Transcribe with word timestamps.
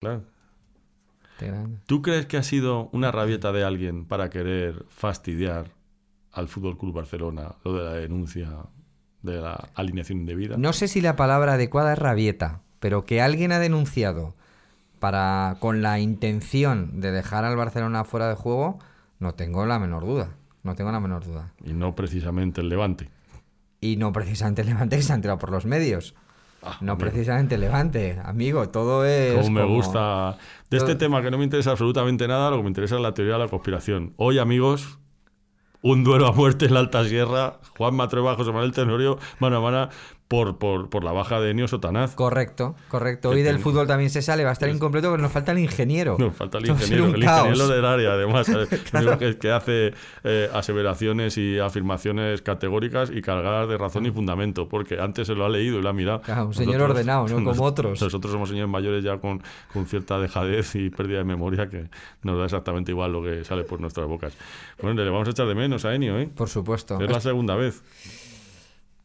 Claro. 0.00 0.24
¿Tú 1.86 2.00
crees 2.00 2.24
que 2.24 2.38
ha 2.38 2.42
sido 2.42 2.88
una 2.92 3.12
rabieta 3.12 3.52
de 3.52 3.64
alguien 3.64 4.06
para 4.06 4.30
querer 4.30 4.86
fastidiar 4.88 5.72
al 6.32 6.48
Fútbol 6.48 6.78
Club 6.78 6.94
Barcelona 6.94 7.56
lo 7.64 7.74
de 7.74 7.84
la 7.84 7.92
denuncia 7.92 8.48
de 9.22 9.42
la 9.42 9.68
alineación 9.74 10.20
indebida? 10.20 10.56
No 10.56 10.72
sé 10.72 10.88
si 10.88 11.02
la 11.02 11.16
palabra 11.16 11.54
adecuada 11.54 11.92
es 11.92 11.98
rabieta, 11.98 12.62
pero 12.78 13.04
que 13.04 13.20
alguien 13.20 13.52
ha 13.52 13.58
denunciado 13.58 14.34
para 15.00 15.56
con 15.60 15.82
la 15.82 15.98
intención 15.98 17.00
de 17.00 17.12
dejar 17.12 17.44
al 17.44 17.56
Barcelona 17.56 18.04
fuera 18.04 18.28
de 18.28 18.36
juego, 18.36 18.78
no 19.18 19.34
tengo 19.34 19.66
la 19.66 19.78
menor 19.78 20.06
duda. 20.06 20.30
No 20.62 20.74
tengo 20.74 20.92
la 20.92 21.00
menor 21.00 21.24
duda. 21.24 21.52
Y 21.62 21.74
no 21.74 21.94
precisamente 21.94 22.62
el 22.62 22.70
Levante. 22.70 23.10
Y 23.80 23.96
no 23.96 24.12
precisamente 24.12 24.62
el 24.62 24.68
Levante 24.68 24.96
que 24.96 25.02
se 25.02 25.12
ha 25.12 25.16
enterado 25.16 25.38
por 25.38 25.50
los 25.50 25.66
medios. 25.66 26.14
Ah, 26.62 26.76
No 26.82 26.92
hombre, 26.92 27.10
precisamente 27.10 27.56
Levante, 27.56 28.20
amigo, 28.24 28.68
todo 28.68 29.04
es. 29.06 29.34
Como 29.34 29.50
me 29.50 29.62
como- 29.62 29.74
gusta. 29.76 30.36
De 30.68 30.76
este 30.76 30.94
tema 30.94 31.22
que 31.22 31.30
no 31.30 31.38
me 31.38 31.44
interesa 31.44 31.70
absolutamente 31.70 32.28
nada, 32.28 32.50
lo 32.50 32.58
que 32.58 32.62
me 32.64 32.68
interesa 32.68 32.96
es 32.96 33.00
la 33.00 33.14
teoría 33.14 33.34
de 33.34 33.40
la 33.40 33.48
conspiración. 33.48 34.12
Hoy, 34.16 34.38
amigos, 34.38 34.98
un 35.82 36.04
duelo 36.04 36.26
a 36.26 36.32
muerte 36.32 36.66
en 36.66 36.74
la 36.74 36.80
Alta 36.80 37.04
Sierra. 37.04 37.58
Juan 37.78 37.94
Matrueva, 37.94 38.34
José 38.36 38.52
Manuel 38.52 38.72
Tenorio, 38.72 39.18
mano 39.38 39.56
a 39.56 39.60
mano, 39.60 39.88
por, 40.30 40.58
por, 40.58 40.88
por 40.90 41.02
la 41.02 41.10
baja 41.10 41.40
de 41.40 41.50
Enio 41.50 41.66
Sotanaz. 41.66 42.14
Correcto, 42.14 42.76
correcto. 42.86 43.30
Hoy 43.30 43.42
del 43.42 43.58
fútbol 43.58 43.88
también 43.88 44.10
se 44.10 44.22
sale, 44.22 44.44
va 44.44 44.50
a 44.50 44.52
estar 44.52 44.68
incompleto, 44.68 45.10
pero 45.10 45.20
nos 45.20 45.32
falta 45.32 45.50
el 45.50 45.58
ingeniero. 45.58 46.14
Nos 46.20 46.36
falta 46.36 46.58
el 46.58 46.68
ingeniero, 46.68 47.06
el 47.06 47.20
ingeniero 47.24 47.66
del 47.66 47.84
área, 47.84 48.12
además. 48.12 48.48
El 48.92 49.06
único 49.08 49.18
que, 49.18 49.38
que 49.38 49.50
hace 49.50 49.92
eh, 50.22 50.48
aseveraciones 50.54 51.36
y 51.36 51.58
afirmaciones 51.58 52.42
categóricas 52.42 53.10
y 53.12 53.22
cargadas 53.22 53.68
de 53.68 53.76
razón 53.76 54.06
y 54.06 54.12
fundamento, 54.12 54.68
porque 54.68 55.00
antes 55.00 55.26
se 55.26 55.34
lo 55.34 55.44
ha 55.44 55.48
leído 55.48 55.80
y 55.80 55.82
lo 55.82 55.88
ha 55.88 55.92
mirado. 55.92 56.20
Claro, 56.20 56.46
un 56.46 56.54
señor 56.54 56.80
ordenado, 56.82 57.26
¿no? 57.26 57.42
Como 57.42 57.64
otros. 57.64 58.00
Nosotros 58.00 58.32
somos 58.32 58.50
señores 58.50 58.70
mayores 58.70 59.02
ya 59.02 59.18
con, 59.18 59.42
con 59.72 59.86
cierta 59.86 60.20
dejadez 60.20 60.76
y 60.76 60.90
pérdida 60.90 61.18
de 61.18 61.24
memoria 61.24 61.68
que 61.68 61.88
nos 62.22 62.38
da 62.38 62.44
exactamente 62.44 62.92
igual 62.92 63.10
lo 63.12 63.20
que 63.20 63.42
sale 63.42 63.64
por 63.64 63.80
nuestras 63.80 64.06
bocas. 64.06 64.34
Bueno, 64.80 65.02
le 65.02 65.10
vamos 65.10 65.26
a 65.26 65.32
echar 65.32 65.48
de 65.48 65.56
menos 65.56 65.84
a 65.84 65.92
Enio, 65.92 66.20
¿eh? 66.20 66.28
Por 66.32 66.48
supuesto. 66.48 67.00
Es 67.00 67.10
la 67.10 67.20
segunda 67.20 67.56
vez. 67.56 67.82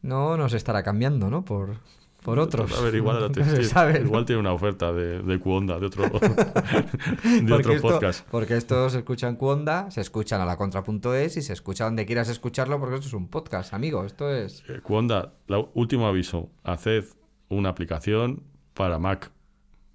No 0.06 0.36
nos 0.36 0.52
estará 0.52 0.82
cambiando, 0.82 1.28
¿no? 1.28 1.44
Por, 1.44 1.78
por 2.22 2.38
otros. 2.38 2.78
A 2.78 2.82
ver, 2.82 2.94
igual, 2.94 3.20
Nunca 3.22 3.44
se 3.44 3.64
sabe, 3.64 4.00
¿no? 4.00 4.06
igual 4.06 4.24
tiene 4.24 4.40
una 4.40 4.52
oferta 4.52 4.92
de, 4.92 5.20
de 5.20 5.38
Cuonda, 5.40 5.78
de 5.78 5.86
otro, 5.86 6.04
de 6.08 6.10
porque, 6.10 7.52
otro 7.52 7.72
esto, 7.72 7.88
podcast. 7.88 8.28
porque 8.30 8.56
esto 8.56 8.88
se 8.88 8.98
escucha 8.98 9.28
en 9.28 9.36
Cuonda, 9.36 9.90
se 9.90 10.00
escuchan 10.00 10.40
a 10.40 10.46
la 10.46 10.56
contra.es 10.56 11.36
y 11.36 11.42
se 11.42 11.52
escucha 11.52 11.84
donde 11.84 12.06
quieras 12.06 12.28
escucharlo 12.28 12.78
porque 12.78 12.96
esto 12.96 13.08
es 13.08 13.14
un 13.14 13.28
podcast, 13.28 13.74
amigo. 13.74 14.04
Esto 14.04 14.30
es. 14.30 14.62
Eh, 14.68 14.80
Cuonda, 14.82 15.34
la 15.48 15.58
último 15.74 16.06
aviso, 16.06 16.50
haced 16.62 17.04
una 17.48 17.68
aplicación 17.70 18.42
para 18.74 18.98
Mac, 18.98 19.30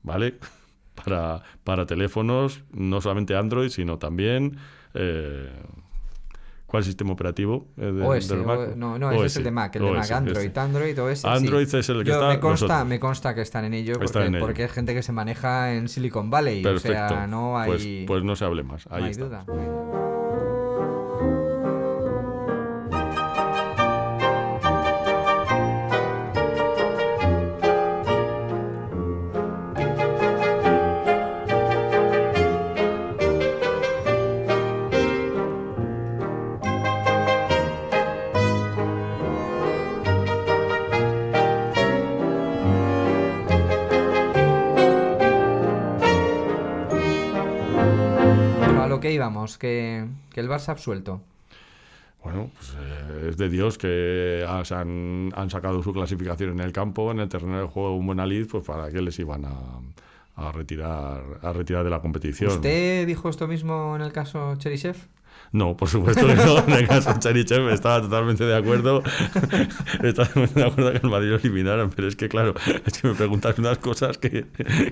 ¿vale? 0.03 0.37
Para, 0.93 1.41
para 1.63 1.85
teléfonos, 1.87 2.63
no 2.73 2.99
solamente 3.01 3.35
Android, 3.35 3.69
sino 3.69 3.97
también... 3.97 4.57
eh, 4.93 5.49
¿Cuál 6.72 6.86
sistema 6.86 7.11
operativo? 7.11 7.67
eh, 7.75 7.91
de- 7.91 8.02
OS, 8.02 8.30
del 8.30 8.44
Mac? 8.45 8.59
o- 8.59 8.75
no, 8.77 8.97
no, 8.97 9.11
ese 9.11 9.19
OS, 9.19 9.25
es 9.25 9.36
el 9.36 9.44
de 9.44 9.52
Mac, 9.52 9.75
el 9.75 9.81
de 9.81 9.89
OS, 9.89 9.97
Mac, 9.97 10.11
Android, 10.11 10.45
este. 10.45 10.59
Android, 10.61 11.02
OS. 11.02 11.19
sí. 11.19 11.28
Android 11.28 11.75
es 11.75 11.89
el 11.89 11.97
que 12.00 12.09
Yo- 12.09 12.13
está 12.13 12.28
Me 12.30 12.39
consta, 12.39 12.66
nosotros. 12.67 12.88
me 12.88 13.00
consta 13.02 13.36
que 13.36 13.41
están 13.41 13.66
en 13.66 13.73
ello 13.73 13.94
porque, 14.00 14.19
en 14.25 14.36
ello. 14.36 14.45
porque 14.45 14.63
hay 14.63 14.69
gente 14.69 14.94
que 14.94 15.03
se 15.03 15.11
maneja 15.11 15.73
en 15.73 15.89
Silicon 15.89 16.30
Valley. 16.30 16.63
Perfecto. 16.63 17.03
O 17.05 17.09
sea, 17.09 17.28
no 17.28 17.59
hay, 17.59 17.69
pues, 17.72 17.88
pues 18.08 18.23
no 18.23 18.36
se 18.38 18.45
hable 18.45 18.63
más. 18.63 18.88
no 18.89 18.95
Ahí 18.95 19.03
hay 19.03 19.11
está. 19.11 19.25
duda. 19.25 19.44
no 19.45 19.53
hay 19.53 19.67
duda. 19.67 20.10
Que 49.61 50.05
que, 50.33 50.39
el 50.41 50.49
Barça 50.49 50.69
absuelto. 50.69 51.22
Bueno, 52.23 52.49
pues 52.55 52.75
eh, 52.79 53.29
es 53.29 53.38
de 53.38 53.49
Dios 53.49 53.77
que 53.77 54.45
ha- 54.47 54.63
han, 54.79 55.31
han 55.35 55.49
sacado 55.49 55.81
su 55.81 55.91
clasificación 55.94 56.51
en 56.51 56.59
el 56.59 56.72
campo, 56.72 57.11
en 57.11 57.19
el 57.19 57.29
terreno 57.29 57.59
de 57.59 57.66
juego 57.67 57.95
un 57.95 58.05
buen 58.05 58.17
lid, 58.29 58.47
pues 58.47 58.63
para 58.66 58.91
qué 58.91 59.01
les 59.01 59.17
iban 59.19 59.45
a, 59.45 59.55
a 60.35 60.51
retirar 60.51 61.23
a 61.41 61.53
retirar 61.53 61.83
de 61.83 61.89
la 61.89 62.00
competición. 62.00 62.51
¿Usted 62.51 63.07
dijo 63.07 63.29
esto 63.29 63.47
mismo 63.47 63.95
en 63.95 64.01
el 64.01 64.11
caso 64.11 64.55
Cherisev? 64.57 64.97
No, 65.52 65.75
por 65.75 65.90
supuesto 65.90 66.25
que 66.25 66.35
no. 66.35 66.59
En 66.59 66.72
el 66.72 66.88
caso 66.88 67.13
de 67.13 67.74
estaba 67.74 68.02
totalmente 68.02 68.46
de 68.46 68.56
acuerdo. 68.56 69.03
estaba 70.03 70.28
totalmente 70.28 70.59
de 70.59 70.66
acuerdo 70.66 70.91
que 70.91 71.00
el 71.03 71.09
Madrid 71.09 71.29
lo 71.29 71.35
eliminaran, 71.38 71.90
pero 71.90 72.07
es 72.07 72.16
que, 72.16 72.29
claro, 72.29 72.53
es 72.85 73.02
que 73.02 73.07
me 73.07 73.13
preguntas 73.16 73.57
unas 73.59 73.78
cosas 73.78 74.18
que, 74.18 74.46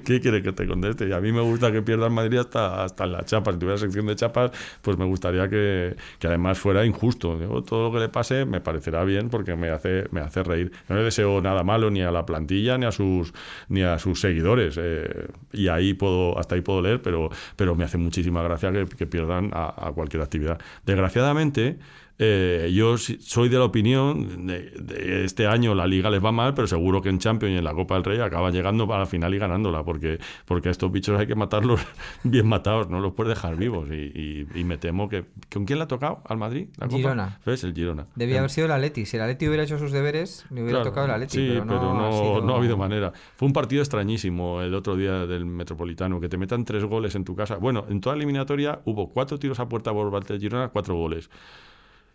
¿qué 0.04 0.20
quiere 0.20 0.42
que 0.42 0.52
te 0.52 0.68
conteste? 0.68 1.08
Y 1.08 1.14
a 1.14 1.20
mí 1.22 1.32
me 1.32 1.42
gusta 1.42 1.72
que 1.72 1.82
pierda 1.82 2.08
el 2.08 2.14
Madrid 2.14 2.40
hasta, 2.40 2.84
hasta 2.84 3.06
en 3.06 3.12
la 3.14 3.24
chapa. 3.24 3.52
Si 3.54 3.60
tuviera 3.60 3.78
sección 3.78 4.06
de 4.08 4.16
chapas, 4.16 4.52
pues 4.82 4.98
me 4.98 5.06
gustaría 5.06 5.48
que, 5.50 5.96
que 6.20 6.28
además 6.28 6.60
fuera 6.60 6.86
injusto. 6.86 7.40
Yo, 7.40 7.64
todo 7.64 7.88
lo 7.88 7.94
que 7.94 8.00
le 8.00 8.10
pase 8.10 8.46
me 8.46 8.60
parecerá 8.60 9.04
bien 9.04 9.30
porque 9.30 9.56
me 9.56 9.70
hace, 9.70 10.06
me 10.12 10.22
hace 10.22 10.44
reír. 10.44 10.72
No 10.90 10.96
le 10.96 11.04
deseo 11.04 11.42
nada 11.42 11.64
malo 11.64 11.90
ni 11.90 12.02
a 12.02 12.12
la 12.12 12.26
plantilla 12.26 12.78
ni 12.78 12.86
a 12.86 12.92
sus, 12.92 13.34
ni 13.70 13.82
a 13.84 13.98
sus 14.00 14.20
seguidores. 14.20 14.78
eh, 14.78 15.28
y 15.54 15.68
ahí 15.68 15.94
puedo, 15.94 16.38
hasta 16.38 16.56
ahí 16.56 16.62
puedo 16.62 16.82
leer, 16.82 17.02
pero, 17.02 17.30
pero 17.56 17.76
me 17.76 17.86
hace 17.86 17.98
muchísima 17.98 18.44
gracia 18.44 18.72
que, 18.72 18.86
que 18.86 19.08
pierdan 19.08 19.52
a, 19.54 19.88
a 19.88 19.92
cualquier 19.94 20.24
actividad. 20.24 20.39
Desgraciadamente, 20.86 21.80
eh, 22.22 22.70
yo 22.74 22.98
soy 22.98 23.48
de 23.48 23.58
la 23.58 23.64
opinión 23.64 24.46
de, 24.46 24.72
de 24.72 25.24
este 25.24 25.48
año 25.48 25.74
la 25.74 25.88
liga 25.88 26.10
les 26.10 26.24
va 26.24 26.34
mal, 26.34 26.54
pero 26.54 26.68
seguro 26.68 27.02
que 27.02 27.08
en 27.08 27.18
Champions 27.18 27.56
y 27.56 27.58
en 27.58 27.64
la 27.64 27.74
Copa 27.74 27.96
del 27.96 28.04
Rey 28.04 28.20
acaban 28.20 28.52
llegando 28.54 28.94
a 28.94 28.98
la 29.00 29.06
final 29.06 29.34
y 29.34 29.38
ganándola, 29.40 29.84
porque, 29.84 30.20
porque 30.46 30.68
a 30.68 30.72
estos 30.72 30.92
bichos 30.92 31.18
hay 31.18 31.28
que 31.28 31.36
matarlos 31.36 31.80
bien 32.24 32.46
matados, 32.48 32.90
no 32.90 33.00
los 33.00 33.14
puedes 33.14 33.34
dejar 33.36 33.56
vivos. 33.56 33.90
Y, 33.90 33.94
y- 33.96 34.48
y 34.54 34.64
me 34.66 34.78
temo 34.78 35.08
que... 35.08 35.24
¿Con 35.52 35.64
quién 35.64 35.80
le 35.80 35.84
ha 35.84 35.88
tocado? 35.88 36.22
¿Al 36.28 36.38
Madrid? 36.38 36.68
¿La 36.78 36.88
Copa? 36.88 36.98
Girona. 36.98 37.40
¿Ves? 37.46 37.64
El 37.64 37.74
Girona. 37.74 38.06
Debía 38.16 38.40
haber 38.40 38.50
sido 38.52 38.66
el 38.66 38.74
Atleti. 38.74 39.06
Si 39.06 39.16
el 39.16 39.24
Atleti 39.24 39.48
hubiera 39.48 39.64
hecho 39.64 39.80
sus 39.80 39.92
deberes, 39.94 40.46
le 40.50 40.62
hubiera 40.64 40.80
Claro, 40.80 40.90
tocado 40.90 41.06
el 41.06 41.12
Atleti. 41.14 41.38
Sí, 41.38 41.48
pero 41.68 41.94
no, 41.94 42.06
ha 42.08 42.12
sido- 42.12 42.42
no 42.42 42.54
ha 42.54 42.58
habido 42.58 42.76
manera. 42.76 43.14
Fue 43.38 43.48
un 43.48 43.54
partido 43.54 43.82
extrañísimo 43.82 44.62
el 44.62 44.74
otro 44.74 44.98
día 44.98 45.26
del 45.26 45.46
Metropolitano, 45.46 46.20
que 46.20 46.28
te 46.28 46.38
metan 46.38 46.66
tres 46.66 46.84
goles 46.84 47.16
en 47.16 47.24
tu 47.24 47.34
casa. 47.36 47.56
Bueno, 47.56 47.86
en 47.90 48.02
toda 48.02 48.16
la 48.16 48.24
eliminatoria 48.24 48.82
hubo 48.84 49.10
cuatro 49.10 49.40
tiros 49.40 49.60
a 49.62 49.70
puerta 49.70 49.94
por 49.94 50.12
parte 50.12 50.34
del 50.34 50.42
Girona, 50.42 50.68
cuatro 50.68 50.96
goles. 50.96 51.30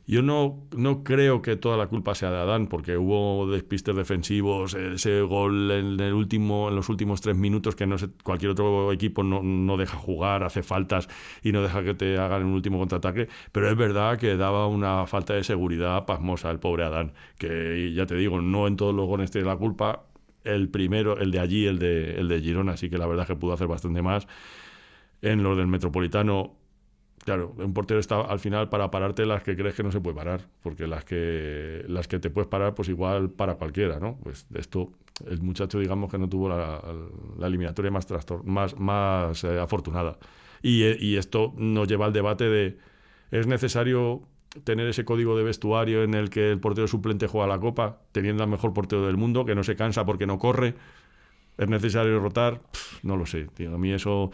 Yo 0.07 0.21
no, 0.21 0.67
no 0.77 1.03
creo 1.03 1.41
que 1.41 1.57
toda 1.57 1.79
la 1.79 1.87
culpa 1.87 2.15
sea 2.15 2.31
de 2.31 2.37
Adán, 2.37 2.67
porque 2.67 2.99
hubo 2.99 3.51
despistes 3.51 3.97
defensivos, 3.97 4.75
ese 4.75 5.23
gol 5.23 5.71
en, 5.71 5.99
el 5.99 6.13
último, 6.13 6.69
en 6.69 6.77
los 6.77 6.91
últimos 6.91 7.23
tres 7.23 7.37
minutos 7.37 7.75
que 7.75 7.87
no 7.87 7.97
sé, 7.97 8.09
cualquier 8.23 8.51
otro 8.51 8.93
equipo 8.93 9.23
no, 9.23 9.43
no 9.43 9.79
deja 9.79 9.97
jugar, 9.97 10.43
hace 10.45 10.63
faltas 10.63 11.09
y 11.43 11.53
no 11.53 11.63
deja 11.63 11.83
que 11.83 11.95
te 11.95 12.19
hagan 12.19 12.45
un 12.45 12.53
último 12.53 12.79
contraataque, 12.79 13.29
pero 13.51 13.71
es 13.71 13.77
verdad 13.77 14.19
que 14.19 14.37
daba 14.37 14.67
una 14.67 15.07
falta 15.07 15.35
de 15.35 15.43
seguridad 15.43 16.05
pasmosa 16.05 16.51
el 16.51 16.59
pobre 16.59 16.85
Adán, 16.85 17.15
que 17.39 17.93
ya 17.95 18.05
te 18.05 18.15
digo, 18.15 18.43
no 18.43 18.67
en 18.67 18.77
todos 18.77 18.95
los 18.95 19.07
goles 19.07 19.31
tiene 19.31 19.47
la 19.47 19.57
culpa, 19.57 20.05
el 20.45 20.69
primero, 20.69 21.19
el 21.19 21.31
de 21.31 21.41
allí, 21.41 21.67
el 21.67 21.79
de, 21.79 22.17
el 22.17 22.29
de 22.29 22.41
Girona, 22.41 22.77
sí 22.77 22.91
que 22.91 22.99
la 22.99 23.07
verdad 23.07 23.23
es 23.23 23.29
que 23.29 23.37
pudo 23.37 23.55
hacer 23.55 23.67
bastante 23.67 24.03
más. 24.03 24.27
En 25.23 25.43
los 25.43 25.57
del 25.57 25.67
Metropolitano, 25.67 26.55
Claro, 27.25 27.55
un 27.57 27.73
portero 27.73 28.01
está 28.01 28.21
al 28.21 28.39
final 28.39 28.69
para 28.69 28.91
pararte 28.91 29.25
las 29.25 29.43
que 29.43 29.57
crees 29.57 29.75
que 29.75 29.83
no 29.83 29.91
se 29.91 29.99
puede 30.01 30.15
parar, 30.15 30.43
porque 30.63 30.87
las 30.87 31.05
que 31.07 31.83
las 31.89 32.07
que 32.07 32.19
te 32.19 32.29
puedes 32.29 32.49
parar, 32.49 32.75
pues 32.75 32.91
igual 32.91 33.31
para 33.31 33.55
cualquiera, 33.55 33.99
¿no? 33.99 34.19
Pues 34.23 34.47
esto, 34.55 34.93
el 35.27 35.41
muchacho, 35.41 35.79
digamos 35.79 36.11
que 36.11 36.19
no 36.19 36.29
tuvo 36.29 36.51
la, 36.51 36.83
eliminatoria 37.47 37.91
más 37.91 38.07
más, 38.45 38.79
más 38.79 39.43
eh, 39.43 39.59
afortunada. 39.59 40.19
Y, 40.63 40.83
eh, 40.83 40.99
y 41.01 41.17
esto 41.17 41.55
nos 41.57 41.89
lleva 41.89 42.05
al 42.05 42.13
debate 42.13 42.45
de 42.45 42.77
¿es 43.31 43.47
necesario 43.47 44.23
tener 44.65 44.87
ese 44.87 45.07
código 45.07 45.37
de 45.37 45.45
vestuario 45.45 46.03
en 46.03 46.13
el 46.13 46.29
que 46.29 46.51
el 46.51 46.61
portero 46.61 46.87
suplente 46.87 47.27
juega 47.27 47.47
la 47.47 47.59
copa, 47.59 48.01
teniendo 48.13 48.43
al 48.43 48.51
mejor 48.51 48.75
portero 48.75 49.07
del 49.07 49.17
mundo, 49.17 49.47
que 49.47 49.55
no 49.55 49.65
se 49.65 49.77
cansa 49.77 50.05
porque 50.05 50.27
no 50.27 50.39
corre? 50.39 50.75
¿Es 51.57 51.69
necesario 51.69 52.19
rotar? 52.21 52.61
No 53.03 53.17
lo 53.17 53.27
sé. 53.27 53.49
A 53.67 53.79
mí 53.79 53.93
eso 53.93 54.31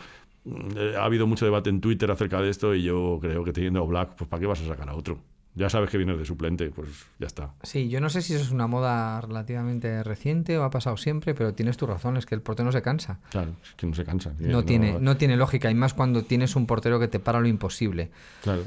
ha 0.98 1.04
habido 1.04 1.26
mucho 1.26 1.44
debate 1.44 1.70
en 1.70 1.80
Twitter 1.80 2.10
acerca 2.10 2.40
de 2.40 2.50
esto 2.50 2.74
y 2.74 2.82
yo 2.82 3.18
creo 3.20 3.44
que 3.44 3.52
teniendo 3.52 3.82
a 3.82 3.86
Black, 3.86 4.14
pues 4.16 4.28
¿para 4.28 4.40
qué 4.40 4.46
vas 4.46 4.60
a 4.60 4.66
sacar 4.66 4.88
a 4.88 4.94
otro? 4.94 5.18
Ya 5.56 5.68
sabes 5.68 5.90
que 5.90 5.98
vienes 5.98 6.16
de 6.16 6.24
suplente, 6.24 6.70
pues 6.70 6.88
ya 7.18 7.26
está. 7.26 7.50
Sí, 7.64 7.88
yo 7.88 8.00
no 8.00 8.08
sé 8.08 8.22
si 8.22 8.34
eso 8.34 8.44
es 8.44 8.52
una 8.52 8.68
moda 8.68 9.20
relativamente 9.20 10.04
reciente 10.04 10.56
o 10.56 10.62
ha 10.62 10.70
pasado 10.70 10.96
siempre, 10.96 11.34
pero 11.34 11.54
tienes 11.54 11.76
tu 11.76 11.86
razón, 11.86 12.16
es 12.16 12.24
que 12.24 12.36
el 12.36 12.40
portero 12.40 12.66
no 12.66 12.72
se 12.72 12.82
cansa. 12.82 13.18
Claro, 13.30 13.50
es 13.64 13.74
que 13.74 13.86
no 13.86 13.94
se 13.94 14.04
cansa. 14.04 14.32
No, 14.38 14.64
tiene, 14.64 14.98
no 15.00 15.16
tiene 15.16 15.36
lógica, 15.36 15.68
y 15.68 15.74
más 15.74 15.92
cuando 15.92 16.22
tienes 16.22 16.54
un 16.54 16.66
portero 16.66 17.00
que 17.00 17.08
te 17.08 17.18
para 17.18 17.40
lo 17.40 17.48
imposible, 17.48 18.10
Claro. 18.42 18.62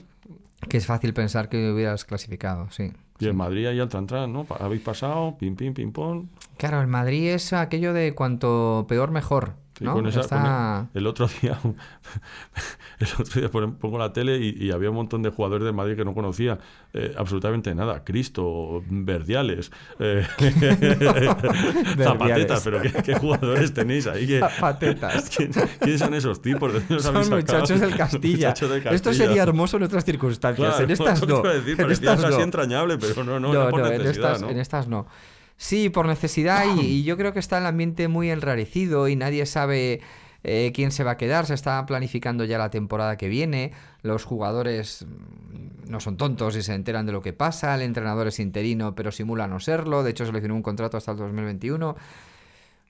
que 0.68 0.76
es 0.76 0.86
fácil 0.86 1.14
pensar 1.14 1.48
que 1.48 1.72
hubieras 1.72 2.04
clasificado, 2.04 2.70
sí. 2.70 2.92
Y 3.20 3.28
en 3.28 3.38
Madrid 3.38 3.66
ahí 3.68 3.80
al 3.80 3.88
tran, 3.88 4.34
¿no? 4.34 4.46
Habéis 4.60 4.82
pasado, 4.82 5.38
pim, 5.38 5.56
pim, 5.56 5.74
pim, 5.74 5.94
pom. 5.94 6.28
Claro, 6.58 6.82
el 6.82 6.88
Madrid 6.88 7.30
es 7.30 7.54
aquello 7.54 7.94
de 7.94 8.14
cuanto 8.14 8.86
peor, 8.90 9.12
mejor. 9.12 9.54
¿No? 9.84 9.94
con 9.94 10.08
esa- 10.08 10.22
Está- 10.22 10.38
con 10.42 10.90
el, 10.94 11.02
el 11.02 11.08
otro 11.08 11.28
día, 11.42 11.60
el 13.00 13.08
otro 13.20 13.42
día 13.42 13.50
pon- 13.52 13.76
pongo 13.76 13.98
la 13.98 14.12
tele 14.14 14.38
y, 14.38 14.56
y 14.68 14.72
había 14.72 14.90
un 14.90 14.96
montón 14.96 15.22
de 15.24 15.30
jugadores 15.30 15.66
de 15.66 15.72
Madrid 15.74 15.96
que 15.96 16.06
no 16.06 16.14
conocía 16.14 16.58
eh, 16.94 17.14
absolutamente 17.18 17.74
nada. 17.76 18.04
Cristo, 18.04 18.84
Verdiales, 18.90 19.72
eh, 20.00 20.26
Zapateta, 21.98 22.60
pero 22.64 22.82
¿qué, 22.82 22.92
qué 23.04 23.16
jugadores 23.16 23.74
tenéis 23.74 24.08
ahí? 24.08 24.28
Que, 24.28 24.40
Zapatetas. 24.40 25.30
¿Quién, 25.36 25.52
quién 25.80 26.00
son 26.00 26.14
esos 26.14 26.42
tipos? 26.42 26.74
¿De 26.74 26.80
dónde 26.80 26.94
los 26.96 27.04
Son 27.04 27.30
muchachos 27.30 27.80
del 27.80 27.96
Castilla. 27.98 28.50
Muchachos 28.50 28.70
del 28.70 28.78
Esto 28.80 28.90
Castilla. 29.10 29.14
sería 29.14 29.44
hermoso 29.44 29.78
en 29.78 29.84
otras 29.84 30.06
circunstancias. 30.06 30.68
Claro, 30.70 30.84
en 30.84 30.92
estas 30.92 31.28
no. 31.28 31.42
decir, 31.42 31.80
en 31.80 31.92
estas 31.92 32.20
no. 32.22 32.40
entrañable, 32.40 32.98
pero 32.98 33.24
no, 33.24 33.40
no, 33.40 33.54
No, 33.54 33.62
era 33.62 33.70
por 33.70 33.80
no, 33.82 33.88
en 33.88 34.02
estas, 34.02 34.42
¿no? 34.42 34.50
en 34.50 34.58
estas 34.60 34.88
no. 34.88 35.08
Sí, 35.58 35.90
por 35.90 36.08
necesidad 36.08 36.66
y, 36.76 36.82
y 36.82 37.04
yo 37.04 37.16
creo 37.18 37.34
que 37.34 37.40
está 37.40 37.58
el 37.58 37.66
ambiente 37.66 38.08
muy 38.08 38.30
enrarecido 38.30 39.08
y 39.08 39.16
nadie 39.16 39.46
sabe 39.46 40.02
eh, 40.44 40.74
quién 40.76 40.92
se 40.92 41.04
va 41.04 41.12
a 41.12 41.18
quedar. 41.18 41.46
Se 41.46 41.54
está 41.54 41.86
planificando 41.86 42.44
ya 42.44 42.58
la 42.58 42.70
temporada 42.70 43.18
que 43.18 43.30
viene. 43.30 43.72
Los 44.02 44.26
jugadores 44.26 45.06
mm, 45.08 45.90
no 45.90 46.00
son 46.00 46.18
tontos 46.18 46.56
y 46.56 46.62
se 46.62 46.74
enteran 46.74 47.06
de 47.06 47.14
lo 47.14 47.22
que 47.22 47.34
pasa. 47.34 47.74
El 47.76 47.82
entrenador 47.82 48.28
es 48.28 48.40
interino 48.40 48.94
pero 48.94 49.12
simula 49.12 49.48
no 49.48 49.60
serlo. 49.60 50.04
De 50.04 50.12
hecho, 50.12 50.26
se 50.26 50.32
le 50.32 50.52
un 50.52 50.62
contrato 50.62 50.98
hasta 50.98 51.12
el 51.12 51.18
2021. 51.18 51.96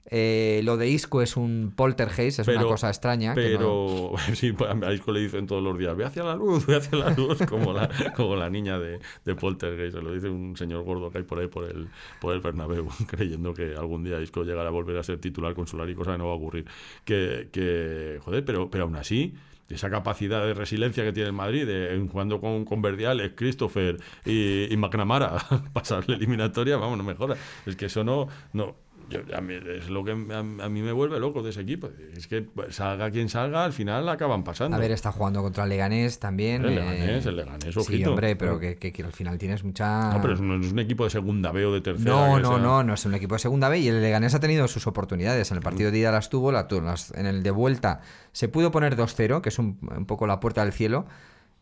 Eh, 0.05 0.61
lo 0.65 0.75
de 0.75 0.89
Isco 0.89 1.21
es 1.21 1.37
un 1.37 1.71
poltergeist, 1.75 2.39
es 2.39 2.47
una 2.47 2.63
cosa 2.63 2.89
extraña. 2.89 3.33
que 3.33 3.53
no- 3.57 3.57
Pero 3.57 4.11
sí, 4.35 4.51
pues, 4.51 4.69
a 4.69 4.93
Isco 4.93 5.11
le 5.11 5.21
dicen 5.21 5.47
todos 5.47 5.63
los 5.63 5.77
días, 5.77 5.95
ve 5.95 6.03
hacia 6.05 6.23
la 6.23 6.35
luz, 6.35 6.65
ve 6.67 6.75
hacia 6.75 6.97
la 6.97 7.09
luz, 7.11 7.39
como 7.47 7.71
la, 7.73 7.89
como 8.15 8.35
la 8.35 8.49
niña 8.49 8.77
de, 8.79 8.99
de 9.23 9.35
Poltergeist. 9.35 9.95
Se 9.97 10.01
lo 10.03 10.11
dice 10.13 10.27
un 10.29 10.57
señor 10.57 10.83
gordo 10.83 11.09
que 11.09 11.19
hay 11.19 11.23
por 11.23 11.39
ahí 11.39 11.47
por 11.47 11.63
el, 11.63 11.87
por 12.19 12.33
el 12.33 12.41
Bernabéu, 12.41 12.87
creyendo 13.07 13.53
que 13.53 13.75
algún 13.75 14.03
día 14.03 14.19
Isco 14.21 14.43
llegará 14.43 14.67
a 14.69 14.71
volver 14.71 14.97
a 14.97 15.03
ser 15.03 15.19
titular 15.19 15.53
consular 15.53 15.89
y 15.89 15.95
cosa 15.95 16.11
que 16.11 16.17
no 16.17 16.25
va 16.27 16.33
a 16.33 16.35
ocurrir. 16.35 16.65
Que, 17.05 17.49
que 17.51 18.19
joder, 18.23 18.43
pero, 18.43 18.69
pero 18.69 18.83
aún 18.83 18.95
así 18.97 19.33
esa 19.69 19.89
capacidad 19.89 20.45
de 20.45 20.53
resiliencia 20.53 21.03
que 21.03 21.13
tiene 21.13 21.27
el 21.27 21.33
Madrid, 21.33 21.65
de, 21.65 21.95
en 21.95 22.07
jugando 22.07 22.39
con, 22.39 22.63
con 22.65 22.81
Verdiales, 22.83 23.31
Christopher 23.35 23.97
y, 24.23 24.71
y 24.71 24.77
McNamara, 24.77 25.37
pasar 25.73 26.07
la 26.07 26.15
eliminatoria, 26.15 26.77
vamos, 26.77 26.97
no 26.97 27.03
me 27.03 27.15
jodas. 27.15 27.39
Es 27.65 27.75
que 27.75 27.85
eso 27.85 28.03
no... 28.03 28.27
no 28.51 28.75
yo- 29.09 29.21
a 29.35 29.41
mí, 29.41 29.53
es 29.77 29.89
lo 29.89 30.03
que 30.03 30.11
a, 30.11 30.39
a 30.39 30.69
mí 30.69 30.81
me 30.81 30.91
vuelve 30.91 31.19
loco 31.19 31.41
de 31.43 31.49
ese 31.51 31.61
equipo. 31.61 31.89
Es 32.15 32.27
que 32.27 32.41
pues, 32.41 32.75
salga 32.75 33.09
quien 33.11 33.29
salga, 33.29 33.63
al 33.65 33.73
final 33.73 34.07
acaban 34.09 34.43
pasando. 34.43 34.75
A 34.77 34.79
ver, 34.79 34.91
está 34.91 35.11
jugando 35.11 35.41
contra 35.41 35.63
el 35.63 35.69
Leganés 35.69 36.19
también. 36.19 36.63
El 36.65 36.71
eh, 36.71 36.75
Leganés, 36.75 37.25
el 37.25 37.35
Leganés, 37.35 37.73
Sí, 37.73 37.79
ojito. 37.79 38.09
hombre, 38.11 38.35
pero 38.35 38.59
que, 38.59 38.75
que- 38.75 38.91
que 38.91 39.03
al 39.03 39.11
final 39.13 39.37
tienes 39.37 39.63
mucha... 39.63 40.13
No, 40.13 40.21
pero 40.21 40.33
es- 40.33 40.41
no 40.41 40.55
es 40.55 40.71
un 40.71 40.79
equipo 40.79 41.03
de 41.03 41.09
segunda 41.09 41.51
B 41.51 41.65
o 41.65 41.73
de 41.73 41.81
tercera. 41.81 42.11
No, 42.11 42.39
no, 42.39 42.49
sea- 42.49 42.57
no, 42.59 42.83
no 42.83 42.93
es 42.93 43.05
un 43.05 43.13
equipo 43.15 43.35
de 43.35 43.39
segunda 43.39 43.69
B 43.69 43.79
y 43.79 43.87
el 43.87 44.01
Leganés 44.01 44.33
ha 44.35 44.39
tenido 44.39 44.67
sus 44.67 44.87
oportunidades. 44.87 45.51
En 45.51 45.57
el 45.57 45.63
partido 45.63 45.91
de 45.91 45.97
ida 45.99 46.11
las 46.11 46.29
tuvo, 46.29 46.51
la 46.51 46.67
en 47.15 47.25
el 47.25 47.43
de 47.43 47.51
vuelta 47.51 48.01
se 48.31 48.47
pudo 48.47 48.71
poner 48.71 48.95
2-0, 48.95 49.41
que 49.41 49.49
es 49.49 49.59
un, 49.59 49.77
un 49.95 50.05
poco 50.05 50.27
la 50.27 50.39
puerta 50.39 50.63
del 50.63 50.73
cielo. 50.73 51.05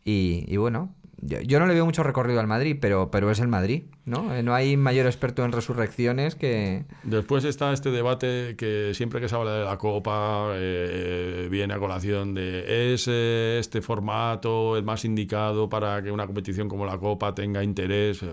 Y, 0.03 0.45
y 0.47 0.57
bueno, 0.57 0.95
yo, 1.21 1.39
yo 1.41 1.59
no 1.59 1.65
le 1.68 1.73
veo 1.73 1.85
mucho 1.85 2.03
recorrido 2.03 2.39
al 2.39 2.47
Madrid, 2.47 2.77
pero, 2.81 3.12
pero 3.12 3.31
es 3.31 3.39
el 3.39 3.47
Madrid, 3.47 3.83
¿no? 4.06 4.33
Eh, 4.35 4.44
No 4.44 4.53
hay 4.53 4.75
mayor 4.77 5.06
experto 5.06 5.45
en 5.45 5.51
resurrecciones 5.51 6.35
que... 6.35 6.85
Después 7.03 7.45
está 7.45 7.71
este 7.73 7.91
debate 7.91 8.56
que 8.57 8.94
siempre 8.94 9.21
que 9.21 9.29
se 9.29 9.35
habla 9.35 9.53
de 9.53 9.65
la 9.65 9.77
Copa 9.77 10.51
eh, 10.56 11.47
viene 11.50 11.73
a 11.73 11.79
colación 11.79 12.33
de 12.33 12.94
¿es 12.94 13.07
eh, 13.07 13.57
este 13.59 13.81
formato 13.81 14.77
el 14.77 14.83
más 14.83 15.06
indicado 15.06 15.69
para 15.69 16.01
que 16.01 16.12
una 16.12 16.25
competición 16.25 16.68
como 16.68 16.85
la 16.85 16.97
Copa 16.97 17.33
tenga 17.35 17.63
interés? 17.63 18.24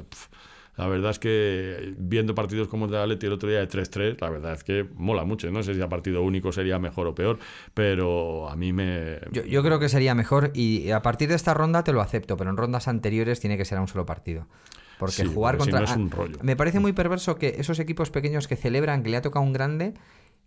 La 0.78 0.86
verdad 0.86 1.10
es 1.10 1.18
que 1.18 1.94
viendo 1.98 2.34
partidos 2.34 2.68
como 2.68 2.86
el 2.86 2.90
de 2.92 2.98
Atleti 2.98 3.26
el 3.26 3.32
otro 3.32 3.48
día 3.48 3.58
de 3.58 3.68
3-3, 3.68 4.16
la 4.20 4.30
verdad 4.30 4.52
es 4.54 4.64
que 4.64 4.86
mola 4.94 5.24
mucho. 5.24 5.50
No 5.50 5.62
sé 5.62 5.74
si 5.74 5.82
a 5.82 5.88
partido 5.88 6.22
único 6.22 6.52
sería 6.52 6.78
mejor 6.78 7.08
o 7.08 7.14
peor, 7.14 7.38
pero 7.74 8.48
a 8.48 8.56
mí 8.56 8.72
me... 8.72 9.18
Yo, 9.32 9.44
yo 9.44 9.62
creo 9.62 9.78
que 9.80 9.88
sería 9.88 10.14
mejor 10.14 10.52
y 10.54 10.90
a 10.92 11.02
partir 11.02 11.28
de 11.28 11.34
esta 11.34 11.52
ronda 11.52 11.84
te 11.84 11.92
lo 11.92 12.00
acepto, 12.00 12.36
pero 12.36 12.48
en 12.50 12.56
rondas 12.56 12.88
anteriores 12.88 13.40
tiene 13.40 13.56
que 13.58 13.64
ser 13.64 13.78
a 13.78 13.80
un 13.80 13.88
solo 13.88 14.06
partido. 14.06 14.46
Porque 14.98 15.12
Sí, 15.22 15.24
jugar 15.26 15.56
porque 15.58 15.70
si 15.70 15.76
contra... 15.76 15.86
no 15.86 15.92
es 15.92 15.98
un 15.98 16.10
rollo. 16.10 16.38
Me 16.42 16.56
parece 16.56 16.80
muy 16.80 16.92
perverso 16.92 17.36
que 17.36 17.56
esos 17.58 17.78
equipos 17.78 18.10
pequeños 18.10 18.48
que 18.48 18.56
celebran 18.56 19.02
que 19.02 19.10
le 19.10 19.16
ha 19.16 19.22
tocado 19.22 19.44
un 19.44 19.52
grande, 19.52 19.94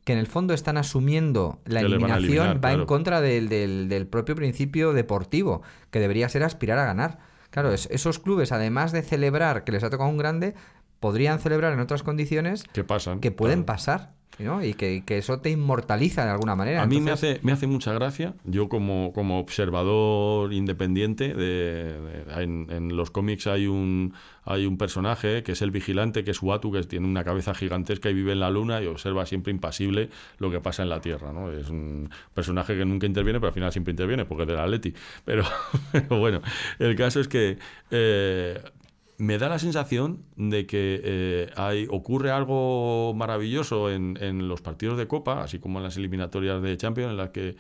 que 0.04 0.13
en 0.13 0.19
el 0.19 0.27
fondo 0.27 0.54
están 0.54 0.77
asumiendo 0.77 1.60
la 1.66 1.81
eliminación, 1.81 2.48
eliminar, 2.48 2.66
va 2.66 2.74
en 2.74 2.86
contra 2.86 3.22
del, 3.22 3.50
del- 3.50 3.88
del 3.89 4.07
propio 4.07 4.36
principio 4.36 4.94
deportivo, 4.94 5.62
que 5.92 6.00
debería 6.00 6.27
ser 6.30 6.44
aspirar 6.44 6.80
a 6.80 6.86
ganar. 6.86 7.19
Claro, 7.51 7.71
es- 7.74 7.88
esos 7.92 8.18
clubes, 8.19 8.51
además 8.51 8.92
de 8.94 9.03
celebrar 9.03 9.63
que 9.63 9.71
les 9.74 9.83
ha 9.83 9.89
tocado 9.89 10.09
un 10.09 10.18
grande, 10.18 10.56
podrían 11.01 11.39
celebrar 11.39 11.74
en 11.74 11.81
otras 11.81 12.01
condiciones 12.03 12.63
¿Qué 12.71 12.86
pasan? 12.86 13.19
que 13.19 13.31
pueden 13.31 13.63
Claro. 13.63 13.65
pasar. 13.65 14.21
¿no? 14.39 14.63
Y 14.63 14.74
que, 14.74 15.03
que 15.06 15.19
eso 15.19 15.39
te 15.39 15.51
inmortaliza 15.51 16.25
de 16.25 16.31
alguna 16.31 16.56
manera. 16.56 16.81
A 16.81 16.88
mí 16.88 17.00
me 17.00 17.12
hace, 17.12 17.39
me 17.44 17.51
hace 17.51 17.68
mucha 17.68 17.94
gracia, 17.94 18.33
yo 18.44 18.69
como, 18.69 19.12
como 19.13 19.38
observador 19.39 20.51
independiente, 20.53 21.33
de, 21.36 22.00
de- 22.01 22.44
en, 22.44 22.68
en 22.71 22.95
los 22.95 23.12
cómics 23.12 23.45
hay 23.45 23.68
un, 23.68 24.13
hay 24.44 24.65
un 24.65 24.77
personaje 24.80 25.44
que 25.44 25.51
es 25.51 25.62
el 25.62 25.69
vigilante, 25.69 26.24
que 26.24 26.31
es 26.31 26.42
Uatu, 26.42 26.71
que 26.71 26.81
tiene 26.83 27.07
una 27.07 27.24
cabeza 27.24 27.53
gigantesca 27.53 28.09
y 28.09 28.13
vive 28.15 28.31
en 28.31 28.39
la 28.39 28.50
luna 28.50 28.81
y 28.81 28.88
observa 28.88 29.25
siempre 29.27 29.51
impasible 29.51 30.09
lo 30.39 30.50
que 30.50 30.59
pasa 30.59 30.81
en 30.81 30.89
la 30.89 31.01
Tierra. 31.01 31.31
¿no? 31.33 31.51
Es 31.51 31.69
un 31.69 32.09
personaje 32.33 32.75
que 32.75 32.86
nunca 32.86 33.06
interviene, 33.06 33.39
pero 33.39 33.50
al 33.50 33.53
final 33.53 33.71
siempre 33.71 33.92
interviene 33.92 34.25
porque 34.25 34.44
es 34.44 34.48
del 34.48 34.57
Atleti. 34.59 34.94
Pero, 35.24 35.44
pero 35.92 36.18
bueno, 36.19 36.42
el 36.80 36.95
caso 36.95 37.19
es 37.19 37.27
que... 37.27 37.57
eh, 37.92 38.59
me 39.22 39.38
da 39.38 39.50
la 39.50 39.60
sensación 39.60 40.26
de 40.36 40.66
que 40.66 41.00
eh, 41.04 41.52
hay, 41.56 41.86
ocurre 41.92 42.32
algo 42.32 43.14
maravilloso 43.14 43.92
en, 43.92 44.18
en 44.20 44.48
los 44.48 44.62
partidos 44.62 44.98
de 44.98 45.08
Copa, 45.08 45.44
así 45.44 45.60
como 45.60 45.78
en 45.78 45.84
las 45.84 45.96
eliminatorias 45.96 46.60
de 46.60 46.76
Champions, 46.76 47.12
en 47.12 47.18
las 47.18 47.30
que 47.30 47.56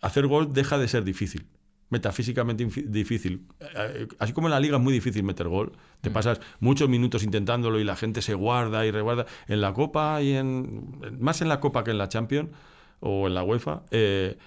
hacer 0.00 0.26
gol 0.26 0.52
deja 0.52 0.76
de 0.76 0.88
ser 0.88 1.04
difícil. 1.04 1.46
Metafísicamente 1.90 2.68
difícil. 2.86 3.46
Eh, 3.76 4.08
Así 4.18 4.32
como 4.32 4.48
en 4.48 4.50
la 4.50 4.58
liga 4.58 4.78
es 4.78 4.82
muy 4.82 4.92
difícil 4.92 5.22
meter 5.22 5.46
gol, 5.46 5.72
te 6.00 6.10
pasas 6.10 6.40
muchos 6.58 6.88
minutos 6.88 7.22
intentándolo 7.22 7.78
y 7.78 7.84
la 7.84 7.94
gente 7.94 8.20
se 8.20 8.34
guarda 8.34 8.84
y 8.84 8.90
reguarda. 8.90 9.26
En 9.46 9.60
la 9.60 9.72
Copa 9.72 10.20
y 10.20 10.32
en. 10.32 11.00
Más 11.20 11.40
en 11.40 11.48
la 11.48 11.60
Copa 11.60 11.84
que 11.84 11.92
en 11.92 11.98
la 11.98 12.08
Champions 12.08 12.50
o 12.98 13.28
en 13.28 13.34
la 13.34 13.44
UEFA, 13.44 13.84
eh, 13.92 14.38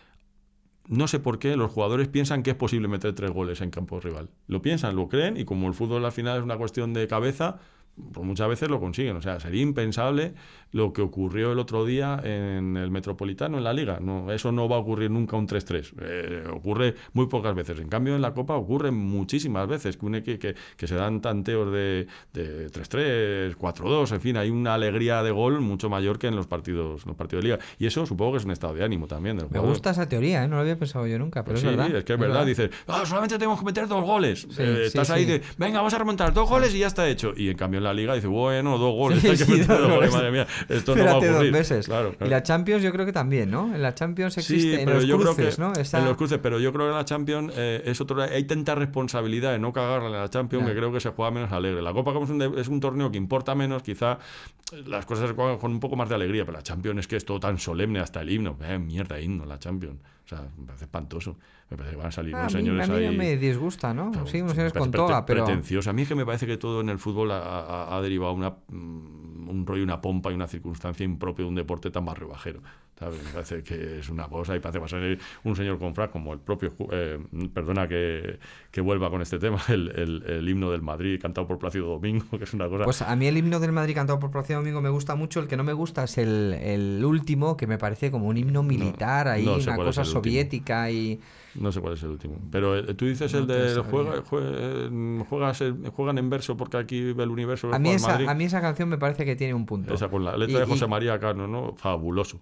no 0.92 1.08
sé 1.08 1.20
por 1.20 1.40
qué 1.40 1.56
los 1.56 1.72
jugadores 1.72 2.10
piensan 2.10 2.44
que 2.44 2.50
es 2.50 2.56
posible 2.58 2.90
meter 2.90 3.16
tres 3.16 3.32
goles 3.32 3.62
en 3.62 3.72
campo 3.72 4.02
rival. 4.02 4.30
Lo 4.48 4.62
piensan, 4.62 4.98
lo 4.98 5.08
creen 5.08 5.38
y 5.38 5.46
como 5.46 5.70
el 5.70 5.74
fútbol 5.74 6.04
al 6.04 6.12
final 6.12 6.38
es 6.38 6.44
una 6.44 6.58
cuestión 6.58 6.94
de 6.94 7.08
cabeza, 7.08 7.60
pues 8.14 8.26
muchas 8.26 8.48
veces 8.50 8.70
lo 8.70 8.80
consiguen. 8.80 9.16
O 9.18 9.22
sea, 9.22 9.40
sería 9.40 9.62
impensable 9.62 10.34
lo 10.72 10.94
que 10.94 11.02
ocurrió 11.02 11.52
el 11.52 11.60
otro 11.60 11.86
día 11.86 12.20
en 12.24 12.78
el 12.78 12.92
Metropolitano, 12.92 13.58
en 13.58 13.64
la 13.66 13.74
Liga. 13.74 14.00
No, 14.02 14.32
eso 14.32 14.52
no 14.52 14.70
va 14.70 14.78
a 14.78 14.80
ocurrir 14.80 15.12
nunca 15.12 15.36
un 15.36 15.48
3-3. 15.48 15.94
Eh, 16.02 16.44
ocurre 16.52 16.96
muy 17.14 17.28
pocas 17.28 17.54
veces. 17.54 17.80
En 17.80 17.90
cambio, 17.90 18.16
en 18.16 18.22
la 18.22 18.34
Copa 18.34 18.56
ocurre 18.56 18.92
muchísimas 18.92 19.68
veces 19.68 19.98
que, 19.98 20.56
se 20.88 20.96
dan 20.96 21.22
tanteos 21.22 21.72
de, 21.72 22.08
de 22.34 22.70
3-3, 22.72 23.56
4-2, 23.58 24.14
en 24.14 24.22
fin, 24.22 24.38
hay 24.38 24.50
una 24.50 24.74
alegría 24.74 25.22
de 25.24 25.32
gol 25.32 25.60
mucho 25.62 25.90
mayor 25.90 26.18
que 26.20 26.28
en 26.28 26.36
los 26.36 26.48
partidos, 26.48 27.06
los 27.06 27.16
partidos 27.16 27.44
de 27.44 27.50
Liga. 27.52 27.60
Y 27.78 27.86
eso 27.88 28.06
supongo 28.06 28.32
que 28.34 28.38
es 28.40 28.46
un 28.46 28.52
estado 28.52 28.74
de 28.74 28.84
ánimo 28.84 29.08
también 29.08 29.36
del 29.36 29.46
Me 29.46 29.50
jugador. 29.50 29.70
gusta 29.72 29.90
esa 29.92 30.08
teoría, 30.08 30.44
¿eh? 30.44 30.48
no 30.48 30.56
lo 30.56 30.62
había 30.62 30.78
pensado 30.80 31.06
yo 31.06 31.20
nunca, 31.20 31.44
pero 31.44 31.56
Pues 31.56 31.64
es 31.66 31.70
sí, 31.70 31.76
verdad. 31.76 31.96
es 31.98 32.04
que 32.06 32.14
es 32.14 32.20
verdad. 32.20 32.46
Dices, 32.46 32.70
ah, 32.88 33.04
solamente 33.06 33.38
tenemos 33.38 33.60
que 33.60 33.66
meter 33.66 33.88
dos 33.90 34.04
goles. 34.06 34.48
Sí, 34.50 34.56
Eh, 34.58 34.76
sí, 34.84 34.88
estás 34.88 35.10
ahí 35.10 35.26
de, 35.26 35.42
venga, 35.58 35.80
vamos 35.80 35.94
a 35.94 35.98
remontar 35.98 36.34
dos 36.34 36.48
goles 36.50 36.74
y 36.74 36.80
ya 36.80 36.88
está 36.88 37.08
hecho. 37.10 37.34
Y 37.36 37.50
en 37.50 37.58
cambio 37.58 37.81
en 37.82 37.86
la 37.86 37.94
liga 37.94 38.14
dice, 38.16 38.28
bueno, 38.28 38.78
dos 38.78 38.94
goles. 38.96 39.20
Sí, 39.20 39.28
hay 39.32 39.38
que 39.38 39.44
sí, 39.46 39.52
meter 39.52 39.68
dos 39.78 39.90
goles, 39.96 40.12
madre 40.14 40.32
mía. 40.32 40.48
Esto 40.70 40.96
no 40.96 41.04
va 41.04 41.12
a 41.12 41.14
Espérate 41.14 41.26
dos 41.28 41.36
ocurrir. 41.36 41.52
meses. 41.52 41.86
Claro, 41.88 42.16
Y 42.24 42.30
la 42.30 42.44
Champions 42.44 42.84
yo 42.84 42.92
creo 42.92 43.06
que 43.06 43.14
también, 43.14 43.52
¿no? 43.52 43.74
En 43.76 43.82
la 43.82 43.94
Champions 43.94 44.38
existe, 44.38 44.62
Sí, 44.62 44.74
en 44.80 44.86
pero 44.86 44.98
los 44.98 45.06
yo 45.08 45.18
cruces, 45.18 45.56
creo 45.56 45.74
que 45.74 45.80
¿no? 45.82 46.00
En 46.00 46.06
los 46.06 46.18
cruces, 46.18 46.40
pero 46.42 46.60
yo 46.60 46.72
creo 46.72 46.88
que 46.88 46.94
la 46.94 47.06
Champions 47.06 47.54
eh, 47.58 47.82
es 47.86 48.00
otro, 48.00 48.22
hay 48.22 48.44
tanta 48.46 48.76
responsabilidad 48.76 49.52
de 49.52 49.60
no 49.60 49.74
cagarla 49.74 50.08
en 50.08 50.14
la 50.14 50.30
Champions 50.30 50.66
que 50.68 50.76
creo 50.76 50.92
que 50.92 51.00
se 51.00 51.10
juega 51.10 51.32
menos 51.32 51.52
alegre. 51.52 51.82
La 51.82 51.94
Copa 51.94 52.14
como 52.14 52.26
es 52.26 52.32
un, 52.32 52.38
de- 52.40 52.62
es 52.62 52.68
un 52.68 52.80
torneo 52.80 53.12
que 53.12 53.18
importa 53.18 53.56
menos, 53.56 53.84
quizá 53.84 54.20
las 54.86 55.06
cosas 55.06 55.28
se 55.30 55.36
juegan 55.36 55.58
con 55.58 55.72
un 55.72 55.80
poco 55.80 55.96
más 55.96 56.08
de 56.08 56.16
alegría, 56.16 56.46
pero 56.46 56.58
la 56.58 56.64
Champions 56.64 57.00
es 57.02 57.08
que 57.08 57.18
es 57.18 57.26
todo 57.26 57.40
tan 57.40 57.58
solemne 57.58 58.00
hasta 58.00 58.22
el 58.22 58.30
himno. 58.30 58.58
Eh, 58.64 58.80
mierda 58.80 59.20
himno 59.20 59.46
la 59.46 59.60
Champions. 59.60 60.00
O 60.26 60.28
sea, 60.30 60.48
me 60.58 60.66
parece 60.66 60.86
espantoso. 60.86 61.36
Me 61.70 61.76
parece 61.78 61.96
que 61.96 61.98
van 61.98 62.08
a 62.08 62.12
salir 62.12 62.36
Ah, 62.36 62.42
unos 62.42 62.54
a 62.56 62.58
mí, 62.58 62.64
señores 62.64 62.90
a 62.90 62.94
mí 62.94 63.06
ahí. 63.06 63.18
me 63.18 63.36
disgusta, 63.38 63.94
¿no? 63.94 64.12
Sí, 64.28 64.40
unos 64.42 64.54
señores 64.54 64.72
con 64.74 64.92
toga, 64.92 65.26
pero... 65.26 65.44
pretencioso. 65.46 65.90
A 65.90 65.94
mí 65.94 66.04
es 66.04 66.08
que 66.08 66.16
me 66.16 66.26
parece 66.26 66.46
que 66.48 66.56
todo 66.58 66.80
en 66.82 66.90
el 66.90 67.00
fútbol 67.00 67.32
ha, 67.32 67.71
ha- 67.72 68.02
derivado 68.02 68.34
una, 68.34 68.50
mm, 68.68 69.50
un 69.50 69.66
rollo, 69.66 69.84
una 69.84 70.02
pompa 70.02 70.32
y 70.32 70.36
una 70.36 70.48
circunstancia 70.48 71.04
impropia 71.04 71.44
de 71.46 71.50
un 71.50 71.56
deporte 71.56 71.92
tan 71.92 72.06
barrio 72.06 72.28
bajero. 72.30 72.62
¿Sabes? 73.02 73.24
Me 73.24 73.32
parece 73.32 73.64
que 73.64 74.00
es 74.00 74.10
una 74.10 74.28
cosa 74.28 74.56
y 74.56 74.60
parece 74.60 74.78
que 74.78 74.80
va 74.82 74.86
a 74.86 74.90
ser 74.90 75.18
un 75.44 75.56
señor 75.56 75.80
con 75.80 75.96
frac 75.96 76.12
como 76.12 76.34
el 76.34 76.40
propio... 76.40 76.72
eh, 76.92 77.18
perdona 77.54 77.88
que, 77.88 78.38
que 78.70 78.80
vuelva 78.80 79.10
con 79.10 79.22
este 79.24 79.40
tema, 79.40 79.60
el, 79.70 79.90
el- 79.96 80.24
el 80.28 80.48
himno 80.48 80.70
del 80.72 80.84
Madrid 80.84 81.20
cantado 81.20 81.48
por 81.48 81.58
Plácido 81.58 81.88
Domingo, 81.88 82.26
que 82.38 82.44
es 82.44 82.54
una 82.54 82.70
cosa... 82.70 82.84
Pues 82.86 83.02
a 83.02 83.16
mí 83.16 83.26
el 83.26 83.38
himno 83.38 83.60
del 83.60 83.72
Madrid 83.72 83.96
cantado 83.96 84.20
por 84.20 84.30
Plácido 84.30 84.60
Domingo 84.60 84.82
me 84.82 84.90
gusta 84.90 85.16
mucho. 85.16 85.40
El 85.40 85.48
que 85.48 85.58
no 85.58 85.64
me 85.64 85.74
gusta 85.74 86.04
es 86.04 86.18
el, 86.20 86.54
el 86.54 87.04
último, 87.04 87.58
que 87.58 87.66
me 87.66 87.78
parece 87.80 88.12
como 88.12 88.28
un 88.28 88.38
himno 88.38 88.62
militar, 88.62 89.28
ahí, 89.28 89.44
no 89.46 89.60
sé 89.60 89.70
una 89.72 89.78
cosa 89.78 90.02
último. 90.02 90.22
soviética 90.22 90.92
y... 90.92 91.20
No 91.56 91.72
sé 91.72 91.82
cuál 91.82 91.96
es 91.96 92.04
el 92.04 92.10
último. 92.12 92.38
Pero 92.50 92.78
eh, 92.78 92.94
tú 92.94 93.06
dices 93.06 93.34
No 93.34 93.40
el 93.40 93.48
de 93.48 93.84
juega, 93.90 94.24
jue- 94.24 95.26
juegas 95.28 95.62
juegan 95.94 96.18
en 96.18 96.30
verso 96.30 96.56
porque 96.56 96.78
aquí 96.78 97.12
ve 97.12 97.24
el 97.24 97.30
universo. 97.30 97.74
A 97.74 97.80
mí, 97.80 97.90
juega 97.90 97.96
esa, 97.98 98.08
Madrid. 98.10 98.28
a 98.30 98.34
mí 98.36 98.44
esa 98.46 98.62
canción 98.62 98.88
me 98.88 98.98
parece 98.98 99.26
que 99.26 99.36
tiene 99.36 99.54
un 99.54 99.66
punto. 99.66 99.94
Esa 99.94 100.08
con 100.08 100.24
la 100.24 100.38
letra 100.38 100.58
Y- 100.58 100.60
de 100.62 100.66
José 100.66 100.86
y- 100.86 100.88
María 100.88 101.20
Cano, 101.20 101.48
¿no? 101.48 101.76
Fabuloso. 101.76 102.40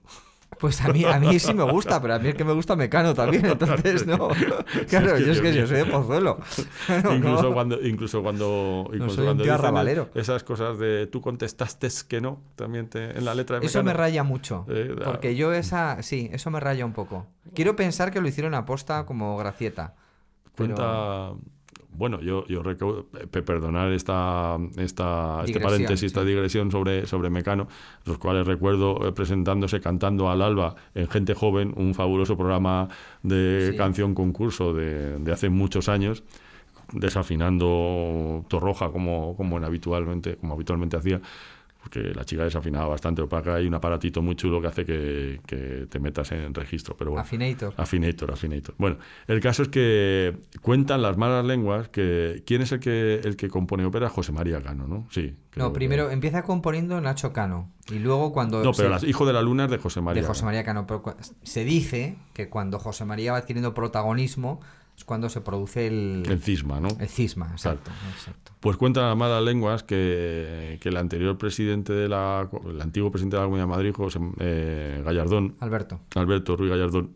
Pues 0.59 0.81
a 0.83 0.89
mí, 0.89 1.05
a 1.05 1.19
mí 1.19 1.39
sí 1.39 1.53
me 1.53 1.63
gusta, 1.63 2.01
pero 2.01 2.15
a 2.15 2.19
mí 2.19 2.29
es 2.29 2.35
que 2.35 2.43
me 2.43 2.51
gusta 2.53 2.75
Mecano 2.75 3.13
también, 3.13 3.45
entonces 3.45 4.05
no. 4.05 4.27
Claro, 4.89 5.17
yo 5.17 5.31
es 5.31 5.39
que 5.39 5.53
yo 5.53 5.65
soy 5.67 5.77
de 5.77 5.85
Pozuelo. 5.91 6.37
Claro, 6.85 7.15
incluso 7.15 7.43
no. 7.43 7.53
cuando 7.53 7.81
incluso 7.81 8.21
cuando, 8.21 8.89
incluso 8.93 9.21
un 9.21 9.25
cuando 9.27 9.43
dicen 9.43 10.09
esas 10.15 10.43
cosas 10.43 10.77
de 10.77 11.07
tú 11.07 11.21
contestaste 11.21 11.87
que 12.07 12.19
no 12.19 12.41
también 12.55 12.89
te- 12.89 13.17
en 13.17 13.23
la 13.23 13.35
letra 13.35 13.59
de 13.59 13.65
Eso 13.67 13.79
me 13.79 13.83
Mecano. 13.85 13.99
raya 14.03 14.23
mucho. 14.23 14.65
Eh, 14.67 14.95
da- 14.99 15.05
Porque 15.05 15.35
yo 15.35 15.53
esa, 15.53 16.01
sí, 16.03 16.29
eso 16.33 16.49
me 16.51 16.59
raya 16.59 16.85
un 16.85 16.93
poco. 16.93 17.25
Quiero 17.53 17.75
pensar 17.77 18.11
que 18.11 18.19
lo 18.19 18.27
hicieron 18.27 18.53
a 18.53 18.65
posta 18.65 19.05
como 19.05 19.37
gracieta. 19.37 19.95
pero- 20.55 20.75
cuenta 20.75 21.31
bueno 21.99 22.21
yo 22.21 22.47
yo 22.47 22.63
perdonar 23.29 23.91
esta 23.91 24.57
esta 24.77 25.43
este 25.45 25.59
paréntesis 25.59 26.03
esta 26.07 26.23
digresión 26.23 26.71
sobre 26.71 27.05
sobre 27.05 27.29
Mecano 27.29 27.67
los 28.05 28.17
cuales 28.17 28.47
recuerdo 28.47 29.05
eh, 29.07 29.11
presentándose 29.11 29.81
cantando 29.81 30.29
al 30.31 30.41
alba 30.41 30.75
en 30.95 31.07
gente 31.09 31.33
joven 31.35 31.73
un 31.75 31.93
fabuloso 31.93 32.35
programa 32.37 32.87
de 33.21 33.71
Sí. 33.71 33.77
canción 33.77 34.15
concurso 34.15 34.73
de, 34.73 35.19
de 35.19 35.31
hace 35.31 35.49
muchos 35.49 35.89
años 35.89 36.23
desafinando 36.93 38.45
Torroja 38.47 38.91
como 38.91 39.35
como 39.35 39.57
en 39.57 39.63
habitualmente 39.65 40.37
como 40.37 40.53
habitualmente 40.53 40.97
hacía 40.97 41.21
porque 41.81 42.13
la 42.13 42.25
chica 42.25 42.43
desafinaba 42.43 42.87
bastante 42.87 43.21
acá 43.31 43.55
hay 43.55 43.65
un 43.67 43.73
aparatito 43.73 44.21
muy 44.21 44.35
chulo 44.35 44.59
que 44.61 44.67
hace 44.67 44.85
que, 44.85 45.39
que 45.47 45.87
te 45.89 45.99
metas 45.99 46.31
en 46.33 46.53
registro 46.53 46.95
pero 46.97 47.11
bueno 47.11 47.21
Afinator. 47.21 47.73
Afinator, 47.77 48.31
Afinator. 48.31 48.75
Bueno, 48.77 48.97
el 49.27 49.39
caso 49.39 49.63
es 49.63 49.69
que 49.69 50.37
cuentan 50.61 51.01
las 51.01 51.17
malas 51.17 51.45
lenguas 51.45 51.87
que 51.89 52.43
quién 52.45 52.61
es 52.61 52.71
el 52.73 52.79
que 52.79 53.15
el 53.23 53.35
que 53.37 53.49
compone 53.49 53.85
ópera, 53.85 54.09
José 54.09 54.31
María 54.31 54.61
Cano, 54.61 54.87
¿no? 54.87 55.07
Sí. 55.09 55.35
No, 55.55 55.69
que- 55.69 55.75
primero 55.75 56.09
empieza 56.11 56.43
componiendo 56.43 56.99
Nacho 57.01 57.33
Cano. 57.33 57.71
Y 57.89 57.99
luego 57.99 58.31
cuando. 58.33 58.57
No, 58.63 58.71
pero 58.71 58.87
se- 58.87 58.89
las 58.89 59.03
Hijo 59.03 59.25
de 59.25 59.33
la 59.33 59.41
Luna 59.41 59.65
es 59.65 59.71
de 59.71 59.77
José 59.77 60.01
María. 60.01 60.21
de 60.21 60.27
José. 60.27 60.45
María 60.45 60.63
Cano. 60.63 60.85
Pero 60.85 61.03
se 61.43 61.63
dice 61.63 62.17
que 62.33 62.49
cuando 62.49 62.77
José 62.79 63.03
María 63.05 63.31
va 63.31 63.39
adquiriendo 63.39 63.73
protagonismo 63.73 64.59
es 64.99 65.05
cuando 65.05 65.29
se 65.29 65.39
produce 65.39 65.87
el, 65.87 66.23
El 66.27 66.41
cisma, 66.41 66.81
¿no? 66.81 66.89
el 66.99 67.07
cisma. 67.07 67.47
Exacto, 67.51 67.89
exacto. 68.13 68.51
Pues 68.59 68.75
cuentan 68.75 69.05
las 69.05 69.15
malas 69.15 69.41
lenguas 69.41 69.81
que, 69.83 70.77
que 70.81 70.89
el 70.89 70.97
anterior 70.97 71.37
presidente 71.37 71.93
de 71.93 72.09
la 72.09 72.49
el 72.69 72.81
antiguo 72.81 73.09
presidente 73.09 73.37
de 73.37 73.41
la 73.41 73.45
Comunidad 73.45 73.65
de 73.65 73.69
Madrid, 73.69 73.93
José 73.95 74.19
eh, 74.39 75.01
Gallardón, 75.05 75.55
Alberto. 75.61 76.01
Alberto 76.15 76.57
Ruiz 76.57 76.69
Gallardón, 76.69 77.13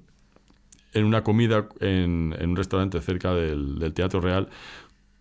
en 0.94 1.04
una 1.04 1.24
comida 1.24 1.68
en, 1.82 2.34
en 2.40 2.52
un 2.52 2.56
restaurante 2.56 3.02
cerca 3.02 3.34
del, 3.34 3.80
del 3.80 3.94
Teatro 3.94 4.22
Real 4.22 4.48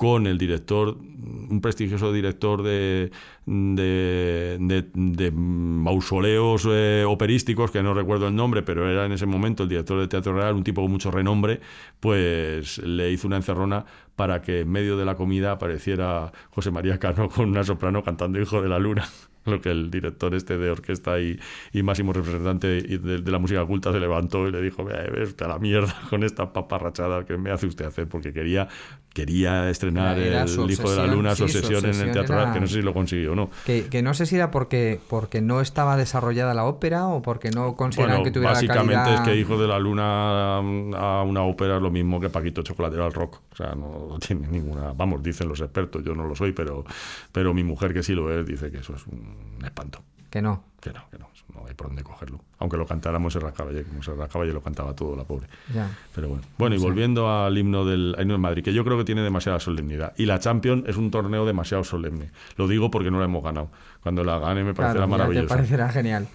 con 0.03 0.27
el 0.27 0.37
director, 0.37 0.97
un 0.99 1.61
prestigioso 1.61 2.13
director 2.13 2.65
de, 2.65 3.13
de, 3.47 4.57
de- 4.61 4.91
de 4.95 5.31
mausoleos 5.31 6.67
eh, 6.69 7.05
operísticos, 7.07 7.71
que 7.71 7.85
no 7.85 7.95
recuerdo 7.95 8.27
el 8.27 8.35
nombre, 8.35 8.63
pero 8.65 8.89
era 8.91 9.07
en 9.07 9.13
ese 9.13 9.27
momento 9.27 9.63
el 9.63 9.69
director 9.69 10.01
del 10.01 10.09
Teatro 10.09 10.35
Real, 10.35 10.57
un 10.57 10.65
tipo 10.65 10.83
con 10.83 10.91
mucho 10.91 11.13
renombre, 11.13 11.61
pues 12.01 12.79
le 12.79 13.13
hizo 13.13 13.29
una 13.29 13.37
encerrona 13.37 13.85
para 14.17 14.43
que 14.43 14.61
en 14.63 14.71
medio 14.73 14.97
de 14.97 15.05
la 15.05 15.15
comida 15.15 15.53
apareciera 15.53 16.33
José 16.51 16.73
María 16.73 16.99
Cano 16.99 17.29
con 17.29 17.49
una 17.51 17.63
soprano 17.63 18.03
cantando 18.03 18.41
Hijo 18.41 18.61
de 18.61 18.69
la 18.69 18.81
Luna. 18.81 19.05
Lo 19.47 19.61
que 19.61 19.71
el 19.71 19.91
director 19.91 20.35
este 20.35 20.57
de 20.59 20.71
orquesta 20.71 21.19
y, 21.21 21.39
y 21.73 21.83
máximo 21.83 22.13
representante 22.13 22.67
de, 22.67 22.99
de 23.19 23.31
la 23.31 23.39
música 23.39 23.65
culta 23.67 23.93
se 23.93 23.99
levantó 24.01 24.47
y 24.49 24.53
le 24.53 24.61
dijo, 24.63 24.85
"Vea, 24.85 25.03
ve 25.13 25.25
usted 25.25 25.47
a 25.47 25.49
la 25.49 25.59
mierda 25.59 25.95
con 26.11 26.23
esta 26.23 26.53
paparrachada 26.53 27.25
que 27.25 27.37
me 27.37 27.51
hace 27.51 27.67
usted 27.67 27.85
hacer, 27.87 28.09
porque 28.09 28.33
quería, 28.33 28.69
quería 29.13 29.69
estrenar 29.69 30.19
Era- 30.19 30.43
era 30.43 30.43
el 30.45 30.71
Hijo 30.71 30.91
de 30.91 30.97
la 30.97 31.03
obsesión, 31.03 31.11
Luna, 31.11 31.35
su 31.35 31.47
sí, 31.49 31.53
su 31.55 31.59
obsesión 31.59 31.79
en 31.81 31.85
el 31.85 31.91
obsesión 31.91 32.13
Teatro 32.13 32.41
era- 32.41 32.53
que 32.53 32.61
no 32.61 32.67
sé 32.67 32.75
si 32.75 32.83
lo 32.83 32.95
consiguió 32.95 33.33
o 33.33 33.35
no. 33.37 33.51
Que, 33.67 33.87
que 33.87 34.03
no 34.03 34.15
sé 34.15 34.27
si 34.27 34.37
era 34.37 34.51
porque, 34.51 35.01
porque 35.09 35.41
no 35.41 35.61
estaba 35.61 35.97
desarrollada 35.97 36.55
la 36.55 36.65
ópera 36.65 37.07
o 37.09 37.21
porque 37.23 37.51
no 37.51 37.75
consideraban 37.77 38.19
Bueno, 38.19 38.25
que 38.25 38.31
tuviera 38.31 38.51
la 38.53 38.55
básicamente 38.55 38.95
calidad... 38.95 39.15
es 39.15 39.21
que 39.29 39.37
Hijo 39.41 39.59
de 39.61 39.67
la 39.69 39.79
Luna 39.79 40.61
um, 40.61 40.95
a 40.95 41.23
una 41.23 41.43
ópera 41.43 41.77
es 41.77 41.83
lo 41.83 41.91
mismo 41.91 42.21
que 42.21 42.31
Paquito 42.31 42.63
Chocolatero 42.63 43.05
al 43.05 43.13
rock. 43.13 43.41
O 43.53 43.57
sea, 43.57 43.75
no 43.75 44.17
tiene 44.27 44.47
ninguna... 44.49 44.93
Vamos, 44.93 45.23
dicen 45.23 45.49
los 45.49 45.61
expertos, 45.61 46.03
yo 46.05 46.15
no 46.15 46.27
lo 46.27 46.35
soy, 46.35 46.53
pero, 46.53 46.85
pero 47.33 47.53
mi 47.53 47.65
mujer 47.65 47.93
que 47.93 48.03
sí 48.03 48.15
lo 48.15 48.33
es 48.33 48.47
dice 48.47 48.71
que 48.71 48.79
eso 48.79 48.95
es 48.95 49.07
un 49.07 49.32
espanto. 49.65 50.03
Que 50.31 50.41
no. 50.43 50.65
Que 50.81 50.93
no, 50.93 51.01
que 51.11 51.19
no, 51.19 51.29
no 51.55 51.67
hay 51.69 51.75
por 51.75 51.89
dónde 51.89 52.03
cogerlo. 52.03 52.41
Aunque 52.59 52.77
lo 52.77 52.87
cantáramos 52.87 53.33
Serrat 53.35 53.55
Caballé, 53.55 53.85
como 53.85 54.03
Serrat 54.03 54.33
Caballé 54.33 54.53
lo 54.53 54.63
cantaba 54.63 54.95
todo, 54.95 55.15
la 55.15 55.25
pobre. 55.25 55.47
Ya. 55.73 55.89
Pero 56.15 56.29
bueno. 56.29 56.43
Bueno, 56.59 56.75
y 56.75 56.79
volviendo 56.79 57.31
al 57.31 57.57
himno 57.57 57.85
del 57.85 58.17
himno 58.19 58.35
de 58.35 58.39
Madrid, 58.39 58.65
que 58.65 58.73
yo 58.73 58.83
creo 58.85 58.99
que 58.99 59.05
tiene 59.05 59.23
demasiada 59.23 59.61
solemnidad. 59.61 60.13
Y 60.17 60.27
la 60.27 60.39
Champions 60.41 60.85
es 60.89 60.97
un 60.97 61.11
torneo 61.11 61.45
demasiado 61.47 61.85
solemne. 61.85 62.31
Lo 62.57 62.67
digo 62.67 62.91
porque 62.91 63.11
no 63.11 63.19
la 63.19 63.27
hemos 63.27 63.45
ganado. 63.45 63.71
Cuando 64.03 64.25
la 64.25 64.39
gane 64.39 64.65
me 64.65 64.75
parecerá 64.75 65.07
Claro, 65.07 65.09
maravilloso. 65.09 65.49
parecerá 65.49 65.89
genial. 65.91 66.27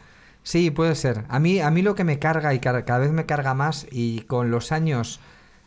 Sí, 0.44 0.72
puede 0.72 0.96
ser. 0.96 1.26
A 1.28 1.40
mí, 1.40 1.60
a 1.60 1.70
mí 1.72 1.82
lo 1.82 1.94
que 1.96 2.06
me 2.06 2.20
carga 2.20 2.54
y 2.54 2.60
cada 2.60 3.00
vez 3.00 3.12
me 3.12 3.26
carga 3.26 3.54
más 3.54 3.86
y 3.92 4.22
con 4.22 4.50
los 4.50 4.72
años 4.72 5.20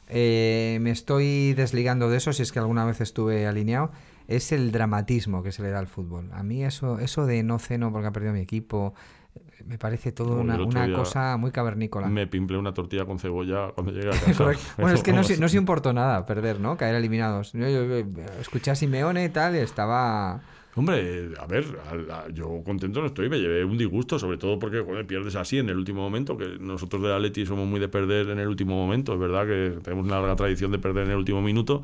eh, 0.09 0.79
me 0.81 0.91
estoy 0.91 1.53
desligando 1.53 2.09
de 2.09 2.17
eso, 2.17 2.33
si 2.33 2.43
es 2.43 2.51
que 2.51 2.59
alguna 2.61 2.85
vez 2.87 3.01
estuve 3.03 3.47
alineado, 3.47 3.91
es 4.37 4.53
el 4.53 4.73
dramatismo 4.73 5.43
que 5.43 5.53
se 5.53 5.63
le 5.63 5.71
da 5.71 5.79
al 5.79 5.87
fútbol. 5.87 6.29
A 6.33 6.43
mí 6.43 6.65
eso, 6.65 6.99
eso 6.99 7.27
de 7.27 7.43
no 7.43 7.59
ceno 7.59 7.93
porque 7.93 8.09
ha 8.09 8.13
perdido 8.13 8.33
mi 8.33 8.41
equipo, 8.41 8.95
eh, 9.35 9.63
me 9.67 9.79
parece 9.79 10.13
todo 10.13 10.41
una, 10.41 10.55
una 10.63 10.93
cosa 10.93 11.37
muy 11.37 11.51
cavernícola. 11.51 12.09
Me 12.09 12.27
pimplé 12.27 12.57
una 12.57 12.73
tortilla 12.75 13.05
con 13.05 13.19
cebolla 13.19 13.69
cuando 13.75 13.93
llegué 13.93 14.09
a 14.09 14.13
casa. 14.27 14.45
Bueno, 14.79 14.95
es 14.97 15.03
que 15.03 15.13
no, 15.13 15.23
no 15.23 15.49
se 15.49 15.57
importó 15.57 15.93
nada 15.93 16.25
perder, 16.27 16.61
¿no? 16.61 16.77
Caer 16.77 16.95
eliminados. 16.95 17.53
Yo, 17.53 17.69
yo- 17.69 17.87
yo 17.87 18.05
escuché 18.41 18.71
a 18.71 18.75
Simeone 18.75 19.25
y 19.25 19.29
tal, 19.29 19.55
y 19.57 19.59
estaba... 19.59 20.41
Hombre, 20.77 21.31
a 21.39 21.47
ver, 21.47 21.65
a- 22.11 22.15
a- 22.21 22.29
yo 22.29 22.63
contento 22.65 23.01
no 23.01 23.07
estoy, 23.09 23.29
me 23.29 23.39
llevé 23.41 23.65
un 23.65 23.77
disgusto, 23.77 24.21
sobre 24.21 24.39
todo 24.39 24.57
porque 24.61 24.81
joder, 24.81 25.05
pierdes 25.05 25.35
así 25.35 25.59
en 25.59 25.69
el 25.69 25.77
último 25.77 26.01
momento, 26.01 26.37
que 26.39 26.59
nosotros 26.61 27.03
de 27.03 27.13
Atleti 27.13 27.45
somos 27.45 27.67
muy 27.67 27.81
de 27.81 27.89
perder 27.89 28.29
en 28.31 28.39
el 28.39 28.47
último 28.47 28.77
momento, 28.77 29.13
es 29.13 29.19
verdad 29.19 29.47
que 29.47 29.81
tenemos 29.83 30.07
una 30.07 30.21
larga 30.21 30.37
tradición 30.37 30.71
de 30.71 30.79
perder 30.79 31.07
en 31.07 31.11
el 31.11 31.17
último 31.19 31.43
minuto. 31.43 31.83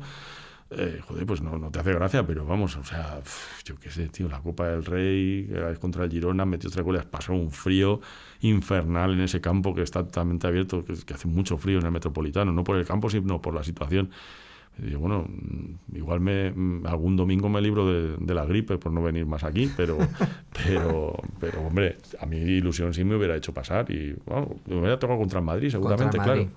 Eh, 0.69 0.99
joder, 1.07 1.25
pues 1.25 1.41
no, 1.41 1.57
no 1.57 1.71
te 1.71 1.79
hace 1.79 1.93
gracia, 1.93 2.27
pero 2.27 2.45
vamos, 2.45 2.75
o 2.75 2.83
sea, 2.83 3.21
yo 3.63 3.75
qué 3.79 3.89
sé, 3.89 4.09
tío, 4.09 4.27
la 4.27 4.41
Copa 4.41 4.67
del 4.67 4.83
Rey, 4.83 5.49
es 5.49 5.79
contra 5.79 6.03
el 6.03 6.11
Girona, 6.11 6.45
metió 6.45 6.69
tres 6.69 6.83
goles, 6.83 7.05
pasó 7.05 7.33
un 7.33 7.51
frío 7.51 8.01
infernal 8.41 9.13
en 9.13 9.21
ese 9.21 9.39
campo 9.39 9.73
que 9.73 9.81
está 9.81 10.03
totalmente 10.03 10.45
abierto, 10.45 10.83
que, 10.83 10.93
que 10.93 11.13
hace 11.13 11.27
mucho 11.29 11.57
frío 11.57 11.79
en 11.79 11.85
el 11.85 11.91
Metropolitano, 11.91 12.51
no 12.51 12.65
por 12.65 12.75
el 12.75 12.85
campo, 12.85 13.09
sino 13.09 13.41
por 13.41 13.53
la 13.53 13.63
situación. 13.63 14.09
Y 14.79 14.93
bueno, 14.95 15.25
mm, 15.27 15.95
igual 15.95 16.19
me, 16.19 16.51
mm, 16.51 16.85
algún 16.85 17.15
domingo 17.15 17.49
me 17.49 17.61
libro 17.61 17.87
de, 17.91 18.17
de 18.17 18.33
la 18.33 18.45
gripe 18.45 18.77
por 18.77 18.91
no 18.91 19.01
venir 19.01 19.25
más 19.25 19.43
aquí, 19.43 19.71
pero, 19.75 19.97
pero, 20.65 21.15
pero 21.39 21.61
hombre, 21.61 21.97
a 22.19 22.25
mi 22.25 22.37
ilusión 22.37 22.93
sí 22.93 23.03
me 23.03 23.15
hubiera 23.15 23.35
hecho 23.35 23.53
pasar 23.53 23.89
y 23.89 24.15
bueno, 24.25 24.55
me 24.67 24.79
hubiera 24.79 24.99
tocado 24.99 25.17
contra 25.17 25.39
el 25.39 25.45
Madrid, 25.45 25.69
seguramente, 25.69 26.17
el 26.17 26.25
Madrid. 26.25 26.47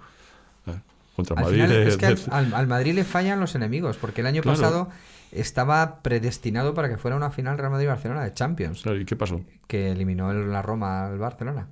claro. 0.65 0.83
Contra 1.17 1.37
Al 1.37 1.45
Madrid. 1.45 1.63
final 1.65 1.77
es 1.77 1.97
que 1.97 2.07
al, 2.07 2.15
de- 2.17 2.23
al- 2.31 2.55
al 2.55 2.67
Madrid 2.67 2.95
le 2.95 3.05
fallan 3.05 3.41
los 3.41 3.55
enemigos, 3.55 3.97
porque 3.99 4.21
el 4.23 4.27
año 4.27 4.43
Claro. 4.43 4.59
pasado 4.59 4.89
estaba 5.33 6.03
predestinado 6.03 6.75
para 6.75 6.89
que 6.89 6.97
fuera 6.97 7.17
una 7.17 7.31
final 7.31 7.57
Real 7.59 7.71
Madrid-Barcelona 7.71 8.25
de 8.25 8.33
Champions, 8.35 8.83
Claro, 8.83 8.99
¿y 9.01 9.05
qué 9.05 9.17
pasó? 9.17 9.41
que 9.67 9.91
eliminó 9.93 10.31
el- 10.31 10.51
la 10.51 10.63
Roma 10.63 11.07
al 11.07 11.19
Barcelona. 11.19 11.69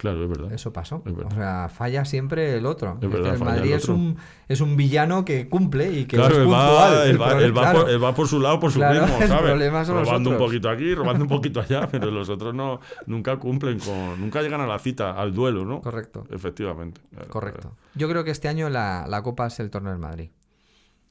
Claro, 0.00 0.24
es 0.24 0.30
verdad. 0.30 0.50
Eso 0.54 0.72
pasó. 0.72 1.02
Es 1.04 1.14
verdad. 1.14 1.30
O 1.30 1.34
sea, 1.36 1.68
falla 1.68 2.06
siempre 2.06 2.56
el 2.56 2.64
otro. 2.64 2.96
Es 3.02 3.10
verdad, 3.10 3.34
el 3.34 3.38
falla 3.38 3.50
el 3.52 3.58
Madrid 3.58 3.72
es 3.74 3.86
un, 3.86 4.16
es 4.48 4.62
un 4.62 4.74
villano 4.74 5.26
que 5.26 5.46
cumple 5.46 5.92
y 5.92 6.06
que 6.06 6.16
Claro, 6.16 6.32
es 6.32 6.38
él 6.38 6.44
puntual. 6.44 6.92
va, 6.94 7.04
él, 7.04 7.10
El 7.10 7.20
va, 7.20 7.26
problema- 7.28 7.44
él 7.44 7.56
va 7.58 7.60
claro. 7.60 7.80
por, 7.82 7.90
él 7.90 8.04
va 8.04 8.14
por 8.14 8.26
su 8.28 8.40
lado, 8.40 8.58
por 8.60 8.72
su 8.72 8.78
Claro, 8.78 9.04
ritmo, 9.04 9.18
el 9.20 9.28
¿sabes? 9.28 9.44
problema 9.44 9.84
son 9.84 9.96
los 9.96 10.06
robando 10.08 10.30
un 10.30 10.38
poquito 10.38 10.70
aquí, 10.70 10.94
robando 10.94 11.24
un 11.24 11.28
poquito 11.28 11.60
allá, 11.60 11.86
pero 11.92 12.10
los 12.10 12.30
otros 12.30 12.54
no, 12.54 12.80
nunca 13.04 13.36
cumplen 13.36 13.78
con, 13.78 14.18
nunca 14.18 14.40
llegan 14.40 14.62
a 14.62 14.66
la 14.66 14.78
cita, 14.78 15.12
al 15.12 15.34
duelo, 15.34 15.66
¿no? 15.66 15.82
Correcto. 15.82 16.24
Efectivamente. 16.30 17.02
Correcto. 17.28 17.76
Yo 17.94 18.08
creo 18.08 18.24
que 18.24 18.30
este 18.30 18.48
año 18.48 18.70
la, 18.70 19.04
la 19.06 19.22
Copa 19.22 19.48
es 19.48 19.60
el 19.60 19.68
torneo 19.68 19.92
del 19.92 20.00
Madrid. 20.00 20.30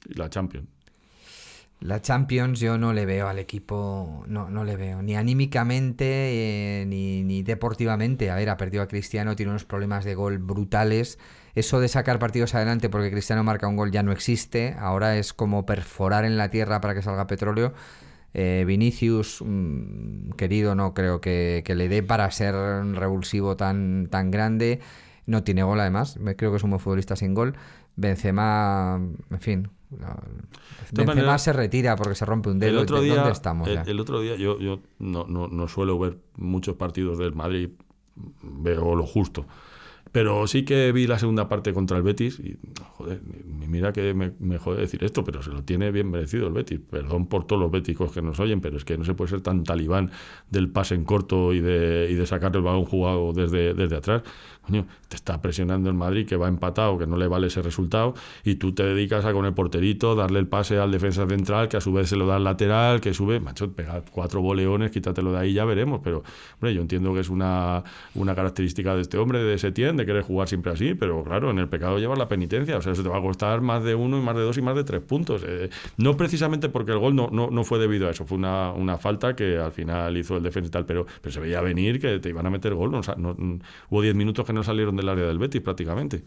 Y 0.08 0.14
la 0.16 0.30
Champions. 0.32 0.68
La 1.82 2.02
Champions 2.02 2.60
yo 2.60 2.78
no 2.78 2.92
le 2.92 3.06
veo 3.06 3.30
al 3.30 3.40
equipo, 3.40 4.26
no, 4.28 4.50
no 4.50 4.66
le 4.66 4.76
veo, 4.76 5.02
ni 5.02 5.16
anímicamente 5.16 6.82
eh, 6.82 6.86
ni, 6.86 7.24
ni 7.24 7.42
deportivamente. 7.42 8.30
A 8.32 8.36
ver, 8.36 8.50
ha 8.50 8.58
perdido 8.58 8.84
a 8.84 8.88
Cristiano, 8.88 9.36
tiene 9.38 9.52
unos 9.52 9.64
problemas 9.64 10.04
de 10.04 10.14
gol 10.14 10.40
brutales. 10.40 11.20
Eso 11.56 11.80
de 11.80 11.88
sacar 11.88 12.20
partidos 12.20 12.54
adelante 12.54 12.90
porque 12.90 13.12
Cristiano 13.12 13.46
marca 13.46 13.68
un 13.68 13.78
gol 13.78 13.92
ya 13.92 14.04
no 14.04 14.12
existe. 14.12 14.76
Ahora 14.78 15.18
es 15.18 15.34
como 15.34 15.66
perforar 15.66 16.26
en 16.26 16.38
la 16.38 16.50
tierra 16.50 16.82
para 16.82 16.94
que 16.94 17.02
salga 17.02 17.28
petróleo. 17.28 17.74
Eh, 18.34 18.66
Vinicius, 18.68 19.42
mm, 19.46 20.32
querido, 20.32 20.76
no 20.76 20.94
creo 20.94 21.22
que, 21.22 21.64
le 21.66 21.90
dé 21.90 22.04
para 22.04 22.30
ser 22.32 22.56
un 22.56 22.96
revulsivo 22.96 23.56
tan, 23.58 24.08
tan 24.10 24.32
grande. 24.32 24.82
No 25.26 25.44
tiene 25.44 25.64
gol 25.64 25.80
además, 25.80 26.20
creo 26.38 26.52
que 26.52 26.58
es 26.58 26.64
un 26.64 26.72
buen 26.72 26.80
futbolista 26.82 27.16
sin 27.16 27.34
gol. 27.34 27.56
Benzema, 27.96 29.00
en 29.32 29.40
fin. 29.40 29.70
La- 29.98 30.22
Benzema 30.92 31.16
maneras, 31.16 31.44
se 31.44 31.54
retira 31.54 31.96
porque 31.96 32.16
se 32.16 32.26
rompe 32.26 32.50
un 32.50 32.60
dedo. 32.60 32.72
El 32.72 32.78
otro 32.78 32.98
¿De 33.00 33.06
día, 33.06 33.16
¿Dónde 33.16 33.32
estamos? 33.32 33.68
el, 33.68 34.00
otro 34.00 34.22
día 34.22 34.36
yo, 34.36 34.60
yo 34.60 34.80
no, 35.00 35.26
no, 35.28 35.48
no 35.48 35.68
suelo 35.68 35.98
ver 35.98 36.18
muchos 36.38 36.76
partidos 36.76 37.18
del 37.18 37.34
Madrid, 37.34 37.70
veo 38.42 38.96
lo 38.96 39.06
justo. 39.06 39.46
Pero 40.12 40.48
sí 40.48 40.66
que 40.66 40.92
vi 40.92 41.06
la 41.06 41.20
segunda 41.20 41.48
parte 41.48 41.72
contra 41.72 41.96
el 41.98 42.02
Betis 42.02 42.40
y, 42.40 42.58
joder, 42.98 43.22
mira 43.46 43.94
que 43.94 44.16
me, 44.16 44.34
me, 44.40 44.58
jode 44.58 44.82
decir 44.82 45.04
esto, 45.04 45.24
pero 45.24 45.44
se 45.44 45.52
lo 45.52 45.64
tiene 45.64 45.92
bien 45.92 46.10
merecido 46.10 46.48
el 46.48 46.54
Betis. 46.54 46.80
Perdón 46.80 47.28
por 47.28 47.46
todos 47.46 47.62
los 47.62 47.70
béticos 47.70 48.12
que 48.12 48.22
nos 48.24 48.40
oyen, 48.40 48.60
pero 48.60 48.78
es 48.78 48.86
que 48.86 48.98
no 48.98 49.06
se 49.06 49.14
puede 49.14 49.30
ser 49.30 49.42
tan 49.42 49.64
talibán 49.64 50.10
del 50.50 50.70
pase 50.70 50.96
en 50.96 51.04
corto 51.06 51.54
y 51.54 51.60
de, 51.60 52.08
y 52.10 52.16
de 52.16 52.26
sacar 52.26 52.56
el 52.56 52.64
balón 52.64 52.86
jugado 52.86 53.34
desde, 53.34 53.76
desde 53.76 53.98
atrás. 53.98 54.24
Te 54.70 55.16
está 55.16 55.42
presionando 55.42 55.90
el 55.90 55.96
Madrid 55.96 56.28
que 56.28 56.38
va 56.38 56.48
empatado, 56.48 56.98
que 56.98 57.08
no 57.08 57.18
le 57.18 57.28
vale 57.28 57.48
ese 57.48 57.62
resultado, 57.62 58.14
y 58.44 58.56
tú 58.56 58.74
te 58.74 58.84
dedicas 58.84 59.26
a 59.26 59.34
con 59.34 59.46
el 59.46 59.54
porterito 59.54 60.16
darle 60.16 60.40
el 60.40 60.48
pase 60.48 60.78
al 60.78 60.92
defensa 60.92 61.28
central, 61.28 61.68
que 61.68 61.78
a 61.78 61.82
su 61.82 61.92
vez 61.94 62.10
se 62.10 62.16
lo 62.16 62.28
da 62.28 62.36
al 62.36 62.44
lateral, 62.44 63.02
que 63.02 63.14
sube, 63.14 63.40
macho, 63.40 63.72
pega 63.72 64.04
cuatro 64.12 64.42
boleones, 64.42 64.92
quítatelo 64.92 65.32
de 65.32 65.40
ahí, 65.40 65.54
ya 65.54 65.66
veremos. 65.66 66.02
Pero, 66.04 66.24
hombre, 66.56 66.74
yo 66.74 66.82
entiendo 66.82 67.14
que 67.14 67.22
es 67.22 67.30
una, 67.30 67.84
una 68.16 68.36
característica 68.36 68.96
de 68.96 69.02
este 69.02 69.18
hombre, 69.18 69.44
de 69.44 69.58
Setién, 69.58 69.98
de 69.98 70.06
querer 70.06 70.24
jugar 70.24 70.48
siempre 70.48 70.72
así, 70.72 70.94
pero 70.94 71.24
claro, 71.24 71.50
en 71.52 71.60
el 71.60 71.68
pecado 71.68 71.98
llevas 72.00 72.18
la 72.18 72.28
penitencia, 72.28 72.78
o 72.78 72.82
sea, 72.82 72.94
eso 72.94 73.04
te 73.04 73.10
va 73.10 73.18
a 73.18 73.22
costar 73.22 73.62
más 73.62 73.84
de 73.84 73.96
uno 73.96 74.18
y 74.18 74.22
más 74.22 74.36
de 74.36 74.42
dos 74.42 74.58
y 74.58 74.62
más 74.62 74.76
de 74.76 74.84
tres 74.84 75.02
puntos. 75.02 75.44
Eh, 75.46 75.70
no 75.98 76.16
precisamente 76.18 76.70
porque 76.70 76.92
el 76.92 77.00
gol 77.00 77.16
no, 77.16 77.30
no, 77.32 77.50
no, 77.50 77.64
fue 77.64 77.80
debido 77.80 78.08
a 78.08 78.12
eso, 78.12 78.26
fue 78.26 78.38
una, 78.38 78.72
una 78.72 78.98
falta 78.98 79.36
que 79.36 79.58
al 79.58 79.72
final 79.72 80.16
hizo 80.18 80.38
el 80.38 80.44
defensa 80.44 80.68
y 80.68 80.72
tal, 80.72 80.86
pero, 80.86 81.06
pero 81.22 81.32
se 81.32 81.40
veía 81.40 81.62
venir 81.62 82.00
que 82.00 82.20
te 82.20 82.30
iban 82.30 82.46
a 82.46 82.50
meter 82.50 82.74
gol. 82.74 82.92
No, 82.92 83.02
hubo 83.90 84.02
diez 84.02 84.16
minutos 84.16 84.46
que 84.46 84.54
no 84.54 84.59
salieron 84.64 84.96
del 84.96 85.10
área 85.10 85.26
del 85.26 85.40
Betis 85.40 85.62
prácticamente. 85.62 86.24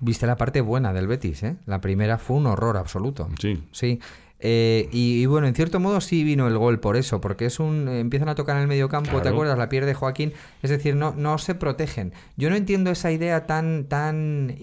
Viste 0.00 0.26
la 0.26 0.36
parte 0.36 0.60
buena 0.60 0.92
del 0.92 1.06
Betis, 1.06 1.42
¿eh? 1.42 1.56
La 1.66 1.80
primera 1.80 2.18
fue 2.18 2.36
un 2.36 2.46
horror 2.46 2.76
absoluto. 2.76 3.28
Sí. 3.40 3.62
Sí. 3.72 4.00
Eh, 4.46 4.88
y, 4.92 5.24
bueno, 5.24 5.46
en 5.46 5.54
cierto 5.54 5.80
modo 5.80 6.02
sí 6.02 6.22
vino 6.22 6.46
el 6.48 6.58
gol 6.58 6.78
por 6.78 6.96
eso, 6.96 7.20
porque 7.20 7.46
es 7.46 7.60
un 7.60 7.88
empiezan 7.88 8.28
a 8.28 8.34
tocar 8.34 8.56
en 8.56 8.62
el 8.62 8.68
medio 8.68 8.88
campo, 8.90 9.22
¿te 9.22 9.28
acuerdas? 9.30 9.56
La 9.56 9.70
pierde 9.70 9.94
Joaquín, 9.94 10.34
es 10.62 10.68
decir, 10.68 10.96
no, 10.96 11.14
no 11.16 11.38
se 11.38 11.54
protegen. 11.54 12.12
Yo 12.36 12.50
no 12.50 12.56
entiendo 12.56 12.90
esa 12.90 13.10
idea 13.10 13.46
tan, 13.46 13.84
tan 13.84 14.54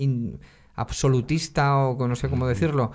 absolutista 0.75 1.77
o 1.77 2.07
no 2.07 2.15
sé 2.15 2.29
cómo 2.29 2.47
decirlo. 2.47 2.91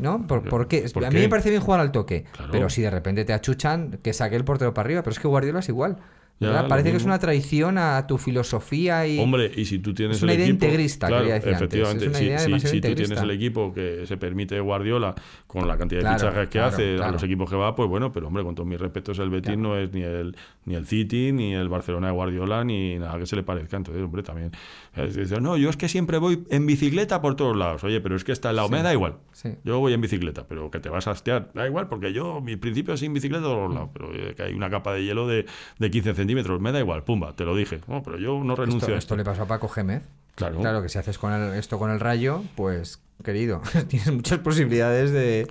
¿No? 0.00 0.26
¿Por, 0.26 0.66
qué? 0.66 0.84
A 1.06 1.10
mí 1.10 1.20
me 1.20 1.28
parece 1.28 1.50
bien 1.50 1.62
jugar 1.62 1.80
al 1.80 1.92
toque, 1.92 2.24
pero 2.50 2.68
si 2.68 2.82
de 2.82 2.90
repente 2.90 3.24
te 3.24 3.32
achuchan, 3.32 4.00
que 4.02 4.12
saque 4.12 4.34
el 4.34 4.44
portero 4.44 4.74
para 4.74 4.86
arriba, 4.86 5.02
pero 5.02 5.12
es 5.12 5.20
que 5.20 5.28
Guardiola 5.28 5.60
es 5.60 5.68
igual. 5.68 5.98
Parece 6.38 6.92
que 6.92 6.96
es 6.98 7.04
una 7.04 7.18
traición 7.18 7.78
a 7.78 8.06
tu 8.06 8.16
filosofía 8.16 9.06
y. 9.06 9.18
Hombre, 9.18 9.50
y 9.56 9.64
si 9.64 9.80
tú 9.80 9.92
tienes 9.92 10.18
es 10.18 10.22
una 10.22 10.32
el 10.32 10.38
idea 10.38 10.48
equipo. 10.48 10.64
integrista, 10.64 11.08
efectivamente. 11.36 12.38
si, 12.60 12.80
tú 12.80 12.94
tienes 12.94 13.20
el 13.20 13.30
equipo 13.30 13.72
que 13.72 14.06
se 14.06 14.16
permite 14.16 14.60
Guardiola 14.60 15.14
con 15.46 15.66
la 15.66 15.76
cantidad 15.76 16.02
de 16.02 16.16
fichajes 16.16 16.48
que 16.48 16.60
hace 16.60 17.02
a 17.02 17.10
los 17.10 17.22
equipos 17.24 17.50
que 17.50 17.56
va, 17.56 17.74
pues 17.74 17.88
bueno, 17.88 18.12
pero 18.12 18.28
hombre, 18.28 18.44
con 18.44 18.54
todos 18.54 18.68
mis 18.68 18.78
respetos, 18.78 19.18
el 19.18 19.30
Betis 19.30 19.58
no 19.58 19.76
es 19.76 19.92
ni 19.92 20.02
el, 20.02 20.36
ni 20.64 20.76
el 20.76 20.86
City, 20.86 21.32
ni 21.32 21.54
el 21.54 21.68
Barcelona 21.68 22.08
de 22.08 22.12
Guardiola, 22.12 22.62
ni 22.64 22.98
nada 22.98 23.18
que 23.18 23.26
se 23.26 23.34
le 23.34 23.42
parezca. 23.42 23.76
Entonces, 23.76 24.02
hombre, 24.02 24.22
también. 24.22 24.52
Dice, 24.96 25.40
no, 25.40 25.56
yo 25.56 25.70
es 25.70 25.76
que 25.76 25.88
siempre 25.88 26.18
voy 26.18 26.44
en 26.50 26.66
bicicleta 26.66 27.20
por 27.20 27.34
todos 27.34 27.56
lados. 27.56 27.82
Oye, 27.82 28.00
pero 28.00 28.14
es 28.14 28.24
que 28.24 28.32
está 28.32 28.50
en 28.50 28.56
la 28.56 28.68
me 28.68 28.82
da 28.82 28.92
igual. 28.92 29.16
Yo 29.64 29.78
voy 29.80 29.92
en 29.92 30.00
bicicleta, 30.00 30.46
pero 30.46 30.70
que 30.70 30.78
te 30.78 30.88
vas 30.88 31.06
a 31.08 31.12
hastear, 31.12 31.50
da 31.54 31.66
igual, 31.66 31.88
porque 31.88 32.12
yo, 32.12 32.40
mi 32.40 32.56
principio 32.56 32.94
es 32.94 33.00
sin 33.00 33.12
bicicleta 33.12 33.44
a 33.44 33.48
todos 33.48 33.72
lados, 33.72 33.90
pero 33.92 34.10
que 34.36 34.42
hay 34.42 34.52
una 34.52 34.68
capa 34.70 34.92
de 34.92 35.04
hielo 35.04 35.26
de, 35.26 35.46
de 35.78 35.90
15 35.90 36.14
centímetros 36.14 36.27
me 36.34 36.72
da 36.72 36.80
igual, 36.80 37.04
pumba, 37.04 37.34
te 37.34 37.44
lo 37.44 37.54
dije. 37.54 37.80
No, 37.86 38.02
pero 38.02 38.18
yo 38.18 38.42
no 38.42 38.56
renuncio 38.56 38.88
esto, 38.88 38.94
a 38.94 38.98
esto. 38.98 39.16
le 39.16 39.24
pasó 39.24 39.42
a 39.42 39.46
Paco 39.46 39.68
Gémez. 39.68 40.02
Claro. 40.34 40.58
Claro, 40.60 40.82
que 40.82 40.88
si 40.88 40.98
haces 40.98 41.18
con 41.18 41.32
esto 41.54 41.78
con 41.78 41.90
el 41.90 42.00
rayo, 42.00 42.44
pues, 42.54 43.00
querido, 43.24 43.60
tienes 43.88 44.12
muchas 44.12 44.38
posibilidades 44.38 45.10
de, 45.10 45.48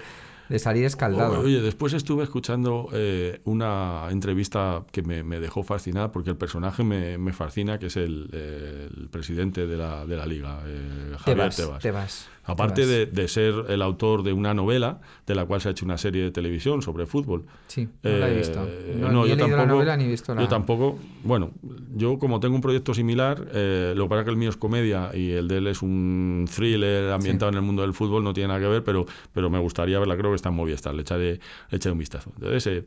de 0.50 0.60
salir 0.60 0.86
escaldado. 0.86 1.41
Oye, 1.41 1.62
después 1.62 1.93
estuve 1.93 2.24
escuchando 2.24 2.88
eh, 2.93 3.41
una 3.43 4.07
entrevista 4.10 4.84
que 4.91 5.01
me, 5.01 5.24
me, 5.24 5.39
dejó 5.39 5.63
fascinada 5.63 6.12
porque 6.12 6.29
el 6.29 6.38
personaje 6.38 6.84
me, 6.84 7.17
me 7.17 7.34
fascina, 7.34 7.79
que 7.79 7.88
es 7.88 7.98
el, 7.98 8.29
el, 8.31 9.10
presidente 9.10 9.67
de 9.67 9.77
la, 9.77 10.05
de 10.05 10.15
la 10.15 10.25
liga, 10.25 10.62
eh, 10.65 11.15
Javier 11.19 11.53
Tebas. 11.53 11.79
Tebas. 11.79 12.29
Aparte 12.48 12.86
de, 12.86 13.06
de, 13.06 13.27
ser 13.27 13.66
el 13.68 13.82
autor 13.82 14.24
de 14.24 14.32
una 14.32 14.54
novela 14.54 15.01
de 15.25 15.36
la 15.36 15.46
cual 15.46 15.60
se 15.60 15.68
ha 15.68 15.72
hecho 15.72 15.86
una 15.86 15.98
serie 15.98 16.24
de 16.24 16.32
televisión 16.32 16.82
sobre 16.82 17.06
fútbol. 17.06 17.46
Sí, 17.68 17.89
no 18.04 18.10
la 18.10 18.30
he 18.30 18.34
eh, 18.34 18.38
visto. 18.38 18.68
No, 18.96 19.12
no 19.12 19.27
yo 19.27 19.36
tampoco, 19.36 19.58
la 19.58 19.66
novela 19.66 19.98
ni 19.98 20.08
visto 20.08 20.34
la... 20.34 20.42
Yo 20.42 20.48
tampoco. 20.48 20.98
Bueno, 21.24 21.51
yo 21.96 22.18
como 22.18 22.39
tengo 22.39 22.56
un 22.56 22.62
proyecto 22.62 22.94
similar, 22.94 23.46
eh, 23.54 23.94
lo 23.98 24.06
que 24.06 24.10
pasa 24.10 24.22
es 24.22 24.25
que 24.25 24.32
el 24.32 24.38
mío 24.38 24.50
es 24.50 24.56
comedia 24.58 25.12
y 25.13 25.32
el 25.32 25.50
de 25.50 25.58
él 25.58 25.68
es 25.68 25.82
un 25.82 26.48
thriller 26.54 27.12
ambientado 27.12 27.51
en 27.51 27.58
el 27.58 27.63
mundo 27.63 27.82
del 27.82 27.94
fútbol, 27.94 28.24
no 28.24 28.34
tiene 28.34 28.48
nada 28.48 28.62
que 28.62 28.68
ver, 28.68 28.84
pero, 28.84 29.06
pero 29.34 29.50
me 29.50 29.60
gustaría 29.60 30.00
verla, 30.00 30.15
creo 30.15 30.32
que 30.32 30.36
está 30.36 30.48
en 30.48 30.56
Movistar, 30.56 30.95
le 30.95 31.02
echaré, 31.02 31.39
le 31.69 31.76
echaré 31.78 31.91
un 31.91 32.00
vistazo. 32.00 32.32
Entonces, 32.38 32.67
eh, 32.67 32.86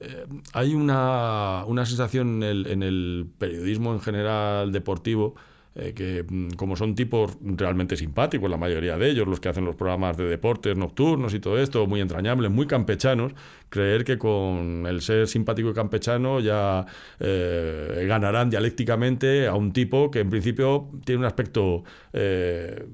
eh, 0.00 0.26
hay 0.52 0.74
una, 0.74 1.64
una 1.66 1.84
sensación 1.86 2.42
en 2.42 2.42
el, 2.42 2.66
en 2.66 2.82
el 2.82 3.26
periodismo 3.38 3.92
en 3.92 4.00
general 4.00 4.72
deportivo 4.72 5.34
eh, 5.80 5.94
que 5.94 6.24
mm, 6.28 6.56
como 6.56 6.74
son 6.74 6.96
tipos 6.96 7.38
realmente 7.40 7.96
simpáticos, 7.96 8.50
la 8.50 8.56
mayoría 8.56 8.98
de 8.98 9.10
ellos, 9.10 9.28
los 9.28 9.38
que 9.38 9.48
hacen 9.48 9.64
los 9.64 9.76
programas 9.76 10.16
de 10.16 10.24
deportes 10.24 10.76
nocturnos 10.76 11.34
y 11.34 11.38
todo 11.38 11.56
esto, 11.56 11.86
muy 11.86 12.00
entrañables, 12.00 12.50
muy 12.50 12.66
campechanos, 12.66 13.32
creer 13.68 14.02
que 14.02 14.18
con 14.18 14.86
el 14.88 15.00
ser 15.02 15.28
simpático 15.28 15.70
y 15.70 15.74
campechano 15.74 16.40
ya 16.40 16.84
eh, 17.20 18.04
ganarán 18.08 18.50
dialécticamente 18.50 19.46
a 19.46 19.54
un 19.54 19.72
tipo 19.72 20.10
que 20.10 20.18
en 20.18 20.30
principio 20.30 20.88
tiene 21.04 21.20
un 21.20 21.26
aspecto 21.26 21.84
eh, 22.12 22.84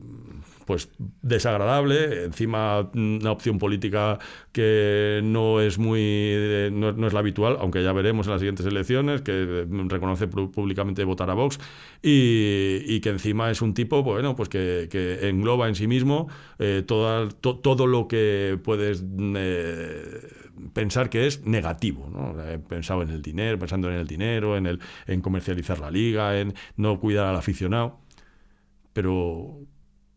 pues 0.65 0.91
desagradable, 1.23 2.25
encima 2.25 2.91
una 2.95 3.31
opción 3.31 3.59
política 3.59 4.19
que 4.53 5.21
no 5.23 5.61
es 5.61 5.79
muy 5.79 6.71
no, 6.73 7.07
es 7.07 7.13
la 7.13 7.19
habitual, 7.19 7.57
aunque 7.61 7.83
ya 7.83 7.93
veremos 7.93 8.27
en 8.27 8.33
las 8.33 8.41
siguientes 8.41 8.67
elecciones, 8.67 9.23
que 9.23 9.67
reconoce 9.89 10.29
públicamente 10.29 11.05
votar 11.05 11.31
a 11.31 11.35
Vox, 11.35 11.59
y, 12.03 13.01
que 13.01 13.11
encima 13.11 13.51
es 13.51 13.61
un 13.63 13.75
tipo, 13.75 14.03
bueno, 14.03 14.35
pues 14.37 14.49
que, 14.49 14.89
engloba 15.23 15.69
en 15.69 15.75
sí 15.75 15.87
mismo 15.87 16.29
eh, 16.59 16.83
todo, 16.87 17.87
lo 17.87 18.09
que 18.09 18.59
puedes 18.63 19.05
eh, 19.37 20.29
pensar 20.73 21.11
que 21.11 21.27
es 21.27 21.45
negativo, 21.45 22.09
¿no? 22.11 22.41
He 22.43 22.59
pensado 22.59 23.03
en 23.03 23.11
el 23.11 23.23
dinero, 23.23 23.59
pensando 23.59 23.91
en 23.91 23.97
el 23.97 24.07
dinero, 24.07 24.57
en 24.57 24.67
el 24.67 24.81
en 25.07 25.21
comercializar 25.21 25.79
la 25.81 25.91
liga, 25.91 26.39
en 26.39 26.55
no 26.77 26.99
cuidar 27.01 27.27
al 27.27 27.37
aficionado. 27.37 28.01
Pero 28.93 29.67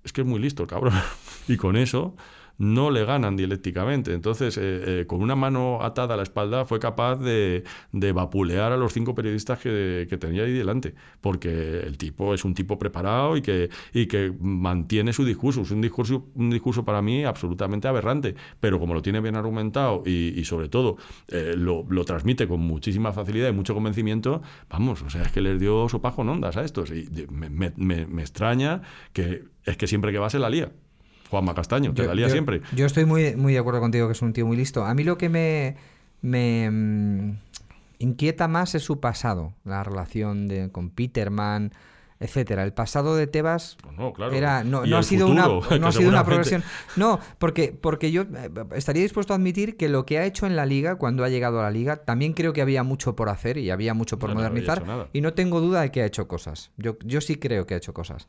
es 0.07 0.13
que 0.13 0.21
es 0.21 0.27
muy 0.27 0.39
listo 0.39 0.65
cabrón. 0.65 0.93
y 1.47 1.57
con 1.57 1.77
eso 1.77 2.15
no 2.57 2.91
le 2.91 3.05
ganan 3.05 3.35
dialécticamente. 3.35 4.13
Entonces, 4.13 4.57
eh, 4.57 4.61
eh, 5.01 5.05
con 5.07 5.21
una 5.21 5.35
mano 5.35 5.79
atada 5.81 6.15
a 6.15 6.17
la 6.17 6.23
espalda, 6.23 6.65
fue 6.65 6.79
capaz 6.79 7.17
de, 7.17 7.63
vapulear 7.91 8.71
a 8.71 8.77
los 8.77 8.93
cinco 8.93 9.13
periodistas 9.13 9.59
que, 9.59 10.07
tenía 10.19 10.43
ahí 10.43 10.53
delante, 10.53 10.95
porque 11.21 11.79
el 11.79 11.97
tipo 11.97 12.33
es 12.33 12.43
un 12.43 12.53
tipo 12.53 12.79
preparado 12.79 13.37
y 13.37 13.41
que, 13.41 13.69
y 13.93 14.07
que 14.07 14.33
mantiene 14.39 15.13
su 15.13 15.23
discurso. 15.25 15.61
Es 15.61 15.71
un 15.71 15.81
discurso, 15.81 16.27
un 16.35 16.49
discurso 16.49 16.83
para 16.83 17.01
mí 17.01 17.23
absolutamente 17.23 17.87
aberrante, 17.87 18.35
pero 18.59 18.79
como 18.79 18.93
lo 18.93 19.01
tiene 19.01 19.21
bien 19.21 19.35
argumentado 19.35 20.03
y, 20.05 20.43
sobre 20.45 20.69
todo 20.69 20.97
eh, 21.27 21.53
lo, 21.55 21.85
transmite 22.05 22.47
con 22.47 22.61
muchísima 22.61 23.11
facilidad 23.11 23.49
y 23.49 23.51
mucho 23.51 23.73
convencimiento, 23.73 24.41
vamos, 24.69 25.01
o 25.01 25.09
sea, 25.09 25.23
es 25.23 25.31
que 25.31 25.41
les 25.41 25.59
dio 25.59 25.89
sopajo 25.89 26.21
en 26.21 26.29
ondas 26.29 26.57
a 26.57 26.63
estos. 26.63 26.91
Y 26.91 27.27
me, 27.29 27.71
me 27.75 28.21
extraña 28.21 28.81
que 29.13 29.43
es 29.65 29.77
que 29.77 29.87
siempre 29.87 30.11
que 30.11 30.19
va 30.19 30.29
se 30.29 30.39
la 30.39 30.49
lía. 30.49 30.71
Juanma 31.29 31.53
Castaño, 31.53 31.93
te 31.93 32.05
la 32.05 32.15
lía 32.15 32.29
siempre. 32.29 32.61
Yo 32.75 32.85
estoy 32.85 33.05
muy, 33.05 33.35
muy 33.35 33.53
de 33.53 33.59
acuerdo 33.59 33.79
contigo 33.79 34.07
que 34.07 34.13
es 34.13 34.21
un 34.21 34.33
tío 34.33 34.45
muy 34.45 34.57
listo. 34.57 34.85
A 34.85 34.93
mí 34.93 35.03
lo 35.03 35.17
que 35.17 35.29
me, 35.29 35.75
me 36.21 36.69
mm, 36.69 37.37
inquieta 37.99 38.47
más 38.47 38.75
es 38.75 38.83
su 38.83 38.99
pasado, 38.99 39.53
la 39.63 39.83
relación 39.83 40.47
de, 40.47 40.71
con 40.71 40.89
Peterman, 40.89 41.71
etcétera. 42.19 42.63
El 42.63 42.73
pasado 42.73 43.15
de 43.15 43.27
Tebas 43.27 43.77
pues 43.81 43.95
no, 43.95 44.13
claro. 44.13 44.33
era 44.33 44.63
no, 44.63 44.85
no 44.85 44.97
ha 44.97 45.03
sido 45.03 45.27
una 45.27 45.47
no 45.79 45.87
ha 45.87 45.91
sido 45.91 46.09
una 46.09 46.23
progresión. 46.23 46.63
No, 46.95 47.19
porque 47.37 47.77
porque 47.79 48.11
yo 48.11 48.23
eh, 48.23 48.49
estaría 48.75 49.03
dispuesto 49.03 49.33
a 49.33 49.35
admitir 49.35 49.77
que 49.77 49.89
lo 49.89 50.05
que 50.05 50.17
ha 50.17 50.25
hecho 50.25 50.45
en 50.45 50.55
la 50.55 50.65
liga 50.65 50.95
cuando 50.95 51.23
ha 51.23 51.29
llegado 51.29 51.59
a 51.59 51.63
la 51.63 51.71
liga 51.71 51.97
también 51.97 52.33
creo 52.33 52.53
que 52.53 52.61
había 52.61 52.83
mucho 52.83 53.15
por 53.15 53.29
hacer 53.29 53.57
y 53.57 53.69
había 53.69 53.93
mucho 53.93 54.17
por 54.17 54.33
modernizar 54.33 55.09
y 55.13 55.21
no 55.21 55.33
tengo 55.33 55.61
duda 55.61 55.81
de 55.81 55.91
que 55.91 56.01
ha 56.01 56.05
hecho 56.05 56.27
cosas. 56.27 56.71
Yo 56.77 56.97
yo 57.03 57.21
sí 57.21 57.35
creo 57.35 57.65
que 57.65 57.75
ha 57.75 57.77
hecho 57.77 57.93
cosas 57.93 58.27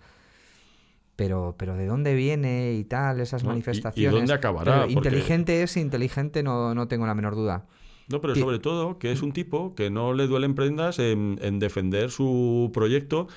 pero, 1.18 1.56
pero 1.58 1.74
de 1.74 1.84
dónde 1.84 2.14
viene 2.14 2.74
y 2.74 2.84
tal, 2.84 3.18
esas 3.18 3.42
manifestaciones. 3.42 4.14
¿Y, 4.14 4.16
dónde 4.16 4.34
acabará? 4.34 4.86
Inteligente 4.88 5.64
es, 5.64 5.76
inteligente 5.76 6.44
no, 6.44 6.76
no 6.76 6.86
tengo 6.86 7.06
la 7.06 7.14
menor 7.16 7.34
duda. 7.34 7.66
No, 8.08 8.20
pero 8.20 8.34
sobre 8.34 8.58
todo 8.58 8.98
que 8.98 9.12
es 9.12 9.22
un 9.22 9.32
tipo 9.32 9.74
que 9.74 9.90
no 9.90 10.14
le 10.14 10.26
duelen 10.26 10.54
prendas 10.54 10.98
en, 10.98 11.38
en 11.42 11.58
defender 11.58 12.10
su 12.10 12.70
proyecto. 12.72 13.28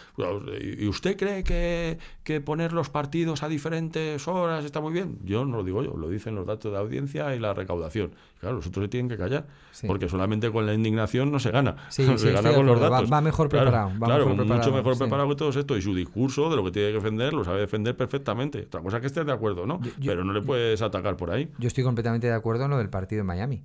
¿Y 0.62 0.88
usted 0.88 1.18
cree 1.18 1.44
que, 1.44 1.98
que, 2.24 2.40
poner 2.40 2.72
los 2.72 2.90
partidos 2.90 3.44
a 3.44 3.50
diferentes 3.50 4.28
horas 4.28 4.64
está 4.64 4.80
muy 4.80 4.94
bien? 4.94 5.20
Yo 5.24 5.44
no 5.46 5.58
lo 5.58 5.64
digo 5.64 5.84
yo, 5.84 5.98
lo 5.98 6.10
dicen 6.10 6.36
los 6.36 6.46
datos 6.46 6.72
de 6.72 6.78
audiencia 6.78 7.36
y 7.36 7.40
la 7.40 7.54
recaudación. 7.54 8.12
Claro, 8.40 8.56
los 8.56 8.68
otros 8.68 8.86
se 8.86 8.90
tienen 8.90 9.10
que 9.10 9.18
callar, 9.18 9.46
porque 9.86 10.10
solamente 10.10 10.50
con 10.52 10.66
la 10.66 10.74
indignación 10.74 11.32
no 11.32 11.40
se 11.40 11.52
gana. 11.52 11.76
se 11.90 12.06
gana 12.32 12.54
con 12.54 12.66
los 12.66 12.80
datos. 12.80 13.12
Va, 13.12 13.22
mejor 13.22 13.50
preparado. 13.50 13.92
Claro, 14.00 14.30
mucho 14.30 14.72
mejor 14.72 14.98
preparado 14.98 15.30
que 15.30 15.36
todo 15.36 15.50
esto. 15.50 15.78
Y 15.78 15.82
su 15.82 15.94
discurso 15.94 16.50
de 16.50 16.56
lo 16.56 16.64
que 16.64 16.72
tiene 16.72 16.90
que 16.90 16.96
defender 16.96 17.34
lo 17.34 17.44
sabe 17.44 17.60
defender 17.60 17.96
perfectamente. 17.96 18.62
Otra 18.62 18.82
cosa 18.82 19.02
que 19.02 19.08
estés 19.08 19.26
de 19.26 19.32
acuerdo, 19.32 19.66
¿no? 19.66 19.80
pero 20.04 20.24
no 20.24 20.34
le 20.34 20.42
puedes 20.42 20.82
atacar 20.82 21.18
por 21.18 21.32
ahí. 21.32 21.50
Yo 21.60 21.68
estoy 21.68 21.84
completamente 21.84 22.28
de 22.28 22.34
acuerdo 22.34 22.66
en 22.66 22.72
lo 22.72 22.78
del 22.78 22.90
partido 22.90 23.22
en 23.22 23.28
Miami. 23.28 23.62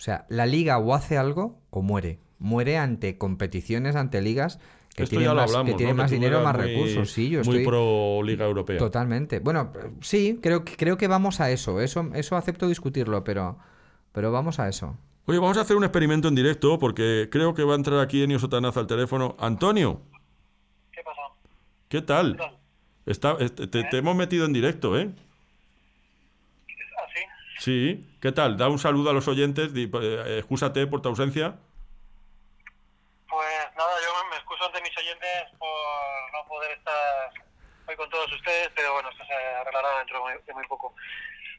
O 0.00 0.02
sea, 0.02 0.24
la 0.30 0.46
liga 0.46 0.78
o 0.78 0.94
hace 0.94 1.18
algo 1.18 1.60
o 1.68 1.82
muere. 1.82 2.20
Muere 2.38 2.78
ante 2.78 3.18
competiciones, 3.18 3.96
ante 3.96 4.22
ligas 4.22 4.58
que 4.96 5.02
Esto 5.02 5.10
tiene 5.10 5.26
ya 5.26 5.34
lo 5.34 5.42
más, 5.42 5.50
hablamos, 5.54 5.76
que 5.76 5.92
más 5.92 6.10
dinero, 6.10 6.40
más 6.40 6.56
muy- 6.56 6.66
recursos. 6.68 7.12
Sí, 7.12 7.28
yo 7.28 7.40
Muy 7.44 7.56
estoy 7.58 7.66
pro 7.66 8.22
Liga 8.22 8.46
Europea. 8.46 8.78
totalmente. 8.78 9.40
Bueno, 9.40 9.70
sí, 10.00 10.38
creo, 10.42 10.64
que- 10.64 10.74
creo 10.78 10.96
que 10.96 11.06
vamos 11.06 11.40
a 11.40 11.50
eso. 11.50 11.82
Eso, 11.82 12.08
eso 12.14 12.34
acepto 12.36 12.66
discutirlo, 12.66 13.24
pero, 13.24 13.58
pero 14.12 14.32
vamos 14.32 14.58
a 14.58 14.70
eso. 14.70 14.96
Oye, 15.26 15.38
vamos 15.38 15.58
a 15.58 15.60
hacer 15.60 15.76
un 15.76 15.84
experimento 15.84 16.28
en 16.28 16.34
directo 16.34 16.78
porque 16.78 17.28
creo 17.30 17.52
que 17.52 17.62
va 17.62 17.74
a 17.74 17.76
entrar 17.76 17.98
aquí 18.00 18.22
Enio 18.22 18.38
Sotanaza 18.38 18.80
al 18.80 18.86
teléfono. 18.86 19.36
Antonio, 19.38 20.00
¿Qué 20.92 21.02
pasa? 21.04 21.20
¿qué 21.88 22.00
tal? 22.00 22.32
¿Qué 22.32 22.38
tal? 22.38 22.56
Está, 23.04 23.36
te, 23.36 23.84
te 23.84 23.98
hemos 23.98 24.16
metido 24.16 24.46
en 24.46 24.54
directo, 24.54 24.98
¿eh? 24.98 25.10
Sí. 27.60 28.16
¿Qué 28.22 28.32
tal? 28.32 28.56
Da 28.56 28.68
un 28.68 28.78
saludo 28.78 29.10
a 29.10 29.12
los 29.12 29.28
oyentes. 29.28 29.72
di- 29.74 29.90
eh, 29.92 30.38
excúsate 30.38 30.86
por 30.86 31.02
tu 31.02 31.10
ausencia. 31.10 31.56
Pues 33.28 33.48
nada, 33.76 33.92
yo 34.02 34.28
me 34.30 34.36
excuso 34.36 34.64
ante 34.66 34.80
mis 34.82 34.96
oyentes 34.96 35.58
por 35.58 35.68
no 36.32 36.48
poder 36.48 36.72
estar 36.78 37.30
hoy 37.86 37.96
con 37.96 38.08
todos 38.10 38.32
ustedes, 38.32 38.70
pero 38.74 38.92
bueno, 38.94 39.10
esto 39.10 39.24
se 39.26 39.34
arreglará 39.34 39.98
dentro 39.98 40.16
de 40.16 40.22
muy, 40.22 40.42
de 40.46 40.54
muy 40.54 40.66
poco. 40.68 40.94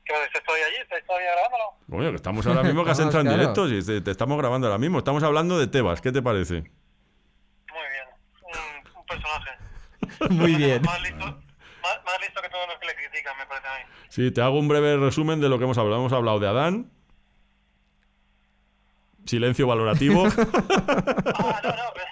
¿Qué 0.04 0.14
pasa? 0.14 0.26
¿Estoy 0.34 0.62
allí? 0.62 0.78
¿Estáis 0.82 1.06
todavía 1.06 1.32
grabándolo? 1.34 1.64
Coño, 1.90 2.10
que 2.10 2.16
estamos 2.16 2.48
ahora 2.48 2.64
mismo 2.64 2.84
que 2.84 2.92
has 2.92 2.98
Vamos, 3.00 3.14
entrado 3.16 3.36
en 3.36 3.40
directo. 3.40 3.68
Sí, 3.70 3.86
te, 3.86 4.02
te 4.02 4.12
estamos 4.12 4.38
grabando 4.40 4.68
ahora 4.68 4.80
mismo. 4.80 4.98
Estamos 4.98 5.22
hablando 5.24 5.60
de 5.60 5.68
Tebas. 5.68 6.02
¿Qué 6.02 6.12
te 6.12 6.22
parece? 6.24 6.56
Muy 6.56 7.88
bien. 7.94 8.08
Un, 8.42 8.98
un 9.00 9.06
personaje. 9.06 9.52
Muy 10.32 10.56
bien. 10.56 10.82
Más 10.82 11.02
listo, 11.04 11.41
más, 11.82 12.00
más 12.06 12.20
listo 12.22 12.42
que 12.42 12.50
todos 12.50 12.68
los 12.68 12.78
que 12.80 12.86
le 12.88 12.96
critican, 12.96 13.38
me 13.38 13.46
parece 13.46 13.68
a 13.68 13.78
mí. 13.78 13.84
Sí, 14.10 14.32
te 14.32 14.42
hago 14.42 14.60
un 14.60 14.68
breve 14.68 14.98
resumen 14.98 15.40
de 15.42 15.50
lo 15.50 15.58
que 15.58 15.64
hemos 15.66 15.78
hablado. 15.78 16.00
Hemos 16.02 16.14
hablado 16.14 16.40
de 16.40 16.48
Adán. 16.48 16.92
Silencio 19.26 19.68
valorativo. 19.68 20.26
Ah, 21.34 21.62
no, 21.64 21.70
no, 21.70 21.94
pero... 21.94 22.08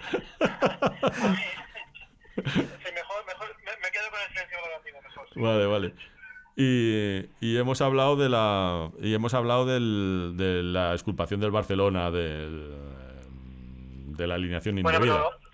a 1.25 1.29
mí... 1.29 1.37
Sí, 2.35 2.91
mejor, 2.93 3.25
mejor 3.27 3.47
me, 3.65 3.71
me 3.81 3.91
quedo 3.91 4.09
con 4.11 4.19
el 4.21 4.29
silencio 4.29 4.57
relativo, 4.65 5.01
mejor. 5.03 5.27
Vale, 5.35 5.65
vale. 5.65 5.93
Y, 6.55 7.29
y 7.39 7.57
hemos 7.57 7.81
hablado 7.81 8.15
de 8.15 8.29
la 8.29 8.91
y 9.01 9.13
hemos 9.13 9.33
hablado 9.33 9.65
del, 9.65 10.33
de 10.35 10.61
la 10.63 10.93
exculpación 10.93 11.39
del 11.39 11.51
Barcelona 11.51 12.11
del, 12.11 12.75
de 14.17 14.27
la 14.27 14.35
alineación 14.35 14.75
Bueno, 14.81 14.97
indebida. 14.99 15.15
pero, 15.15 15.48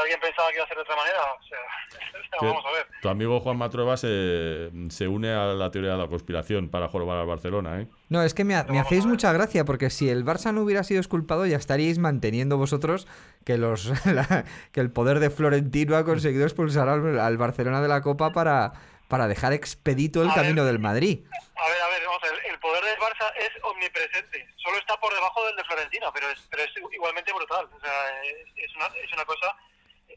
alguien 0.00 0.18
pensaba 0.20 0.48
que 0.50 0.56
iba 0.56 0.64
a 0.64 0.68
ser 0.68 0.76
de 0.76 0.82
otra 0.82 0.96
manera. 0.96 1.18
O 1.22 1.42
sea, 1.46 1.58
Que 2.40 2.46
vamos 2.46 2.64
a 2.66 2.72
ver. 2.72 2.86
Tu 3.00 3.08
amigo 3.08 3.38
Juan 3.40 3.56
Matrueva 3.56 3.96
se, 3.96 4.70
se 4.90 5.06
une 5.06 5.32
a 5.32 5.46
la 5.54 5.70
teoría 5.70 5.92
de 5.92 5.98
la 5.98 6.08
conspiración 6.08 6.68
para 6.68 6.88
jorobar 6.88 7.18
al 7.18 7.26
Barcelona, 7.26 7.80
¿eh? 7.80 7.86
No, 8.08 8.22
es 8.24 8.34
que 8.34 8.42
me, 8.44 8.56
ha- 8.56 8.64
me 8.64 8.80
hacéis 8.80 9.06
mucha 9.06 9.32
gracia 9.32 9.64
porque 9.64 9.88
si 9.90 10.08
el 10.10 10.24
Barça 10.24 10.52
no 10.52 10.62
hubiera 10.62 10.82
sido 10.82 10.98
exculpado 11.00 11.46
ya 11.46 11.56
estaríais 11.56 11.98
manteniendo 11.98 12.56
vosotros 12.56 13.06
que 13.44 13.56
los 13.56 13.86
la- 14.06 14.44
que 14.72 14.80
el 14.80 14.90
poder 14.90 15.20
de 15.20 15.30
Florentino 15.30 15.96
ha 15.96 16.04
conseguido 16.04 16.42
expulsar 16.44 16.88
al, 16.88 17.20
al 17.20 17.36
Barcelona 17.38 17.80
de 17.80 17.86
la 17.88 18.00
Copa 18.02 18.32
para, 18.32 18.72
para 19.08 19.28
dejar 19.28 19.52
expedito 19.52 20.20
el 20.20 20.30
A 20.30 20.34
ver. 20.34 20.42
camino 20.42 20.64
del 20.64 20.80
Madrid. 20.80 21.20
A 21.30 21.68
ver, 21.68 21.80
a 21.82 21.88
ver, 21.88 22.02
vamos 22.04 22.22
a 22.24 22.30
ver. 22.32 22.40
El 22.50 22.58
poder 22.58 22.82
del 22.84 22.96
Barça 22.98 23.30
es 23.38 23.50
omnipresente. 23.62 24.44
Solo 24.56 24.76
está 24.78 24.98
por 24.98 25.14
debajo 25.14 25.46
del 25.46 25.54
de 25.54 25.62
Florentino, 25.64 26.10
pero 26.12 26.28
es, 26.30 26.40
pero 26.50 26.64
es 26.64 26.70
igualmente 26.92 27.32
brutal. 27.32 27.68
O 27.72 27.80
sea, 27.80 28.22
es, 28.24 28.34
es 28.56 28.74
una, 28.74 28.86
es 28.86 29.12
una 29.12 29.24
cosa. 29.24 29.54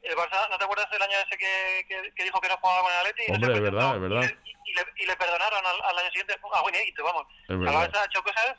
El 0.04 0.16
Barça, 0.16 0.50
¿no 0.50 0.58
te 0.58 0.64
acuerdas 0.64 0.90
del 0.92 1.02
año 1.02 1.14
ese 1.26 1.38
que, 1.38 1.86
que, 1.88 2.12
que 2.16 2.24
dijo 2.24 2.40
que 2.42 2.50
no 2.50 2.58
jugaba 2.58 2.82
con 2.82 2.92
el 2.92 2.98
Atleti? 3.00 3.32
Hombre, 3.32 3.54
es 3.54 3.62
verdad, 3.62 3.90
presentó? 3.92 3.96
es 3.96 4.02
verdad. 4.02 4.40
Y, 4.66 4.74
le- 4.74 5.04
y 5.04 5.06
le, 5.08 5.16
perdonaron 5.16 5.64
al, 5.66 5.78
al 5.90 5.98
año 5.98 6.10
siguiente 6.12 6.36
a 6.54 6.62
buen 6.62 6.76
hito, 6.88 7.04
vamos. 7.04 7.24
El. 7.50 7.58
Barça 7.60 7.98
ha 8.02 8.06
hecho 8.06 8.22
cosas 8.24 8.56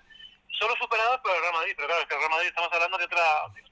solo 0.59 0.75
superadas 0.81 1.21
por 1.21 1.31
el 1.37 1.41
Real 1.43 1.55
Madrid. 1.55 1.73
Pero 1.77 1.87
claro, 1.89 2.03
es 2.03 2.09
que 2.09 2.15
el 2.15 2.21
Real 2.21 2.31
Madrid 2.33 2.49
estamos 2.49 2.71
hablando 2.73 2.99
de 2.99 3.05
otra, 3.05 3.23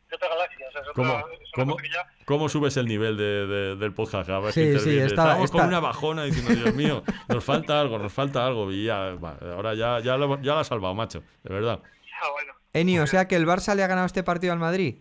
de 0.09 0.17
otra 0.17 0.29
galaxia. 0.29 0.67
O 0.69 0.73
sea, 0.73 0.81
es, 0.83 0.89
otra, 0.89 0.95
¿Cómo, 0.95 1.19
es 1.19 1.51
cómo, 1.55 1.77
ya- 1.93 2.07
cómo 2.25 2.49
subes 2.49 2.77
el 2.77 2.87
nivel 2.87 3.17
de, 3.17 3.47
de- 3.47 3.77
del 3.77 3.93
podcast? 3.95 4.31
A 4.31 4.39
ver 4.41 4.53
Sí, 4.53 4.79
sí, 4.79 4.99
está- 4.99 5.07
Estábamos 5.07 5.51
con 5.51 5.61
está- 5.63 5.69
una 5.69 5.81
bajona 5.81 6.25
diciendo, 6.25 6.55
Dios 6.55 6.75
mío, 6.75 7.03
nos 7.29 7.43
falta 7.45 7.81
algo, 7.81 7.99
nos 7.99 8.13
falta 8.13 8.47
algo. 8.47 8.71
Y 8.71 8.85
ya, 8.85 9.15
va, 9.17 9.37
ahora 9.55 9.75
ya, 9.75 9.99
ya, 10.01 10.17
lo, 10.17 10.41
ya 10.43 10.53
lo 10.55 10.59
has 10.61 10.67
salvado, 10.69 10.95
macho, 10.95 11.23
de 11.43 11.55
verdad. 11.55 11.81
Ah, 12.23 12.31
bueno. 12.33 12.55
Eni, 12.73 12.99
o 12.99 13.07
sea 13.07 13.27
que 13.27 13.37
el 13.37 13.47
Barça 13.47 13.75
le 13.75 13.83
ha 13.83 13.87
ganado 13.87 14.07
este 14.07 14.23
partido 14.23 14.53
al 14.53 14.59
Madrid. 14.59 14.97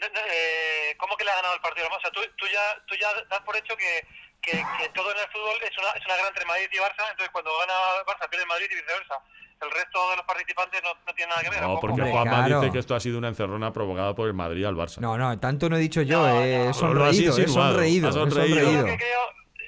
Eh, 0.00 0.94
¿Cómo 0.98 1.16
que 1.16 1.24
le 1.24 1.30
ha 1.30 1.36
ganado 1.36 1.54
el 1.54 1.60
partido? 1.60 1.88
O 1.88 2.00
sea, 2.00 2.10
tú, 2.10 2.20
tú, 2.36 2.46
ya, 2.46 2.60
tú 2.86 2.94
ya 2.96 3.08
das 3.28 3.40
por 3.40 3.56
hecho 3.56 3.76
que, 3.76 4.06
que, 4.40 4.52
que 4.78 4.88
todo 4.90 5.10
en 5.10 5.18
el 5.18 5.28
fútbol 5.30 5.56
es 5.62 5.76
una, 5.78 5.90
es 5.90 6.04
una 6.06 6.16
gran 6.16 6.28
entre 6.28 6.44
Madrid 6.44 6.68
y 6.72 6.76
Barça, 6.76 7.10
entonces 7.10 7.30
cuando 7.32 7.50
gana 7.58 7.74
Barça 8.06 8.28
pierde 8.30 8.46
Madrid 8.46 8.66
y 8.70 8.76
viceversa. 8.76 9.20
El 9.60 9.72
resto 9.72 10.10
de 10.10 10.16
los 10.16 10.24
participantes 10.24 10.80
no, 10.84 10.94
no 11.04 11.14
tiene 11.14 11.30
nada 11.30 11.42
que 11.42 11.50
ver. 11.50 11.60
No, 11.62 11.72
¿o 11.74 11.80
porque 11.80 11.94
Hombre, 11.94 12.12
Juanma 12.12 12.44
claro. 12.46 12.60
dice 12.60 12.72
que 12.72 12.78
esto 12.78 12.94
ha 12.94 13.00
sido 13.00 13.18
una 13.18 13.26
encerrona 13.26 13.72
provocada 13.72 14.14
por 14.14 14.28
el 14.28 14.34
Madrid 14.34 14.64
al 14.64 14.76
Barça. 14.76 14.98
No, 14.98 15.18
no, 15.18 15.36
tanto 15.40 15.68
no 15.68 15.76
he 15.76 15.80
dicho 15.80 16.00
yo, 16.02 16.22
No, 16.22 16.40
eh, 16.40 16.62
he 16.62 16.66
no. 16.66 16.74
Sonreído, 16.74 17.36
he 17.36 17.48
sonreído, 17.48 18.08
he 18.08 18.12
sonreído. 18.12 18.60
Yo 18.70 18.82
lo, 18.82 18.84
que 18.86 18.96
creo, 18.96 19.20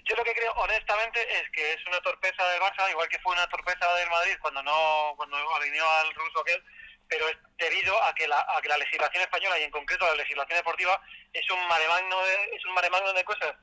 yo 0.05 0.15
lo 0.15 0.23
que 0.23 0.33
creo 0.33 0.53
honestamente 0.53 1.19
es 1.41 1.51
que 1.51 1.73
es 1.73 1.85
una 1.89 2.01
torpeza 2.03 2.47
del 2.51 2.61
Barça, 2.61 2.89
igual 2.89 3.09
que 3.09 3.19
fue 3.19 3.33
una 3.33 3.49
torpeza 3.49 3.93
del 3.97 4.09
Madrid 4.11 4.35
cuando 4.41 4.63
no 4.63 5.13
cuando 5.17 5.37
alineó 5.57 5.85
al 5.91 6.15
ruso 6.15 6.41
aquel, 6.41 6.63
pero 7.11 7.29
es 7.29 7.37
debido 7.59 8.01
a 8.05 8.15
que 8.15 8.27
la, 8.29 8.39
a 8.39 8.63
que 8.63 8.69
la 8.69 8.79
legislación 8.79 9.23
española 9.23 9.59
y 9.59 9.65
en 9.65 9.71
concreto 9.71 10.07
la 10.07 10.15
legislación 10.15 10.57
deportiva 10.57 10.99
es 11.33 11.51
un 11.51 11.69
maremagno 11.69 12.23
de, 12.23 12.57
es 12.57 12.65
un 12.65 12.73
maremagno 12.73 13.13
de 13.13 13.25
cosas 13.25 13.55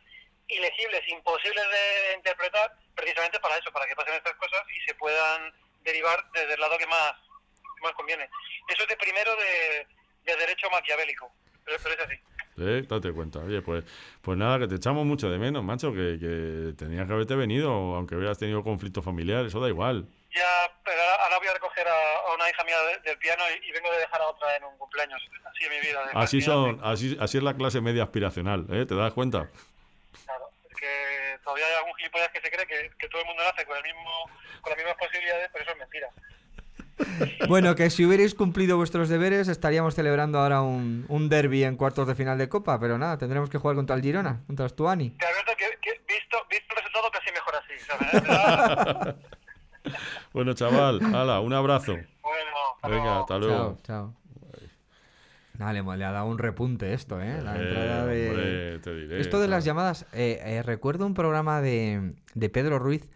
ilegibles, 0.48 1.02
imposibles 1.08 1.64
de, 1.64 2.16
interpretar, 2.18 2.72
precisamente 2.94 3.40
para 3.40 3.58
eso, 3.58 3.72
para 3.72 3.88
que 3.88 3.96
pasen 3.96 4.16
estas 4.16 4.36
cosas 4.36 4.62
y 4.70 4.86
se 4.86 4.94
puedan 4.96 5.52
derivar 5.84 6.24
desde 6.34 6.54
el 6.54 6.60
lado 6.60 6.78
que 6.78 6.88
más, 6.88 7.14
más 7.82 7.94
conviene. 7.94 8.30
Eso 8.68 8.84
es 8.84 8.90
de 8.90 8.98
primero 8.98 9.36
de, 9.36 9.88
de 10.26 10.38
derecho 10.38 10.70
maquiavélico, 10.70 11.32
pero, 11.64 11.78
pero 11.82 11.96
es 11.96 12.02
así. 12.02 12.16
¿Eh? 12.60 12.84
Date 12.88 13.14
cuenta. 13.14 13.42
Pues, 13.64 13.86
pues 14.22 14.38
nada, 14.38 14.60
que 14.60 14.68
te 14.68 14.76
echamos 14.76 15.06
mucho 15.06 15.30
de 15.30 15.38
menos, 15.38 15.64
macho, 15.64 15.94
que, 15.94 16.18
que 16.20 16.74
tenías 16.78 17.08
que 17.08 17.14
haberte 17.14 17.36
venido, 17.36 17.70
aunque 17.72 18.16
hubieras 18.16 18.40
tenido 18.40 18.64
conflicto 18.64 19.02
familiar, 19.02 19.46
eso 19.46 19.60
da 19.60 19.70
igual. 19.70 20.08
Ya, 20.36 20.72
pero 20.84 21.02
ahora, 21.24 21.38
voy 21.40 21.48
a 21.48 21.54
recoger 21.54 21.88
a, 21.88 22.18
a 22.30 22.36
una 22.36 22.50
hija 22.50 22.64
mía 22.64 22.76
de- 22.82 23.00
del 23.10 23.18
piano 23.18 23.44
y, 23.50 23.68
y 23.68 23.72
vengo 23.72 23.92
de 23.92 24.00
dejar 24.00 24.22
a 24.22 24.28
otra 24.28 24.56
en 24.56 24.64
un 24.66 24.78
cumpleaños. 24.78 25.22
Así 25.46 25.64
es 25.64 25.70
mi 25.70 25.80
vida. 25.80 26.06
de 26.06 26.12
Así 26.14 26.42
son, 26.42 26.80
así, 26.84 27.18
así 27.20 27.38
es 27.38 27.44
la 27.44 27.56
clase 27.56 27.82
media 27.82 28.04
aspiracional, 28.04 28.66
¿eh? 28.72 28.86
¿Te 28.86 28.94
das 28.96 29.14
cuenta? 29.14 29.50
Claro, 30.26 30.50
es 30.70 30.76
que 30.78 31.40
todavía 31.44 31.66
hay 31.66 31.74
algún 31.76 31.96
gilipollas 31.96 32.30
que 32.30 32.42
se 32.42 32.52
cree 32.52 32.68
que, 32.68 32.92
que 33.00 33.08
todo 33.10 33.22
el 33.22 33.28
mundo 33.28 33.42
nace 33.44 33.66
con, 33.66 33.78
el 33.78 33.84
mismo, 33.84 34.12
con 34.62 34.70
las 34.72 34.78
mismas 34.78 34.96
posibilidades, 34.98 35.50
pero 35.52 35.64
eso 35.64 35.72
es 35.74 35.78
mentira. 35.80 36.10
Bueno, 37.48 37.76
que 37.76 37.90
si 37.92 38.06
hubierais 38.06 38.34
cumplido 38.34 38.76
vuestros 38.78 39.08
deberes 39.08 39.48
estaríamos 39.48 39.94
celebrando 39.96 40.40
ahora 40.40 40.62
un, 40.62 41.06
un 41.10 41.30
derby 41.30 41.64
en 41.64 41.76
cuartos 41.78 42.08
de 42.08 42.16
final 42.16 42.38
de 42.40 42.50
Copa, 42.50 42.80
pero 42.80 42.98
nada, 42.98 43.18
tendremos 43.20 43.50
que 43.52 43.60
jugar 43.60 43.76
contra 43.76 43.96
el 43.96 44.02
Girona, 44.02 44.42
contra 44.48 44.66
el 44.66 44.72
Stuani. 44.72 45.12
Que, 45.12 45.26
que 45.82 45.92
visto, 46.08 46.38
visto 46.50 46.76
el 46.76 46.78
resultado, 46.78 47.12
casi 47.12 47.32
mejor 47.32 47.56
así. 47.56 47.74
¿sabes? 47.86 49.16
Bueno, 50.38 50.54
chaval, 50.54 51.00
hala, 51.16 51.40
un 51.40 51.52
abrazo. 51.52 51.94
bueno, 51.94 52.96
Venga, 52.96 53.22
hasta 53.22 53.40
luego. 53.40 53.78
Chao, 53.82 54.14
chao. 54.14 54.14
Dale, 55.56 55.82
le 55.82 56.06
ha 56.06 56.12
dado 56.12 56.28
un 56.28 56.38
repunte 56.38 56.94
esto, 56.94 57.20
¿eh? 57.20 57.42
La 57.42 57.58
Eh, 57.58 57.68
entrada 57.68 58.06
de... 58.06 58.30
hombre, 58.30 58.80
te 58.82 58.94
diré, 58.94 59.20
Esto 59.20 59.40
de 59.40 59.48
las 59.48 59.66
llamadas, 59.66 60.06
eh, 60.14 60.40
eh, 60.44 60.62
recuerdo 60.62 61.08
un 61.08 61.16
programa 61.16 61.60
de, 61.60 62.14
de 62.36 62.50
Pedro 62.50 62.78
Ruiz. 62.78 63.10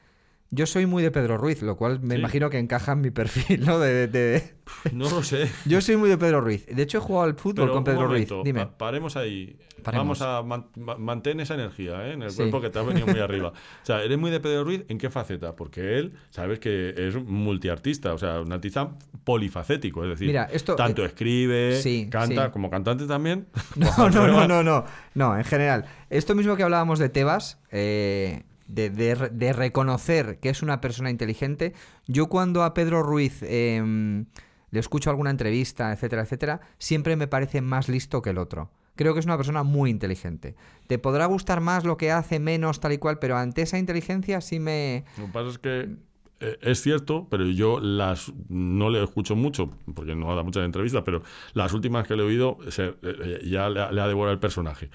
Yo 0.53 0.65
soy 0.65 0.85
muy 0.85 1.01
de 1.01 1.11
Pedro 1.11 1.37
Ruiz, 1.37 1.61
lo 1.61 1.77
cual 1.77 2.01
me 2.01 2.15
Sí. 2.15 2.19
imagino 2.19 2.49
que 2.49 2.59
encaja 2.59 2.91
en 2.91 2.99
mi 3.01 3.09
perfil, 3.09 3.65
¿no? 3.65 3.79
De, 3.79 3.93
de- 3.93 4.07
de- 4.07 4.53
No 4.93 5.09
lo 5.09 5.23
sé. 5.23 5.49
Yo 5.65 5.79
soy 5.79 5.95
muy 5.95 6.09
de 6.09 6.17
Pedro 6.17 6.41
Ruiz. 6.41 6.65
De 6.65 6.81
hecho, 6.83 6.97
he 6.97 7.01
jugado 7.01 7.25
al 7.25 7.35
fútbol 7.35 7.55
Pero 7.65 7.69
con 7.69 7.77
un 7.79 7.83
Pedro 7.85 8.01
momento, 8.01 8.35
Ruiz. 8.35 8.45
Dime. 8.45 8.65
pa- 8.65 8.77
paremos 8.77 9.15
ahí. 9.15 9.57
Paremos. 9.81 10.19
Vamos 10.19 10.21
a 10.21 10.43
man- 10.45 10.67
ma- 10.75 10.97
mantén 10.97 11.39
esa 11.39 11.53
energía 11.55 12.05
¿eh? 12.07 12.13
en 12.13 12.23
el 12.23 12.31
Sí. 12.31 12.37
cuerpo 12.37 12.59
que 12.61 12.69
te 12.69 12.79
ha 12.79 12.81
venido 12.83 13.07
muy 13.07 13.19
arriba. 13.21 13.49
O 13.49 13.85
sea, 13.85 14.03
eres 14.03 14.17
muy 14.17 14.29
de 14.29 14.39
Pedro 14.41 14.65
Ruiz, 14.65 14.83
¿en 14.89 14.97
qué 14.97 15.09
faceta? 15.09 15.55
Porque 15.55 15.97
él, 15.97 16.13
sabes 16.31 16.59
que 16.59 16.93
es 16.97 17.15
multiartista, 17.15 18.13
o 18.13 18.17
sea, 18.17 18.41
un 18.41 18.51
artista 18.51 18.91
polifacético, 19.23 20.03
es 20.03 20.09
decir, 20.09 20.27
Mira, 20.27 20.49
esto- 20.51 20.75
tanto 20.75 21.03
eh, 21.03 21.07
escribe, 21.07 21.81
sí, 21.81 22.09
canta, 22.11 22.51
como 22.51 22.69
cantante 22.69 23.07
también. 23.07 23.47
No, 23.77 24.09
no, 24.09 24.27
no, 24.27 24.47
no, 24.47 24.63
no. 24.63 24.85
No, 25.15 25.37
en 25.37 25.43
general. 25.45 25.85
Esto 26.09 26.35
mismo 26.35 26.55
que 26.57 26.63
hablábamos 26.63 26.99
de 26.99 27.07
Tebas, 27.09 27.57
eh, 27.71 28.43
de, 28.71 28.89
de 28.89 29.15
re- 29.15 29.29
de 29.29 29.53
reconocer 29.53 30.39
que 30.39 30.49
es 30.49 30.61
una 30.61 30.79
persona 30.81 31.09
inteligente. 31.09 31.73
Yo 32.07 32.27
cuando 32.27 32.63
a 32.63 32.73
Pedro 32.73 33.03
Ruiz 33.03 33.39
eh, 33.43 34.23
le 34.71 34.79
escucho 34.79 35.09
alguna 35.09 35.29
entrevista, 35.29 35.91
etcétera, 35.91 36.21
etcétera, 36.23 36.61
siempre 36.77 37.15
me 37.15 37.27
parece 37.27 37.61
más 37.61 37.89
listo 37.89 38.21
que 38.21 38.29
el 38.31 38.37
otro. 38.37 38.71
Creo 38.95 39.13
que 39.13 39.19
es 39.21 39.25
una 39.25 39.37
persona 39.37 39.63
muy 39.63 39.89
inteligente. 39.89 40.55
Te 40.87 40.97
podrá 40.99 41.25
gustar 41.25 41.61
más 41.61 41.85
lo 41.85 41.97
que 41.97 42.11
hace, 42.11 42.39
menos, 42.39 42.79
tal 42.79 42.93
y 42.93 42.97
cual, 42.97 43.19
pero 43.19 43.37
ante 43.37 43.61
esa 43.61 43.77
inteligencia 43.77 44.41
sí 44.41 44.59
me... 44.59 45.05
Lo 45.17 45.25
que 45.27 45.31
pasa 45.31 45.49
es 45.49 45.57
que 45.59 45.95
eh, 46.41 46.57
es 46.61 46.81
cierto, 46.81 47.27
pero 47.29 47.45
yo 47.45 47.79
las 47.79 48.31
no 48.49 48.89
le 48.89 49.01
escucho 49.03 49.35
mucho, 49.35 49.69
porque 49.95 50.13
no 50.15 50.35
da 50.35 50.43
muchas 50.43 50.65
entrevistas, 50.65 51.03
pero 51.05 51.23
las 51.53 51.73
últimas 51.73 52.05
que 52.07 52.15
le 52.15 52.23
he 52.23 52.25
oído 52.25 52.57
se- 52.69 52.95
eh, 53.01 53.41
ya 53.49 53.69
le, 53.69 53.91
le 53.93 54.01
ha 54.01 54.07
devorado 54.07 54.33
el 54.33 54.39
personaje. 54.39 54.89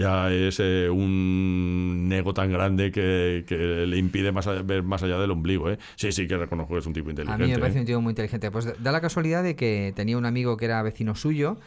Ya 0.00 0.32
es 0.32 0.58
eh, 0.60 0.88
un 0.90 2.08
nego 2.08 2.32
tan 2.34 2.50
grande 2.50 2.90
que, 2.90 3.44
que 3.46 3.56
le 3.86 3.96
impide 3.98 4.32
más 4.32 4.46
allá- 4.46 4.62
ver 4.62 4.82
más 4.82 5.02
allá 5.02 5.18
del 5.18 5.30
ombligo. 5.30 5.70
¿eh? 5.70 5.78
Sí, 5.96 6.10
sí, 6.12 6.26
que 6.26 6.36
reconozco 6.36 6.74
que 6.74 6.80
es 6.80 6.86
un 6.86 6.92
tipo 6.92 7.08
A 7.08 7.10
inteligente. 7.10 7.44
mí 7.44 7.50
me 7.52 7.58
parece 7.58 7.78
¿eh? 7.78 7.80
un 7.82 7.86
tío 7.86 8.00
muy 8.00 8.12
inteligente. 8.12 8.50
Pues 8.50 8.82
da 8.82 8.92
la 8.92 9.00
casualidad 9.00 9.42
de 9.42 9.56
que 9.56 9.92
tenía 9.94 10.16
un 10.16 10.26
amigo 10.26 10.56
que 10.56 10.64
era 10.64 10.82
vecino 10.82 11.14
suyo 11.14 11.58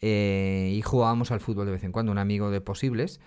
eh, 0.00 0.72
y 0.74 0.82
jugábamos 0.82 1.30
al 1.30 1.40
fútbol 1.40 1.66
de 1.66 1.72
vez 1.72 1.84
en 1.84 1.92
cuando, 1.92 2.12
un 2.12 2.18
amigo 2.18 2.50
de 2.50 2.60
posibles. 2.60 3.20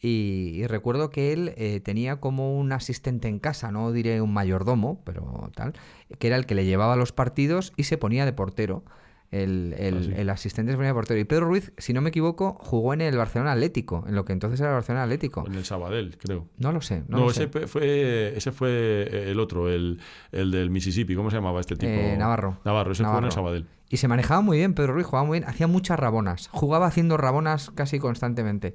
Y, 0.00 0.54
y 0.56 0.66
recuerdo 0.66 1.10
que 1.10 1.32
él 1.32 1.54
eh, 1.56 1.80
tenía 1.80 2.16
como 2.16 2.58
un 2.58 2.72
asistente 2.72 3.28
en 3.28 3.38
casa, 3.38 3.70
no 3.70 3.92
diré 3.92 4.20
un 4.20 4.32
mayordomo, 4.32 5.00
pero 5.04 5.50
tal, 5.54 5.74
que 6.18 6.26
era 6.26 6.36
el 6.36 6.44
que 6.44 6.56
le 6.56 6.64
llevaba 6.64 6.96
los 6.96 7.12
partidos 7.12 7.72
y 7.76 7.84
se 7.84 7.98
ponía 7.98 8.24
de 8.24 8.32
portero. 8.32 8.82
El, 9.32 9.74
el- 9.78 9.96
Ah, 9.96 10.02
sí. 10.04 10.12
el 10.14 10.30
asistente 10.30 10.72
ponía 10.74 10.88
de 10.88 10.94
portero. 10.94 11.18
Y 11.18 11.24
Pedro 11.24 11.46
Ruiz, 11.46 11.72
si 11.78 11.92
no 11.94 12.00
me 12.02 12.10
equivoco, 12.10 12.54
jugó 12.60 12.92
en 12.94 13.00
el 13.00 13.16
Barcelona 13.16 13.52
Atlético, 13.52 14.04
en 14.06 14.14
lo 14.14 14.24
que 14.26 14.32
entonces 14.34 14.60
era 14.60 14.68
el 14.68 14.74
Barcelona 14.74 15.04
Atlético. 15.04 15.44
En 15.46 15.54
el 15.54 15.64
Sabadell, 15.64 16.16
creo. 16.18 16.46
No 16.58 16.70
lo 16.70 16.80
sé. 16.82 17.00
No, 17.08 17.16
No, 17.18 17.24
lo 17.24 17.30
ese 17.30 17.48
sé. 17.50 17.66
fue, 17.66 18.36
ese 18.36 18.52
fue 18.52 19.30
el 19.30 19.40
otro, 19.40 19.68
el, 19.70 19.98
el 20.32 20.50
del 20.50 20.68
Mississippi. 20.70 21.14
¿Cómo 21.16 21.30
se 21.30 21.36
llamaba 21.38 21.60
este 21.60 21.76
tipo? 21.76 21.90
Eh, 21.90 22.14
Navarro. 22.18 22.58
Navarro, 22.64 22.92
ese 22.92 22.98
fue 23.02 23.08
en 23.08 23.10
Navarro. 23.12 23.26
el 23.26 23.32
Sabadell. 23.32 23.66
Y 23.88 23.96
se 23.96 24.06
manejaba 24.08 24.40
muy 24.42 24.58
bien, 24.58 24.74
Pedro 24.74 24.92
Ruiz 24.94 25.06
jugaba 25.06 25.26
muy 25.26 25.38
bien, 25.38 25.48
hacía 25.48 25.66
muchas 25.66 25.98
rabonas, 25.98 26.48
jugaba 26.52 26.86
haciendo 26.86 27.16
rabonas 27.16 27.70
casi 27.74 27.98
constantemente. 27.98 28.74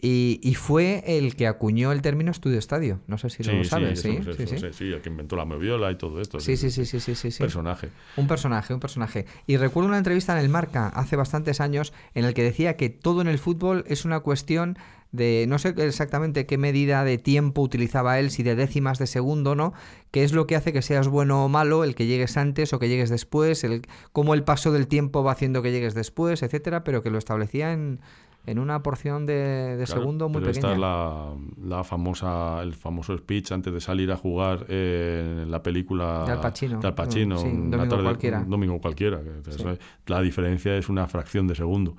Y, 0.00 0.38
y 0.44 0.54
fue 0.54 1.02
el 1.06 1.34
que 1.34 1.48
acuñó 1.48 1.90
el 1.90 2.02
término 2.02 2.30
estudio 2.30 2.58
estadio. 2.58 3.00
No 3.08 3.18
sé 3.18 3.30
si 3.30 3.42
lo 3.42 3.64
sabes, 3.64 4.00
¿sí? 4.00 4.18
eso, 4.20 4.32
Sí, 4.32 4.46
sí. 4.46 4.66
sí, 4.72 4.92
el 4.92 5.00
que 5.00 5.08
inventó 5.08 5.34
la 5.34 5.44
moviola 5.44 5.90
y 5.90 5.96
todo 5.96 6.20
esto. 6.20 6.38
Sí, 6.38 6.56
sí, 6.56 6.70
sí, 6.70 6.84
sí, 6.84 7.00
sí, 7.00 7.16
sí, 7.16 7.32
sí. 7.32 7.38
Personaje. 7.38 7.88
Un 8.16 8.28
personaje, 8.28 8.72
un 8.72 8.80
personaje. 8.80 9.26
Y 9.48 9.56
recuerdo 9.56 9.88
una 9.88 9.98
entrevista 9.98 10.32
en 10.34 10.44
el 10.44 10.48
Marca 10.50 10.86
hace 10.88 11.16
bastantes 11.16 11.60
años 11.60 11.92
en 12.14 12.24
el 12.24 12.34
que 12.34 12.44
decía 12.44 12.76
que 12.76 12.90
todo 12.90 13.20
en 13.22 13.26
el 13.28 13.38
fútbol 13.38 13.84
es 13.88 14.04
una 14.04 14.20
cuestión 14.20 14.78
de 15.10 15.46
no 15.48 15.58
sé 15.58 15.74
exactamente 15.78 16.46
qué 16.46 16.58
medida 16.58 17.02
de 17.02 17.18
tiempo 17.18 17.62
utilizaba 17.62 18.18
él, 18.20 18.30
si 18.30 18.42
de 18.42 18.54
décimas 18.54 18.98
de 18.98 19.06
segundo, 19.06 19.54
¿no? 19.54 19.72
¿Qué 20.10 20.22
es 20.22 20.32
lo 20.32 20.46
que 20.46 20.54
hace 20.54 20.72
que 20.72 20.82
seas 20.82 21.08
bueno 21.08 21.44
o 21.44 21.48
malo, 21.48 21.82
el 21.82 21.94
que 21.94 22.06
llegues 22.06 22.36
antes 22.36 22.72
o 22.72 22.78
que 22.78 22.88
llegues 22.88 23.08
después, 23.08 23.64
el 23.64 23.82
cómo 24.12 24.34
el 24.34 24.44
paso 24.44 24.70
del 24.70 24.86
tiempo 24.86 25.24
va 25.24 25.32
haciendo 25.32 25.62
que 25.62 25.72
llegues 25.72 25.94
después, 25.94 26.42
etcétera, 26.42 26.84
pero 26.84 27.02
que 27.02 27.10
lo 27.10 27.18
establecía 27.18 27.72
en, 27.72 28.00
en 28.46 28.58
una 28.58 28.82
porción 28.82 29.26
de, 29.26 29.76
de 29.76 29.84
Claro, 29.84 30.00
segundo 30.00 30.28
muy 30.28 30.40
pero 30.40 30.52
pequeña. 30.52 30.68
esta 30.68 30.74
es 30.74 30.78
la, 30.80 31.34
la 31.76 31.84
famosa, 31.84 32.62
el 32.62 32.72
famoso 32.74 33.16
speech 33.18 33.52
antes 33.52 33.72
de 33.74 33.80
salir 33.80 34.10
a 34.10 34.16
jugar 34.16 34.64
eh, 34.68 35.42
en 35.42 35.50
la 35.50 35.62
película 35.62 36.24
De 36.24 36.32
Al 36.32 36.40
Pacino. 36.40 36.80
de 36.80 36.86
Al 36.88 36.94
Pacino, 36.94 37.36
Sí, 37.38 37.46
un 37.46 37.70
domingo 37.70 37.88
tarde- 37.90 38.04
cualquiera. 38.04 38.40
un 38.40 38.50
domingo 38.50 38.80
cualquiera. 38.80 39.20
Sí. 39.50 39.62
La 40.06 40.20
diferencia 40.22 40.74
es 40.76 40.88
una 40.88 41.06
fracción 41.06 41.46
de 41.46 41.54
segundo. 41.54 41.96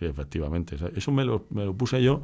Efectivamente. 0.00 0.76
Eso 0.94 1.12
me 1.12 1.24
lo, 1.24 1.44
me 1.50 1.64
lo 1.64 1.74
puse 1.74 2.02
yo 2.02 2.22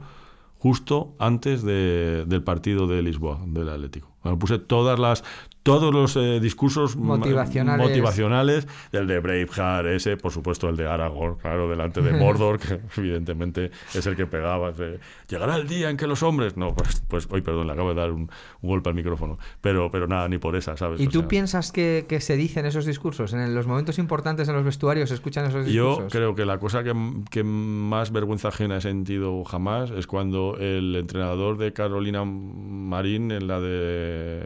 justo 0.58 1.14
antes 1.18 1.62
de- 1.62 2.24
del 2.26 2.42
partido 2.42 2.86
de 2.86 3.02
Lisboa, 3.02 3.40
del 3.46 3.68
Atlético. 3.68 4.10
Me 4.24 4.30
lo 4.30 4.38
puse 4.38 4.58
todas 4.58 4.98
las, 4.98 5.24
todos 5.62 5.92
los 5.94 6.16
eh, 6.16 6.40
discursos 6.40 6.96
Motivacionales. 6.96 7.86
motivacionales, 7.86 8.66
el 8.92 9.06
de 9.06 9.20
Braveheart, 9.20 9.86
ese, 9.86 10.16
por 10.16 10.32
supuesto 10.32 10.68
el 10.68 10.76
de 10.76 10.86
Aragorn, 10.88 11.36
claro, 11.36 11.68
delante 11.68 12.00
de 12.02 12.12
Mordor, 12.18 12.58
que 12.58 12.80
evidentemente 12.96 13.70
es 13.94 14.06
el 14.06 14.16
que 14.16 14.26
pegaba. 14.26 14.72
de, 14.72 14.98
Llegará 15.28 15.56
el 15.56 15.68
día 15.68 15.88
en 15.90 15.96
que 15.96 16.06
los 16.06 16.22
hombres... 16.22 16.56
No, 16.56 16.74
pues, 16.74 17.02
pues 17.08 17.28
hoy, 17.30 17.42
perdón, 17.42 17.66
le 17.68 17.72
acabo 17.74 17.90
de 17.90 18.00
dar 18.00 18.10
un, 18.10 18.30
un 18.60 18.68
golpe 18.68 18.88
al 18.88 18.94
micrófono. 18.96 19.38
Pero, 19.60 19.90
pero 19.90 20.06
nada, 20.08 20.28
ni 20.28 20.38
por 20.38 20.56
esa, 20.56 20.76
¿sabes? 20.76 21.00
¿Y 21.00 21.06
O 21.06 21.10
tú 21.10 21.20
sea, 21.20 21.28
piensas 21.28 21.70
que, 21.72 22.06
que 22.08 22.20
se 22.20 22.36
dicen 22.36 22.66
esos 22.66 22.84
discursos? 22.84 23.32
¿En 23.32 23.54
los 23.54 23.66
momentos 23.66 23.98
importantes 23.98 24.48
en 24.48 24.54
los 24.56 24.64
vestuarios 24.64 25.08
se 25.10 25.14
escuchan 25.14 25.44
esos 25.46 25.66
Yo 25.66 25.88
discursos? 25.90 26.12
creo 26.12 26.34
que 26.34 26.44
la 26.44 26.58
cosa 26.58 26.82
que, 26.82 26.92
que 27.30 27.44
más 27.44 28.10
vergüenza 28.12 28.48
ajena 28.48 28.78
he 28.78 28.80
sentido 28.80 29.44
jamás 29.44 29.90
es 29.90 30.06
cuando 30.06 30.56
el 30.58 30.96
entrenador 30.96 31.56
de 31.56 31.72
Carolina 31.72 32.24
Marín 32.24 33.30
en 33.30 33.46
la 33.46 33.60
de... 33.60 34.44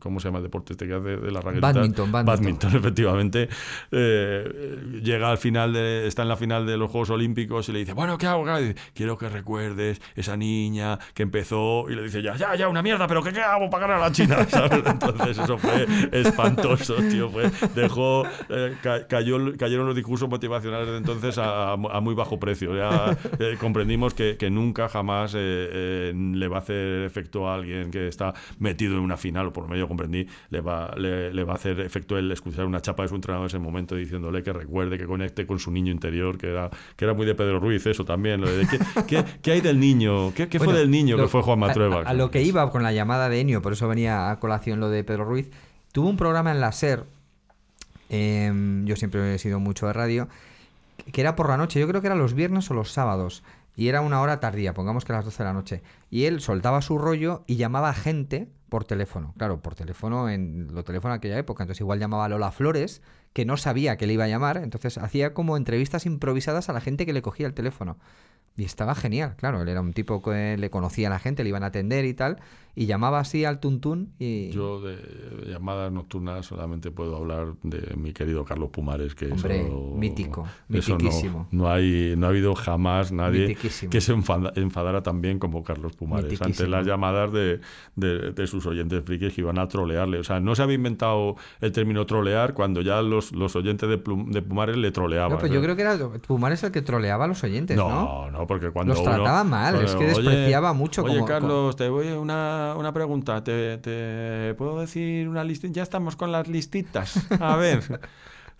¿Cómo 0.00 0.18
se 0.20 0.28
llama 0.28 0.31
el 0.38 0.44
deporte 0.44 0.72
este 0.74 0.86
que 0.86 0.94
hace 0.94 1.16
de 1.16 1.30
la 1.30 1.40
raquetita? 1.40 1.72
Badminton, 1.72 2.12
badminton. 2.12 2.24
Badminton, 2.26 2.76
efectivamente. 2.76 3.48
eh, 3.90 5.00
llega 5.02 5.30
al 5.30 5.38
final, 5.38 5.72
de, 5.72 6.06
está 6.06 6.22
en 6.22 6.28
la 6.28 6.36
final 6.36 6.66
de 6.66 6.76
los 6.76 6.90
Juegos 6.90 7.10
Olímpicos 7.10 7.68
y 7.68 7.72
le 7.72 7.78
dice, 7.80 7.92
bueno, 7.92 8.18
¿qué 8.18 8.26
hago? 8.26 8.44
¿Qué 8.44 8.50
hago?". 8.50 8.60
Y 8.60 8.68
dice, 8.68 8.80
Quiero 8.94 9.16
que 9.18 9.28
recuerdes 9.28 10.00
esa 10.16 10.36
niña 10.36 10.98
que 11.14 11.22
empezó 11.22 11.88
y 11.90 11.94
le 11.94 12.02
dice, 12.02 12.22
ya, 12.22 12.36
ya, 12.36 12.54
ya, 12.54 12.68
una 12.68 12.82
mierda, 12.82 13.06
pero 13.06 13.22
¿qué, 13.22 13.32
qué 13.32 13.40
hago 13.40 13.68
para 13.70 13.86
ganar 13.86 14.02
a 14.02 14.08
la 14.08 14.12
China? 14.12 14.44
¿Sabes? 14.48 14.82
Entonces 14.86 15.38
eso 15.38 15.58
fue 15.58 15.86
espantoso, 16.12 16.94
tío. 16.96 17.28
Fue, 17.30 17.50
dejó, 17.74 18.24
eh, 18.48 18.76
ca- 18.82 19.06
cayó, 19.06 19.38
cayeron 19.56 19.86
los 19.86 19.96
discursos 19.96 20.28
motivacionales 20.28 20.88
de 20.88 20.96
entonces 20.96 21.38
a, 21.38 21.72
a 21.72 22.00
muy 22.00 22.14
bajo 22.14 22.38
precio. 22.38 22.76
Ya 22.76 23.16
eh, 23.38 23.56
comprendimos 23.60 24.14
que, 24.14 24.36
que 24.36 24.50
nunca 24.50 24.88
jamás 24.88 25.34
le 25.34 26.48
va 26.48 26.56
a 26.56 26.60
hacer 26.60 27.02
efecto 27.04 27.48
a 27.48 27.54
alguien 27.54 27.90
que 27.90 28.08
está 28.08 28.34
metido 28.58 28.94
en 28.94 29.00
una 29.00 29.16
final, 29.16 29.46
o 29.48 29.52
por 29.52 29.64
lo 29.64 29.68
menos 29.70 29.88
le 30.50 30.60
va, 30.60 30.94
le, 30.96 31.32
le 31.32 31.44
va 31.44 31.52
a 31.52 31.56
hacer 31.56 31.80
efecto 31.80 32.16
el 32.18 32.30
escuchar 32.32 32.64
una 32.66 32.80
chapa 32.80 33.02
de 33.04 33.08
su 33.08 33.14
entrenador 33.14 33.44
en 33.44 33.46
ese 33.48 33.58
momento 33.58 33.94
diciéndole 33.96 34.42
que 34.42 34.52
recuerde, 34.52 34.98
que 34.98 35.06
conecte 35.06 35.46
con 35.46 35.58
su 35.58 35.70
niño 35.70 35.92
interior, 35.92 36.38
que 36.38 36.48
era, 36.50 36.70
que 36.96 37.04
era 37.04 37.14
muy 37.14 37.26
de 37.26 37.34
Pedro 37.34 37.60
Ruiz, 37.60 37.84
eso 37.86 38.04
también. 38.04 38.40
Lo 38.40 38.50
de, 38.50 38.66
¿qué, 38.66 38.78
qué, 39.06 39.24
qué 39.42 39.52
hay 39.52 39.60
del 39.60 39.78
niño? 39.80 40.32
¿Qué, 40.34 40.48
qué 40.48 40.58
fue 40.58 40.72
del 40.74 40.90
niño 40.90 41.16
lo- 41.16 41.24
que 41.24 41.28
fue 41.28 41.42
Juan 41.42 41.58
Matrueva? 41.58 42.02
A, 42.02 42.10
a 42.10 42.14
lo 42.14 42.30
que 42.30 42.42
iba 42.42 42.70
con 42.70 42.82
la 42.82 42.92
llamada 42.92 43.28
de 43.28 43.40
Enio, 43.40 43.62
por 43.62 43.72
eso 43.72 43.88
venía 43.88 44.30
a 44.30 44.38
colación 44.40 44.80
lo 44.80 44.88
de 44.90 45.04
Pedro 45.04 45.24
Ruiz. 45.24 45.50
Tuvo 45.92 46.08
un 46.08 46.16
programa 46.16 46.50
en 46.52 46.60
la 46.60 46.72
SER, 46.72 47.04
em, 48.08 48.84
yo 48.86 48.96
siempre 48.96 49.34
he 49.34 49.38
sido 49.38 49.60
mucho 49.60 49.86
de 49.86 49.92
radio, 49.92 50.28
que 51.12 51.20
era 51.20 51.36
por 51.36 51.48
la 51.48 51.56
noche, 51.56 51.80
yo 51.80 51.88
creo 51.88 52.00
que 52.00 52.06
era 52.06 52.16
los 52.16 52.34
viernes 52.34 52.70
o 52.70 52.74
los 52.74 52.90
sábados, 52.92 53.42
y 53.76 53.88
era 53.88 54.00
una 54.02 54.20
hora 54.20 54.38
tardía, 54.40 54.74
pongamos 54.74 55.04
que 55.04 55.12
a 55.12 55.16
las 55.16 55.24
12 55.24 55.38
de 55.42 55.44
la 55.48 55.52
noche. 55.54 55.82
Y 56.10 56.24
él 56.24 56.40
soltaba 56.40 56.82
su 56.82 56.98
rollo 56.98 57.42
y 57.46 57.56
llamaba 57.56 57.90
a 57.90 57.94
gente 57.94 58.48
por 58.72 58.84
teléfono. 58.86 59.34
Claro, 59.36 59.60
por 59.60 59.74
teléfono 59.74 60.30
en 60.30 60.68
lo 60.72 60.82
teléfono 60.82 61.12
en 61.12 61.18
aquella 61.18 61.36
época. 61.36 61.62
Entonces 61.62 61.82
igual 61.82 61.98
llamaba 61.98 62.26
Lola 62.30 62.50
Flores, 62.50 63.02
que 63.34 63.44
no 63.44 63.58
sabía 63.58 63.98
que 63.98 64.06
le 64.06 64.14
iba 64.14 64.24
a 64.24 64.28
llamar. 64.28 64.56
Entonces 64.56 64.96
hacía 64.96 65.34
como 65.34 65.58
entrevistas 65.58 66.06
improvisadas 66.06 66.70
a 66.70 66.72
la 66.72 66.80
gente 66.80 67.04
que 67.04 67.12
le 67.12 67.20
cogía 67.20 67.46
el 67.46 67.52
teléfono. 67.52 67.98
Y 68.56 68.64
estaba 68.64 68.94
genial, 68.94 69.34
claro. 69.36 69.62
Él 69.62 69.68
era 69.68 69.80
un 69.80 69.92
tipo 69.94 70.20
que 70.22 70.56
le 70.58 70.68
conocía 70.70 71.08
a 71.08 71.10
la 71.10 71.18
gente, 71.18 71.42
le 71.42 71.48
iban 71.48 71.62
a 71.62 71.66
atender 71.66 72.04
y 72.04 72.14
tal. 72.14 72.38
Y 72.74 72.86
llamaba 72.86 73.18
así 73.20 73.44
al 73.44 73.60
tuntún 73.60 74.14
y... 74.18 74.48
Yo 74.50 74.80
de 74.80 74.96
llamadas 75.46 75.92
nocturnas 75.92 76.46
solamente 76.46 76.90
puedo 76.90 77.16
hablar 77.18 77.48
de 77.62 77.94
mi 77.96 78.14
querido 78.14 78.46
Carlos 78.46 78.70
Pumares, 78.70 79.14
que 79.14 79.26
Hombre, 79.30 79.66
eso, 79.66 79.92
mítico, 79.94 80.48
eso 80.70 80.92
no- 80.92 80.96
mitiquísimo. 80.96 81.48
no, 81.50 81.70
hay, 81.70 82.14
no 82.16 82.26
ha 82.26 82.30
habido 82.30 82.54
jamás 82.54 83.12
nadie 83.12 83.48
Mitiquísimo. 83.48 83.90
que 83.90 84.00
se 84.00 84.12
enfada- 84.14 84.52
enfadara 84.56 85.02
tan 85.02 85.20
bien 85.20 85.38
como 85.38 85.62
Carlos 85.62 85.94
Pumares 85.96 86.40
ante 86.40 86.66
las 86.66 86.86
llamadas 86.86 87.30
de, 87.30 87.60
de- 87.96 88.32
de 88.32 88.46
sus 88.46 88.64
oyentes 88.64 89.04
frikis 89.04 89.34
que 89.34 89.42
iban 89.42 89.58
a 89.58 89.68
trolearle. 89.68 90.18
O 90.20 90.24
sea, 90.24 90.40
no 90.40 90.54
se 90.54 90.62
había 90.62 90.76
inventado 90.76 91.36
el 91.60 91.72
término 91.72 92.06
trolear 92.06 92.54
cuando 92.54 92.80
ya 92.80 93.02
los, 93.02 93.32
los 93.32 93.54
oyentes 93.54 93.86
de, 93.86 94.02
Plum- 94.02 94.30
de 94.32 94.40
Pumares 94.40 94.78
le 94.78 94.90
troleaban. 94.92 95.32
No, 95.32 95.38
pues 95.38 95.52
yo 95.52 95.60
creo 95.60 95.76
que 95.76 95.82
era 95.82 95.98
Pumares 96.26 96.62
el 96.62 96.72
que 96.72 96.80
troleaba 96.80 97.26
a 97.26 97.28
los 97.28 97.44
oyentes, 97.44 97.76
¿no? 97.76 97.90
no, 97.90 98.30
no, 98.30 98.41
porque 98.46 98.70
cuando 98.70 98.94
Los 98.94 99.02
uno- 99.02 99.14
trataba 99.14 99.44
mal, 99.44 99.82
es 99.82 99.92
que 99.94 99.98
Oye, 99.98 100.06
despreciaba 100.08 100.72
mucho 100.72 101.02
Oye, 101.02 101.14
como- 101.14 101.26
Carlos, 101.26 101.76
te 101.76 101.88
voy 101.88 102.08
a 102.08 102.18
una, 102.18 102.74
una 102.78 102.92
pregunta. 102.92 103.42
¿Te, 103.44 103.78
te 103.78 104.54
puedo 104.54 104.80
decir 104.80 105.28
una 105.28 105.44
listita? 105.44 105.72
Ya 105.74 105.82
estamos 105.82 106.16
con 106.16 106.32
las 106.32 106.48
listitas. 106.48 107.14
A 107.40 107.56
ver. 107.56 108.00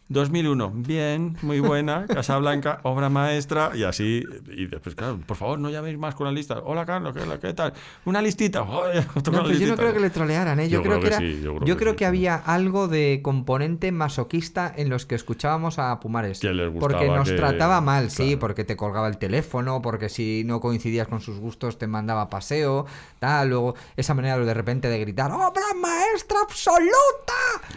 2001, 0.09 0.73
bien, 0.77 1.37
muy 1.41 1.61
buena, 1.61 2.07
Casablanca, 2.07 2.81
obra 2.83 3.09
maestra, 3.09 3.71
y 3.75 3.85
así, 3.85 4.23
y 4.55 4.67
después, 4.67 4.95
claro, 4.95 5.19
por 5.27 5.39
favor, 5.39 5.59
no 5.59 5.71
llaméis 5.71 5.97
más 5.97 6.15
con 6.15 6.27
la 6.27 6.33
lista. 6.33 6.59
Hola, 6.65 6.85
Carlos, 6.85 7.15
¿qué, 7.15 7.23
qué 7.41 7.55
tal? 7.55 7.73
Una 8.05 8.21
listita, 8.21 8.61
No, 9.33 9.43
pues 9.43 9.59
yo 9.59 9.69
no 9.69 9.77
creo 9.77 9.95
que 9.95 10.01
le 10.01 10.11
trolearan, 10.11 10.61
¿eh? 10.61 10.69
Yo, 10.69 10.79
Yo 10.79 10.83
creo, 10.83 11.01
creo 11.01 11.01
que, 11.01 11.07
era- 11.07 11.19
sí, 11.19 11.41
yo 11.43 11.55
creo 11.57 11.67
yo 11.67 11.75
que 11.77 11.81
creo 11.81 11.93
sí, 11.93 11.97
que 11.97 12.05
sí. 12.05 12.09
había 12.09 12.35
algo 12.37 12.89
de 12.89 13.21
componente 13.23 13.91
masoquista 13.91 14.71
en 14.77 14.91
los 14.91 15.07
que 15.07 15.15
escuchábamos 15.15 15.79
a 15.79 15.99
Pumares. 16.01 16.41
Que 16.41 16.53
les 16.53 16.71
gustaba 16.71 16.93
porque 16.93 17.09
nos 17.09 17.31
que- 17.31 17.37
trataba 17.37 17.81
mal, 17.81 18.11
sí, 18.11 18.37
porque 18.37 18.65
te 18.65 18.77
colgaba 18.77 19.09
el 19.09 19.17
teléfono, 19.17 19.81
porque 19.81 20.11
si 20.11 20.43
no 20.45 20.61
coincidías 20.61 21.09
con 21.09 21.21
sus 21.23 21.39
gustos 21.39 21.79
te 21.79 21.87
mandaba 21.87 22.29
paseo, 22.29 22.85
tal, 23.19 23.49
luego 23.49 23.75
esa 23.97 24.13
manera 24.13 24.37
de 24.39 24.55
repente 24.55 24.89
de 24.89 24.99
gritar 24.99 25.31
¡Obra 25.31 25.63
maestra 25.81 26.39
absoluta! 26.43 27.33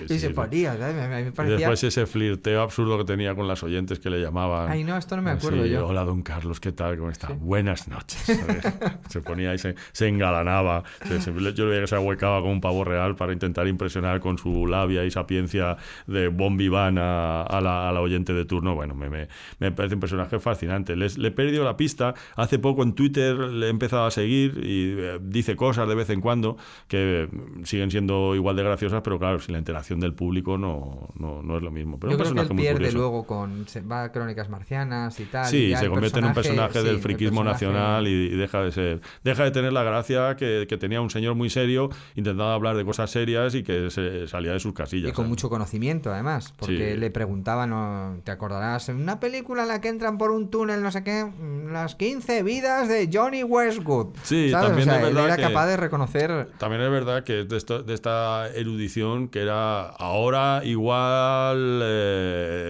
Sí, 0.08 0.16
y 0.16 0.20
se 0.20 0.32
ponía, 0.32 0.78
¿sabes? 0.78 0.96
Me, 1.10 1.22
Y 1.28 1.32
parecía... 1.32 1.58
después 1.70 1.84
ese 1.84 2.06
flirteo 2.20 2.62
absurdo 2.62 2.98
que 2.98 3.04
tenía 3.04 3.36
con 3.36 3.46
las 3.46 3.62
oyentes 3.62 4.00
que 4.00 4.10
le 4.10 4.22
llamaban. 4.22 4.72
Ay, 4.72 4.86
no, 4.86 4.96
esto 4.96 5.18
no 5.18 5.22
me 5.22 5.32
acuerdo 5.32 5.66
Sí, 5.66 5.70
yo. 5.72 5.86
Hola, 5.86 6.06
don 6.06 6.22
Carlos, 6.22 6.62
¿qué 6.62 6.72
tal? 6.72 6.96
¿Cómo 6.98 7.10
está? 7.10 7.28
Buenas 7.34 7.90
noches. 7.90 8.24
se 9.10 9.20
ponía 9.20 9.52
ahí, 9.52 9.58
se, 9.58 9.76
se 9.92 10.08
engalanaba. 10.08 10.84
Se- 11.06 11.20
se- 11.20 11.34
yo 11.54 11.68
veía 11.68 11.82
que 11.82 11.88
se 11.88 11.96
ahuecaba 11.96 12.40
con 12.42 12.52
un 12.52 12.62
pavo 12.62 12.86
real 12.86 13.18
para 13.18 13.34
intentar 13.34 13.68
impresionar 13.68 14.22
con 14.22 14.38
su 14.38 14.66
labia 14.66 15.04
y 15.04 15.12
sapiencia 15.12 15.76
de 16.08 16.30
bon 16.30 16.56
vivant 16.56 16.98
a, 17.00 17.42
a 17.44 17.60
la, 17.60 17.90
a 17.90 17.92
la 17.92 18.00
oyente 18.00 18.32
de 18.34 18.46
turno. 18.46 18.76
Bueno, 18.76 18.96
me, 18.96 19.10
me, 19.10 19.28
me 19.60 19.74
parece 19.74 19.96
un 19.96 20.00
personaje 20.00 20.40
fascinante. 20.40 20.96
Les- 20.96 21.18
le 21.18 21.28
he 21.28 21.32
perdido 21.32 21.66
la 21.66 21.76
pista. 21.76 22.14
Hace 22.38 22.60
poco 22.60 22.82
en 22.84 22.94
Twitter 22.96 23.36
le 23.38 23.66
he 23.66 23.70
empezado 23.70 24.06
a 24.06 24.12
seguir 24.12 24.58
y 24.64 24.96
eh, 24.98 25.20
dice 25.22 25.58
cosas 25.58 25.90
de 25.90 25.96
vez 25.96 26.10
en 26.12 26.22
cuando 26.22 26.56
que 26.88 27.28
mm, 27.30 27.64
siguen 27.66 27.92
siendo 27.92 28.36
igual 28.36 28.56
de 28.56 28.64
graciosas, 28.64 29.02
pero 29.04 29.20
claro, 29.20 29.40
sin 29.40 29.52
la 29.52 29.60
interacción 29.60 30.00
del 30.00 30.14
público 30.14 30.58
no, 30.58 31.10
no, 31.20 31.44
no 31.44 31.58
es 31.58 31.62
lo 31.62 31.72
mismo. 31.72 32.00
Pero 32.06 32.12
Yo 32.12 32.18
un 32.18 32.18
creo 32.18 32.18
que 32.18 32.24
personaje 32.36 32.48
él 32.48 32.54
muy 32.56 32.64
pierde 32.64 32.78
curioso. 32.78 32.98
luego 32.98 33.24
con. 33.26 33.68
se 33.68 33.82
va 33.82 34.04
a 34.04 34.12
Crónicas 34.12 34.50
Marcianas 34.50 35.20
y 35.20 35.26
tal. 35.26 35.46
y 35.48 35.50
Sí, 35.50 35.70
ya 35.70 35.80
se 35.80 35.88
convierte 35.90 36.20
en 36.20 36.26
un 36.26 36.34
personaje 36.34 36.80
sí, 36.80 36.86
del 36.86 36.96
el 36.96 37.02
friquismo 37.02 37.44
personaje- 37.44 37.66
nacional 37.66 38.08
y, 38.08 38.12
y 38.12 38.36
deja 38.36 38.62
de 38.62 38.72
ser. 38.72 39.02
Deja 39.24 39.44
de 39.44 39.52
tener 39.52 39.74
la 39.74 39.84
gracia 39.84 40.36
que, 40.36 40.66
que 40.70 40.78
tenía 40.78 41.02
un 41.02 41.10
señor 41.10 41.36
muy 41.36 41.50
serio, 41.50 41.90
intentando 42.16 42.52
hablar 42.52 42.76
de 42.78 42.86
cosas 42.86 43.10
serias 43.12 43.56
y 43.56 43.64
que 43.64 43.90
se 43.90 44.28
salía 44.28 44.52
de 44.54 44.60
sus 44.60 44.74
casillas. 44.74 45.10
Y 45.10 45.14
con 45.14 45.24
¿sabes? 45.26 45.30
mucho 45.30 45.50
conocimiento, 45.50 46.12
además, 46.12 46.54
porque 46.58 46.94
Sí. 46.94 47.00
le 47.00 47.10
preguntaban, 47.12 47.70
¿no? 47.72 48.18
¿te 48.24 48.32
acordarás? 48.32 48.90
En 48.90 48.98
una 48.98 49.20
película 49.20 49.64
en 49.64 49.68
la 49.70 49.82
que 49.82 49.88
entran 49.90 50.18
por 50.18 50.32
un 50.32 50.50
túnel, 50.50 50.82
no 50.84 50.92
sé 50.92 51.04
qué, 51.04 51.26
las 51.72 51.96
15 51.96 52.44
vidas 52.44 52.88
de 52.88 53.10
Johnny 53.12 53.44
Westwood. 53.44 54.16
Sí, 54.24 54.50
¿sabes? 54.52 54.68
también 54.70 54.90
o 54.90 54.92
sea, 54.92 55.02
es 55.02 55.08
él 55.08 55.14
verdad 55.16 55.26
era 55.28 55.36
que- 55.38 55.42
capaz 55.54 55.68
de 55.68 55.78
reconocer. 55.78 56.50
También 56.58 56.82
es 56.82 56.90
verdad 56.92 57.24
que 57.24 57.44
de, 57.46 57.58
esto- 57.58 57.82
de 57.84 57.94
esta 57.94 58.50
erudición 58.54 59.28
que 59.30 59.42
era 59.42 59.88
ahora 59.90 60.62
igual 60.64 61.80
eh, 61.84 61.95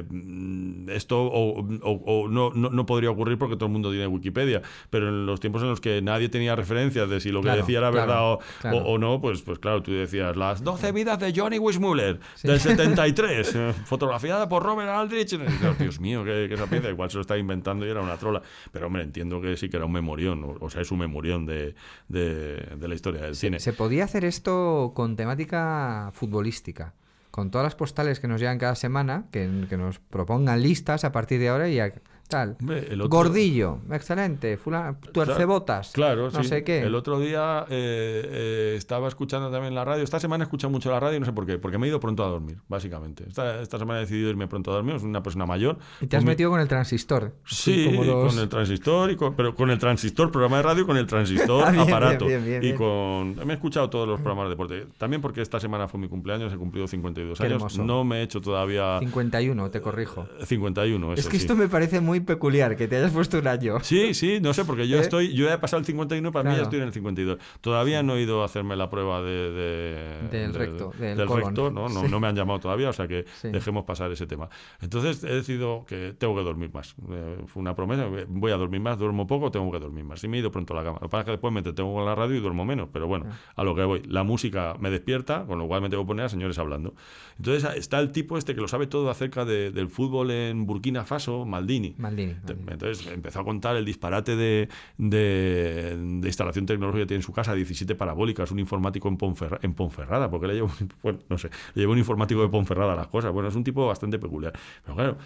mm, 0.09 0.89
esto 0.89 1.21
o, 1.23 1.59
o- 1.61 2.01
o 2.05 2.27
no, 2.27 2.51
no, 2.53 2.69
no 2.69 2.85
podría 2.85 3.11
ocurrir 3.11 3.37
porque 3.37 3.55
todo 3.55 3.65
el 3.67 3.71
mundo 3.73 3.89
tiene 3.91 4.07
Wikipedia, 4.07 4.61
pero 4.89 5.09
en 5.09 5.25
los 5.25 5.39
tiempos 5.39 5.61
en 5.63 5.69
los 5.69 5.81
que 5.81 6.01
nadie 6.01 6.29
tenía 6.29 6.55
referencias 6.55 7.09
de 7.09 7.19
si 7.19 7.31
lo 7.31 7.41
que 7.41 7.45
Claro, 7.45 7.61
decía 7.61 7.79
era 7.79 7.91
claro, 7.91 8.07
verdad 8.07 8.31
o, 8.33 8.39
claro. 8.61 8.77
o- 8.77 8.93
o 8.93 8.97
no, 8.97 9.21
pues, 9.21 9.41
pues 9.41 9.59
claro, 9.59 9.81
tú 9.81 9.91
decías 9.91 10.35
las 10.35 10.63
12 10.63 10.91
vidas 10.91 11.19
de 11.19 11.33
Johnny 11.35 11.59
Weissmuller 11.59 12.19
del 12.43 12.59
73, 12.59 13.55
eh, 13.55 13.73
fotografiada 13.85 14.47
por 14.49 14.63
Robert 14.63 14.89
Aldrich. 14.89 15.33
Y 15.33 15.37
dices, 15.37 15.79
Dios 15.79 15.99
mío, 15.99 16.23
que, 16.23 16.45
esa 16.53 16.67
pieza 16.67 16.89
igual 16.89 17.09
se 17.09 17.17
lo 17.17 17.21
está 17.21 17.37
inventando 17.37 17.85
y 17.85 17.89
era 17.89 18.01
una 18.01 18.17
trola. 18.17 18.41
Pero 18.71 18.87
hombre, 18.87 19.03
entiendo 19.03 19.41
que 19.41 19.57
sí 19.57 19.69
que 19.69 19.77
era 19.77 19.85
un 19.85 19.91
memorión, 19.91 20.57
o, 20.59 20.69
sea, 20.69 20.81
es 20.81 20.91
un 20.91 20.99
memorión 20.99 21.45
de, 21.45 21.75
de, 22.07 22.55
de 22.77 22.87
la 22.87 22.95
historia 22.95 23.21
del 23.21 23.35
cine. 23.35 23.59
Se 23.59 23.73
podía 23.73 24.03
hacer 24.05 24.25
esto 24.25 24.91
con 24.95 25.15
temática 25.15 26.09
futbolística. 26.13 26.93
Con 27.35 27.51
todas 27.51 27.65
las 27.65 27.75
postales 27.75 28.21
que 28.21 28.29
nos 28.29 28.39
llegan 28.39 28.57
cada 28.59 28.75
semana, 28.75 29.25
que, 29.29 29.45
nos 29.45 29.99
propongan 29.99 30.61
listas 30.61 31.03
a 31.03 31.11
partir 31.11 31.37
de 31.37 31.49
ahora 31.49 31.67
y 31.67 31.81
tal. 32.27 32.57
Hombre, 32.59 32.87
el 32.91 33.01
otro- 33.01 33.17
Gordillo, 33.17 33.79
excelente. 33.91 34.57
Fulano, 34.57 34.97
tuercebotas. 35.13 35.91
Claro, 35.93 36.29
no 36.31 36.43
sí. 36.43 36.49
sé 36.49 36.63
qué. 36.63 36.81
El 36.83 36.95
otro 36.95 37.19
día 37.19 37.65
eh, 37.69 38.21
eh, 38.25 38.73
estaba 38.77 39.07
escuchando 39.07 39.49
también 39.51 39.73
la 39.75 39.85
radio. 39.85 40.03
Esta 40.03 40.19
semana 40.19 40.43
he 40.43 40.45
escuchado 40.45 40.71
mucho 40.71 40.89
la 40.91 40.99
radio, 40.99 41.19
no 41.19 41.25
sé 41.25 41.33
por 41.33 41.45
qué, 41.45 41.57
porque 41.57 41.77
me 41.77 41.85
he 41.87 41.89
ido 41.89 41.99
pronto 41.99 42.23
a 42.23 42.27
dormir, 42.27 42.57
básicamente. 42.67 43.25
Esta, 43.27 43.61
esta 43.61 43.77
semana 43.79 43.99
he 43.99 44.03
decidido 44.03 44.29
irme 44.29 44.47
pronto 44.47 44.71
a 44.71 44.75
dormir, 44.75 44.99
soy 44.99 45.09
una 45.09 45.23
persona 45.23 45.45
mayor. 45.45 45.77
Y 46.01 46.07
te 46.07 46.17
has 46.17 46.23
mi- 46.23 46.29
metido 46.29 46.49
con 46.49 46.59
el 46.59 46.67
transistor. 46.67 47.33
Sí, 47.45 47.85
como 47.85 48.03
los- 48.03 48.33
con 48.33 48.41
el 48.43 48.49
transistor, 48.49 49.11
y 49.11 49.15
con- 49.15 49.35
pero 49.35 49.55
con 49.55 49.69
el 49.69 49.79
transistor, 49.79 50.31
programa 50.31 50.57
de 50.57 50.63
radio, 50.63 50.85
con 50.85 50.97
el 50.97 51.07
transistor, 51.07 51.63
Ah, 51.67 51.71
bien, 51.71 51.83
aparato. 51.87 52.25
bien, 52.25 52.43
bien, 52.43 52.61
bien, 52.61 52.73
y 52.73 52.77
con. 52.77 53.35
Me 53.45 53.53
he 53.53 53.55
escuchado 53.55 53.89
todos 53.89 54.07
los 54.07 54.19
programas 54.19 54.45
de 54.45 54.49
deporte. 54.51 54.87
También 54.97 55.21
porque 55.21 55.41
esta 55.41 55.59
semana 55.59 55.87
fue 55.87 55.99
mi 55.99 56.07
cumpleaños, 56.07 56.53
he 56.53 56.57
cumplido 56.57 56.87
52 56.87 57.37
Qué 57.37 57.45
años. 57.45 57.55
hermoso. 57.57 57.83
No 57.83 58.03
me 58.03 58.19
he 58.19 58.23
hecho 58.23 58.41
todavía 58.41 58.99
51, 58.99 59.69
te 59.71 59.81
corrijo. 59.81 60.27
51. 60.45 61.13
es 61.13 61.19
eso 61.19 61.29
que 61.29 61.37
sí. 61.37 61.43
esto 61.43 61.55
me 61.55 61.67
parece 61.67 61.99
muy 62.01 62.14
peculiar, 62.21 62.75
que 62.75 62.87
te 62.87 62.97
hayas 62.97 63.11
puesto 63.11 63.39
un 63.39 63.47
año. 63.47 63.79
Sí, 63.81 64.13
sí, 64.13 64.39
no 64.41 64.53
sé, 64.53 64.65
porque 64.65 64.87
yo 64.87 64.97
¿Eh? 64.97 65.01
estoy, 65.01 65.33
yo 65.33 65.49
he 65.51 65.57
pasado 65.57 65.79
el 65.79 65.85
51, 65.85 66.31
para 66.31 66.43
mí 66.43 66.49
Claro. 66.49 66.57
ya 66.57 66.63
estoy 66.63 66.79
en 66.79 66.85
el 66.87 66.93
52. 66.93 67.37
Todavía 67.61 68.03
no 68.03 68.15
he 68.15 68.21
ido 68.21 68.41
a 68.41 68.45
hacerme 68.45 68.75
la 68.75 68.89
prueba 68.89 69.21
de, 69.21 69.51
de- 69.51 70.29
Del 70.31 70.51
de- 70.53 70.57
recto, 70.59 70.91
del 70.99 71.17
del 71.17 71.27
recto, 71.27 71.71
¿no? 71.71 71.89
No, 71.89 72.01
Sí. 72.01 72.07
no 72.09 72.19
me 72.19 72.27
han 72.27 72.35
llamado 72.35 72.59
todavía, 72.59 72.89
o 72.89 72.93
sea 72.93 73.07
que 73.07 73.25
Sí. 73.41 73.49
dejemos 73.49 73.83
pasar 73.85 74.11
ese 74.11 74.27
tema. 74.27 74.49
Entonces 74.81 75.23
he 75.23 75.33
decidido 75.33 75.85
que 75.85 76.13
tengo 76.17 76.35
que 76.35 76.43
dormir 76.43 76.71
más. 76.73 76.95
Eh, 77.11 77.37
fue 77.47 77.61
una 77.61 77.75
promesa, 77.75 78.07
voy 78.27 78.51
a 78.51 78.57
dormir 78.57 78.81
más, 78.81 78.97
duermo 78.97 79.27
poco, 79.27 79.51
tengo 79.51 79.71
que 79.71 79.79
dormir 79.79 80.03
más. 80.03 80.23
Y 80.23 80.27
me 80.27 80.37
he 80.37 80.39
ido 80.39 80.51
pronto 80.51 80.73
a 80.73 80.77
la 80.77 80.83
cama. 80.83 80.97
Lo 81.01 81.07
que 81.07 81.11
pasa 81.11 81.19
es 81.21 81.25
que 81.25 81.31
después 81.31 81.53
me 81.53 81.59
entretengo 81.59 81.93
con 81.93 82.05
la 82.05 82.15
radio 82.15 82.35
y 82.35 82.39
duermo 82.39 82.65
menos, 82.65 82.89
pero 82.91 83.07
bueno, 83.07 83.25
Ah. 83.29 83.35
a 83.55 83.63
lo 83.63 83.75
que 83.75 83.83
voy. 83.83 84.01
La 84.07 84.23
música 84.23 84.75
me 84.79 84.89
despierta, 84.89 85.45
con 85.45 85.59
lo 85.59 85.67
cual 85.67 85.81
me 85.81 85.89
tengo 85.89 86.03
que 86.03 86.07
poner 86.07 86.25
a 86.25 86.29
señores 86.29 86.57
hablando. 86.57 86.93
Entonces 87.37 87.69
está 87.75 87.99
el 87.99 88.11
tipo 88.11 88.37
este 88.37 88.55
que 88.55 88.61
lo 88.61 88.67
sabe 88.67 88.87
todo 88.87 89.09
acerca 89.09 89.45
de- 89.45 89.71
del 89.71 89.89
fútbol 89.89 90.31
en 90.31 90.65
Burkina 90.65 91.03
Faso, 91.05 91.45
Maldini. 91.45 91.95
Maldini. 92.05 92.33
Te- 92.45 92.53
Maldini. 92.55 92.71
Entonces 92.73 93.07
empezó 93.07 93.39
a 93.41 93.43
contar 93.43 93.75
el 93.75 93.85
disparate 93.85 94.35
de, 94.35 94.69
de- 94.97 95.97
de 95.97 96.27
instalación 96.27 96.65
tecnológica 96.65 97.03
que 97.03 97.07
tiene 97.07 97.19
en 97.19 97.25
su 97.25 97.31
casa, 97.33 97.53
17 97.53 97.95
parabólicas, 97.95 98.51
un 98.51 98.59
informático 98.59 99.07
en, 99.07 99.17
Ponferra- 99.17 99.59
en 99.61 99.73
Ponferrada, 99.73 100.29
porque 100.29 100.47
le 100.47 100.53
lleva, 100.55 100.67
un, 100.79 100.89
bueno, 101.03 101.19
no 101.29 101.37
sé, 101.37 101.49
le 101.73 101.81
lleva 101.81 101.91
un 101.93 101.97
informático 101.99 102.41
de 102.41 102.49
Ponferrada 102.49 102.93
a 102.93 102.95
las 102.95 103.07
cosas. 103.07 103.31
Bueno, 103.31 103.49
es 103.49 103.55
un 103.55 103.63
tipo 103.63 103.85
bastante 103.87 104.19
peculiar. 104.19 104.53
Pero 104.83 104.95
claro, 104.95 105.17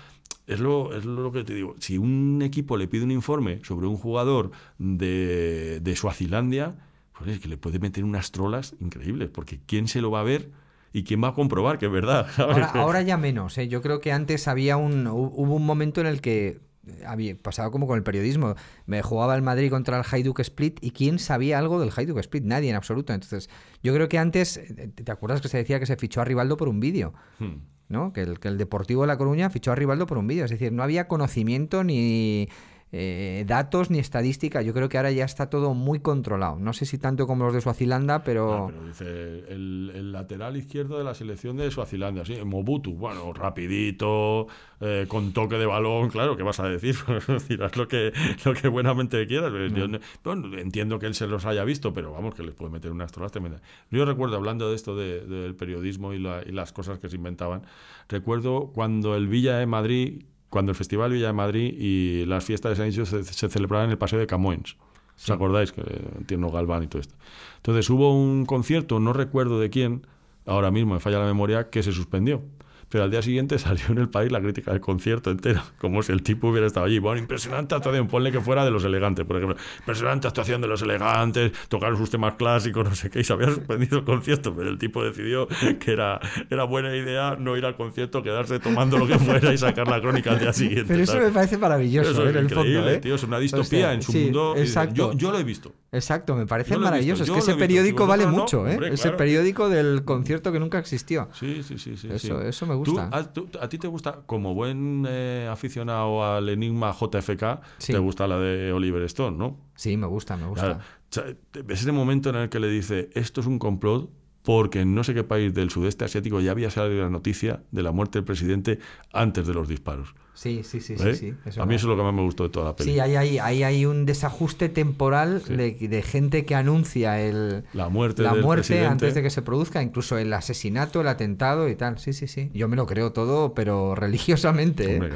es 0.48 0.60
lo, 0.60 0.96
es 0.96 1.06
lo 1.06 1.32
que 1.32 1.44
te 1.44 1.54
digo. 1.54 1.76
Si 1.80 1.98
un 1.98 2.42
equipo 2.44 2.76
le 2.78 2.88
pide 2.88 3.04
un 3.04 3.12
informe 3.12 3.60
sobre 3.63 3.88
un 3.88 3.98
jugador 3.98 4.52
de, 4.78 5.80
de 5.82 5.96
Suazilandia, 5.96 6.76
pues 7.18 7.30
es 7.32 7.39
que 7.39 7.48
le 7.48 7.58
puede 7.58 7.80
meter 7.80 8.04
unas 8.04 8.32
trolas 8.32 8.76
increíbles, 8.80 9.30
porque 9.30 9.60
¿quién 9.65 9.88
se 9.88 10.02
lo 10.02 10.12
va 10.12 10.22
a 10.22 10.24
ver? 10.24 10.50
¿Y 10.92 11.04
quién 11.04 11.24
va 11.24 11.28
a 11.30 11.34
comprobar 11.34 11.78
que 11.78 11.86
es 11.86 11.92
verdad? 11.92 12.28
Ahora, 12.39 12.72
ahora 12.72 13.02
ya 13.04 13.15
menos, 13.18 13.58
¿eh? 13.60 13.68
Yo 13.68 13.82
creo 13.84 14.00
que 14.02 14.12
antes 14.12 14.48
había 14.48 14.76
un. 14.78 15.06
hu- 15.06 15.32
Hubo 15.36 15.54
un 15.56 15.65
momento 15.65 16.02
en 16.02 16.08
el 16.08 16.20
que. 16.20 16.58
Había, 17.06 17.36
pasaba 17.36 17.71
como 17.71 17.88
con 17.88 17.97
el 17.97 18.04
periodismo. 18.04 18.56
Me 18.86 19.02
jugaba 19.02 19.36
el 19.36 19.41
Madrid 19.41 19.69
contra 19.69 19.97
el 19.97 20.04
Hajduk 20.10 20.39
Split 20.39 20.80
y 20.82 20.91
quién 20.91 21.19
sabía 21.19 21.60
algo 21.60 21.80
del 21.80 21.91
Hajduk 21.95 22.17
Split, 22.19 22.43
nadie 22.43 22.69
en 22.69 22.75
absoluto. 22.75 23.13
Entonces, 23.13 23.49
yo 23.84 23.93
creo 23.93 24.10
que 24.10 24.17
antes, 24.17 24.58
eh, 24.58 24.91
¿te 24.93 25.12
acuerdas 25.12 25.41
que 25.41 25.47
se 25.47 25.58
decía 25.58 25.80
que 25.80 25.86
se 25.86 25.95
fichó 25.95 26.21
a 26.21 26.25
Rivaldo 26.25 26.58
por 26.58 26.69
un 26.69 26.80
vídeo? 26.80 27.13
Hmm. 27.39 27.58
¿no? 27.89 28.13
Que 28.13 28.21
el, 28.21 28.39
que 28.39 28.47
el 28.47 28.58
Deportivo 28.58 29.02
de 29.02 29.08
La 29.08 29.17
Coruña 29.17 29.49
fichó 29.49 29.71
a 29.71 29.75
Rivaldo 29.75 30.06
por 30.06 30.17
un 30.17 30.28
vídeo. 30.28 30.45
Es 30.45 30.52
decir, 30.52 30.71
no 30.71 30.84
había 30.84 31.08
conocimiento 31.08 31.84
ni 31.84 32.47
eh, 32.91 33.43
datos 33.47 33.91
ni 33.91 33.99
estadística. 33.99 34.62
Yo 34.62 34.73
creo 34.73 34.89
que 34.89 34.97
ahora 34.97 35.12
ya 35.12 35.25
está 35.25 35.49
todo 35.49 35.73
muy 35.73 35.99
controlado. 35.99 36.58
No 36.58 36.73
sé 36.73 36.86
si 36.86 36.97
tanto 36.97 37.28
como 37.28 37.45
los 37.45 37.54
de 37.54 37.62
Suazilanda, 37.62 38.23
pero... 38.23 38.65
Ah, 38.65 38.67
pero 38.67 38.88
dice 38.88 39.06
el, 39.54 39.91
el 39.93 40.12
lateral 40.12 40.58
izquierdo 40.58 40.97
de 40.97 41.04
la 41.04 41.13
selección 41.13 41.58
de 41.58 41.69
Suazilandia, 41.69 42.25
sí, 42.25 42.36
Mobutu, 42.43 42.93
bueno, 42.95 43.32
rapidito, 43.34 44.47
eh, 44.82 45.06
con 45.08 45.34
toque 45.34 45.56
de 45.58 45.65
balón, 45.65 46.10
claro, 46.10 46.36
¿qué 46.36 46.43
vas 46.43 46.60
a 46.60 46.67
decir? 46.67 46.95
Dirás 47.49 47.75
lo 47.78 47.88
que, 47.88 48.12
lo 48.45 48.54
que 48.54 48.67
buenamente 48.67 49.25
quieras. 49.28 49.52
Yo 49.73 49.88
no- 49.88 49.99
bueno, 50.23 50.58
entiendo 50.58 50.97
que 50.99 51.06
él 51.06 51.13
se 51.15 51.28
los 51.28 51.45
haya 51.45 51.63
visto, 51.63 51.93
pero 51.93 52.12
vamos, 52.12 52.34
que 52.36 52.43
les 52.43 52.56
puede 52.56 52.71
meter 52.71 52.91
unas 52.91 53.12
trolas 53.12 53.32
tremendas. 53.32 53.62
Yo 53.91 54.06
recuerdo, 54.06 54.36
hablando 54.36 54.69
de 54.69 54.75
esto 54.75 54.95
de- 54.95 55.25
del 55.25 55.56
periodismo 55.56 56.13
y, 56.13 56.19
la- 56.19 56.41
y 56.45 56.52
las 56.52 56.73
cosas 56.73 56.99
que 56.99 57.10
se 57.10 57.15
inventaban, 57.17 57.62
recuerdo 58.08 58.71
cuando 58.73 59.15
el 59.15 59.28
Villa 59.28 59.58
de 59.58 59.65
Madrid, 59.65 60.23
cuando 60.50 60.72
el 60.72 60.76
Festival 60.76 61.12
Villa 61.12 61.28
de 61.28 61.34
Madrid 61.34 61.74
y 61.78 62.26
las 62.26 62.44
fiestas 62.44 62.72
de 62.72 62.76
San 62.76 62.88
Isidro 62.88 63.06
se, 63.06 63.24
se 63.24 63.50
celebraban 63.50 63.86
en 63.86 63.92
el 63.92 63.98
Paseo 63.98 64.20
de 64.20 64.28
Camoens. 64.28 64.78
¿Os 65.16 65.30
acordáis? 65.30 65.72
Que 65.72 65.84
Tierno 66.26 66.50
Galván 66.50 66.84
y 66.84 66.88
todo 66.88 67.02
esto. 67.02 67.16
Entonces 67.58 67.90
hubo 67.90 68.14
un 68.14 68.46
concierto, 68.46 69.00
no 69.00 69.12
recuerdo 69.12 69.60
de 69.60 69.70
quién, 69.70 70.08
ahora 70.46 70.72
mismo 70.72 70.94
me 70.94 71.00
falla 71.00 71.20
la 71.20 71.26
memoria, 71.26 71.70
que 71.70 71.84
se 71.84 71.92
suspendió. 71.92 72.42
Pero 72.89 73.04
al 73.04 73.12
día 73.12 73.21
siguiente 73.21 73.58
salió 73.60 73.86
en 73.89 73.99
el 73.99 74.10
país 74.10 74.32
la 74.32 74.41
crítica 74.41 74.71
del 74.71 74.82
concierto 74.82 75.32
entero, 75.32 75.62
como 75.78 76.04
si 76.04 76.12
el 76.12 76.23
tipo 76.23 76.49
hubiera 76.49 76.67
estado 76.67 76.86
allí. 76.86 76.99
Bueno, 76.99 77.19
impresionante 77.19 77.75
actuación, 77.75 78.08
ponle 78.08 78.32
que 78.32 78.41
fuera 78.41 78.65
de 78.65 78.71
los 78.71 78.84
elegantes, 78.84 79.25
por 79.25 79.38
ejemplo. 79.38 79.58
Impresionante 79.80 80.28
actuación 80.28 80.62
de 80.62 80.67
los 80.67 80.82
elegantes, 80.82 81.52
tocaron 81.67 81.97
sus 81.97 82.10
temas 82.10 82.34
clásicos, 82.36 82.84
no 82.89 82.95
sé 82.95 83.10
qué, 83.10 83.19
y 83.19 83.23
se 83.23 83.34
había 83.34 83.49
suspendido 83.49 83.99
el 83.99 84.04
concierto, 84.04 84.56
pero 84.56 84.69
el 84.69 84.78
tipo 84.78 85.04
decidió 85.04 85.47
que 85.80 85.91
era, 85.91 86.19
era 86.49 86.63
buena 86.63 86.95
idea 86.95 87.36
no 87.39 87.56
ir 87.58 87.65
al 87.65 87.75
concierto, 87.75 88.23
quedarse 88.23 88.60
tomando 88.60 88.97
lo 88.97 89.08
que 89.08 89.17
fuera 89.19 89.54
y 89.54 89.58
sacar 89.58 89.88
la 89.88 90.02
crónica 90.02 90.32
al 90.32 90.39
día 90.39 90.54
siguiente. 90.54 90.86
Pero 90.88 91.04
eso 91.04 91.13
¿sabes? 91.13 91.28
me 91.28 91.34
parece 91.34 91.58
maravilloso, 91.58 92.12
Eso 92.12 92.25
¿eh? 92.25 92.30
es 92.30 92.36
en 92.36 92.41
el 92.43 92.49
fondo, 92.49 92.89
¿eh? 92.89 92.97
tío, 92.97 93.15
es 93.15 93.23
una 93.23 93.38
O 93.38 93.39
distopía 93.39 93.80
sea, 93.80 93.93
en 93.93 94.02
su 94.02 94.12
sí, 94.12 94.23
mundo. 94.25 94.56
Exacto. 94.58 95.13
Yo, 95.13 95.13
yo 95.13 95.32
lo 95.32 95.39
he 95.39 95.43
visto. 95.43 95.73
Exacto, 95.91 96.36
me 96.36 96.45
parece 96.45 96.71
Yo 96.71 96.78
lo 96.80 96.86
he 96.86 96.89
maravilloso. 96.91 97.23
visto, 97.23 97.34
es 97.34 97.36
que 97.38 97.39
ese 97.39 97.52
visto. 97.54 97.60
periódico 97.60 98.06
vale 98.06 98.25
no, 98.25 98.32
mucho, 98.32 98.67
¿eh? 98.67 98.73
hombre, 98.73 98.91
claro. 98.91 99.17
periódico 99.17 99.69
del 99.69 100.04
concierto 100.06 100.52
que 100.52 100.60
nunca 100.60 100.78
existió. 100.78 101.30
Sí, 101.34 101.63
sí, 101.63 101.80
sí, 101.80 101.97
sí. 101.97 102.08
Eso- 102.12 102.39
sí. 102.41 102.47
eso 102.47 102.65
me 102.67 102.73
¿Tú- 102.75 102.91
gusta. 102.91 103.10
a, 103.12 103.23
tú- 103.34 103.49
a 103.60 103.67
ti 103.69 103.78
te 103.80 103.88
gusta, 103.88 104.21
como 104.28 104.54
buen 104.54 105.06
eh, 105.10 105.47
aficionado 105.52 106.23
al 106.23 106.47
Enigma 106.49 106.93
JFK, 106.93 107.62
Sí. 107.80 107.93
te 107.93 107.99
gusta 107.99 108.28
la 108.28 108.38
de 108.39 108.71
Oliver 108.71 109.02
Stone, 109.04 109.36
¿no? 109.38 109.58
Sí, 109.75 109.97
me 109.97 110.06
gusta, 110.08 110.38
me 110.38 110.45
gusta. 110.47 110.80
Claro. 111.10 111.36
¿Ves 111.65 111.82
ese 111.82 111.91
momento 111.91 112.30
en 112.30 112.36
el 112.36 112.49
que 112.49 112.60
le 112.60 112.69
dice, 112.69 113.10
esto 113.13 113.41
es 113.41 113.47
un 113.47 113.58
complot 113.58 114.12
porque 114.43 114.82
en 114.82 114.93
no 114.95 115.04
sé 115.04 115.13
qué 115.15 115.23
país 115.23 115.54
del 115.54 115.69
sudeste 115.71 116.06
asiático 116.06 116.39
ya 116.39 116.52
había 116.52 116.69
salido 116.69 117.02
la 117.02 117.10
noticia 117.10 117.63
de 117.71 117.82
la 117.84 117.91
muerte 117.91 118.19
del 118.19 118.25
presidente 118.25 118.80
antes 119.12 119.47
de 119.47 119.54
los 119.56 119.67
disparos? 119.67 120.13
Sí, 120.39 120.62
sí, 120.63 120.80
sí, 120.80 120.93
¿Eh? 120.93 120.97
sí, 120.97 121.15
sí. 121.15 121.34
es 121.45 121.58
a 121.58 121.65
mí 121.65 121.75
eso 121.75 121.88
es 121.88 121.89
lo 121.89 121.97
que 121.97 122.04
más 122.04 122.13
me 122.13 122.21
gustó 122.21 122.43
de 122.43 122.49
toda 122.49 122.67
la 122.67 122.75
película. 122.78 123.04
Sí, 123.06 123.12
ahí 123.12 123.15
hay, 123.17 123.39
ahí 123.39 123.63
hay 123.63 123.86
un 123.86 124.06
desajuste 124.06 124.69
temporal 124.69 125.41
Sí. 125.45 125.54
de, 125.54 125.71
de 125.73 126.02
gente 126.02 126.45
que 126.45 126.56
anuncia 126.56 127.19
el, 127.19 127.65
La 127.73 127.89
muerte 127.89 128.23
la 128.23 128.36
muerte 128.36 128.67
presidente. 128.69 128.88
antes 128.88 129.15
de 129.15 129.21
que 129.21 129.30
se 129.32 129.41
produzca, 129.41 129.82
incluso 129.84 130.17
el 130.17 130.32
asesinato, 130.32 131.02
el 131.02 131.10
atentado 131.10 131.67
y 131.67 131.75
tal. 131.75 131.99
Sí, 131.99 132.13
sí, 132.13 132.28
sí. 132.28 132.52
Yo 132.54 132.69
me 132.69 132.78
lo 132.78 132.86
creo 132.86 133.12
todo, 133.12 133.54
pero 133.54 133.95
religiosamente. 133.95 134.91
¿eh? 134.91 134.93
Hombre. 134.93 135.12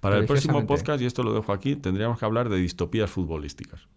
Para 0.00 0.18
el 0.18 0.26
próximo 0.26 0.64
podcast, 0.64 1.02
y 1.02 1.06
esto 1.06 1.24
lo 1.24 1.34
dejo 1.34 1.52
aquí, 1.52 1.74
tendríamos 1.74 2.20
que 2.20 2.24
hablar 2.24 2.48
de 2.48 2.58
distopías 2.58 3.10
futbolísticas. 3.10 3.88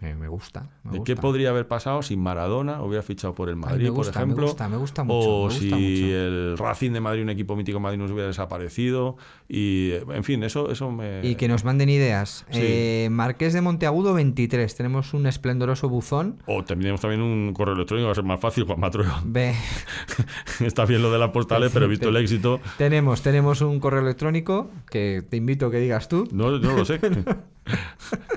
Eh, 0.00 0.14
me 0.16 0.28
gusta. 0.28 0.68
me 0.82 0.90
¿De 0.92 0.98
gusta. 0.98 1.14
qué 1.14 1.18
podría 1.18 1.48
haber 1.50 1.66
pasado 1.66 2.02
si 2.02 2.16
Maradona 2.16 2.82
hubiera 2.82 3.02
fichado 3.02 3.32
por 3.34 3.48
el 3.48 3.56
Madrid, 3.56 3.88
gusta, 3.90 4.12
por 4.12 4.22
ejemplo? 4.22 4.42
me 4.42 4.48
gusta, 4.50 4.68
me 4.68 4.76
gusta 4.76 5.04
mucho, 5.04 5.16
o 5.28 5.46
me 5.48 5.54
gusta 5.54 5.60
si 5.60 5.66
mucho. 5.70 6.16
el 6.16 6.58
Racing 6.58 6.90
de 6.90 7.00
Madrid, 7.00 7.22
un 7.22 7.30
equipo 7.30 7.56
mítico 7.56 7.78
de 7.78 7.82
Madrid, 7.84 7.98
nos 8.00 8.10
hubiera 8.10 8.26
desaparecido. 8.26 9.16
Y, 9.48 9.92
en 9.92 10.24
fin, 10.24 10.42
eso, 10.42 10.70
eso 10.70 10.90
me... 10.90 11.20
Y 11.24 11.34
que 11.34 11.48
nos 11.48 11.64
manden 11.64 11.90
ideas. 11.90 12.46
Sí. 12.50 12.60
Eh, 12.62 13.08
Marqués 13.10 13.52
de 13.52 13.60
Monteagudo 13.60 14.14
23. 14.14 14.74
Tenemos 14.74 15.12
un 15.12 15.26
esplendoroso 15.26 15.88
buzón. 15.88 16.42
O 16.46 16.64
tenemos 16.64 17.00
también 17.00 17.20
un 17.20 17.52
correo 17.52 17.74
electrónico, 17.74 18.06
va 18.06 18.12
a 18.12 18.14
ser 18.14 18.24
más 18.24 18.40
fácil, 18.40 18.64
Juan 18.64 18.80
Matrueva. 18.80 19.20
Ve, 19.24 19.54
Está 20.60 20.86
bien 20.86 21.02
lo 21.02 21.12
de 21.12 21.18
las 21.18 21.30
postales, 21.30 21.70
pero 21.72 21.88
visto 21.88 22.08
el 22.08 22.16
éxito, 22.16 22.60
tenemos, 22.78 23.22
tenemos 23.22 23.60
un 23.60 23.80
correo 23.80 24.00
electrónico 24.00 24.70
que 24.90 25.22
te 25.28 25.36
invito 25.36 25.66
a 25.66 25.70
que 25.70 25.78
digas 25.78 26.08
tú. 26.08 26.26
no, 26.32 26.58
no 26.58 26.72
lo 26.76 26.84
sé. 26.84 27.00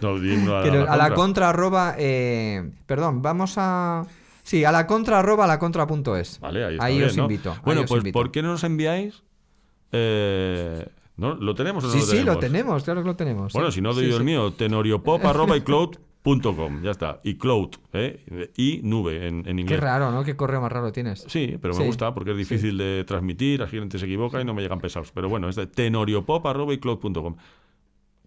No, 0.02 0.12
a, 0.12 0.66
la 0.66 0.70
a 0.70 0.88
contra. 1.10 1.16
contra 1.16 1.50
arroba, 1.50 1.96
eh, 1.98 2.70
perdón, 2.86 3.22
vamos 3.22 3.56
a... 3.58 4.06
Sí, 4.44 4.64
a 4.64 4.72
la 4.72 4.88
contra 4.88 5.20
arroba 5.20 5.46
la 5.46 5.60
contra 5.60 5.86
punto 5.86 6.16
es. 6.16 6.40
Vale, 6.40 6.64
ahí 6.64 6.74
está 6.76 6.86
Ahí 6.86 6.98
bien, 6.98 7.10
os 7.10 7.18
¿no? 7.18 7.24
invito. 7.24 7.52
ahí 7.52 7.60
Bueno, 7.66 7.82
os 7.82 7.88
pues 7.88 8.00
invito. 8.00 8.14
¿por 8.14 8.32
qué 8.32 8.42
no 8.42 8.50
nos 8.50 8.64
enviáis? 8.64 9.24
Eh, 9.92 10.86
¿no? 11.18 11.36
¿Lo 11.36 11.54
tenemos 11.56 11.84
o 11.84 11.88
no 11.88 11.94
Sí, 11.94 12.00
lo 12.00 12.06
sí, 12.06 12.24
lo 12.24 12.38
tenemos, 12.38 12.84
claro 12.84 13.02
que 13.02 13.08
lo 13.08 13.16
tenemos. 13.16 13.54
Bueno, 13.54 13.72
sí. 13.72 13.76
si 13.76 13.82
no 13.82 13.94
doy 13.94 14.06
Sí, 14.10 14.16
el 14.16 14.24
mío, 14.24 14.52
tenoriopop.icloud.com. 14.54 16.82
Ya 16.84 16.92
está. 16.92 17.20
Y 17.24 17.36
cloud, 17.36 17.70
¿eh? 17.94 18.50
Y 18.58 18.82
nube 18.84 19.28
en, 19.28 19.48
en 19.48 19.56
Qué 19.56 19.62
inglés. 19.62 19.80
raro, 19.80 20.12
¿no? 20.12 20.24
Qué 20.24 20.36
correo 20.36 20.62
más 20.62 20.72
raro 20.72 20.92
tienes. 20.92 21.24
Sí, 21.28 21.58
pero 21.62 21.74
me 21.76 21.86
gusta 21.86 22.14
porque 22.14 22.32
es 22.32 22.38
difícil 22.38 22.78
de 22.78 23.04
transmitir, 23.06 23.60
la 23.62 23.68
gente 23.68 23.98
se 23.98 24.06
equivoca 24.06 24.42
y 24.42 24.46
no 24.46 24.54
me 24.54 24.62
llegan 24.62 24.80
pesados. 24.80 25.12
Pero 25.14 25.30
bueno, 25.30 25.48
es 25.50 25.56
de 25.56 25.68
tenoriopop.icloud.com. 25.68 27.36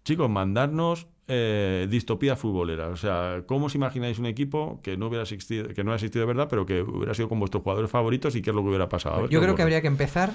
Chicos, 0.05 0.29
mandarnos 0.31 1.07
eh, 1.29 1.87
distopía 1.91 2.35
futbolera. 2.37 2.89
O 2.89 2.97
sea, 2.97 3.43
¿cómo 3.47 3.67
os 3.67 3.75
imagináis 3.75 4.19
un 4.19 4.27
equipo 4.27 4.81
que 4.83 4.97
no 4.97 5.07
hubiera 5.07 5.23
existido, 5.23 5.69
que 5.69 5.85
no 5.85 5.93
ha 5.93 5.95
existido 5.95 6.23
de 6.23 6.27
verdad, 6.33 6.49
pero 6.51 6.67
que 6.67 6.83
hubiera 6.83 7.15
sido 7.15 7.29
con 7.29 7.39
vuestros 7.39 7.63
jugadores 7.63 7.91
favoritos 7.91 8.35
y 8.35 8.43
qué 8.43 8.51
es 8.51 8.57
lo 8.57 8.63
que 8.63 8.69
hubiera 8.69 8.89
pasado? 8.89 9.23
Ver 9.23 9.31
Yo 9.31 9.41
creo 9.41 9.55
que 9.55 9.63
habría 9.63 9.81
que 9.81 9.87
empezar 9.89 10.31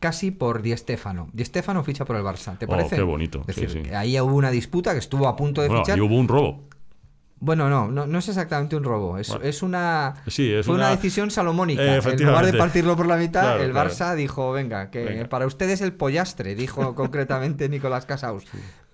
casi 0.00 0.30
por 0.32 0.62
Di 0.62 0.76
Stéfano. 0.76 1.28
Di 1.32 1.44
Stéfano 1.44 1.84
ficha 1.84 2.04
por 2.04 2.16
el 2.16 2.22
Barça, 2.22 2.58
¿te 2.58 2.64
Oh, 2.66 2.68
parece? 2.68 2.96
qué 2.96 3.02
bonito, 3.02 3.42
Es 3.46 3.54
sí, 3.56 3.66
ahí 3.94 4.18
hubo 4.20 4.34
una 4.34 4.50
disputa 4.50 4.92
que 4.92 4.98
estuvo 4.98 5.28
a 5.28 5.36
punto 5.36 5.62
de 5.62 5.68
Bueno, 5.68 5.84
fichar. 5.84 5.98
y 5.98 6.00
hubo 6.00 6.16
un 6.16 6.26
robo. 6.28 6.64
Bueno, 7.40 7.68
no, 7.68 7.88
no, 7.90 8.06
no 8.06 8.18
es 8.18 8.28
exactamente 8.28 8.74
un 8.74 8.84
robo. 8.84 9.18
Es, 9.18 9.28
Bueno. 9.28 9.44
es 9.44 9.62
una. 9.62 10.14
Sí, 10.28 10.50
es 10.50 10.64
fue 10.64 10.76
una, 10.76 10.84
una- 10.86 10.96
decisión 10.96 11.30
salomónica. 11.30 11.82
Eh, 11.96 12.00
en 12.02 12.26
lugar 12.26 12.46
de 12.46 12.54
partirlo 12.54 12.96
por 12.96 13.06
la 13.06 13.16
mitad, 13.16 13.42
Claro, 13.42 13.62
el 13.64 13.72
claro. 13.72 13.90
Barça 13.90 14.14
dijo: 14.14 14.50
venga, 14.52 14.90
que 14.90 15.04
Venga. 15.04 15.28
para 15.28 15.46
ustedes 15.46 15.82
el 15.82 15.92
pollastre, 15.92 16.54
dijo 16.54 16.94
concretamente 16.94 17.68
Nicolás 17.68 18.06
Casaus. 18.06 18.44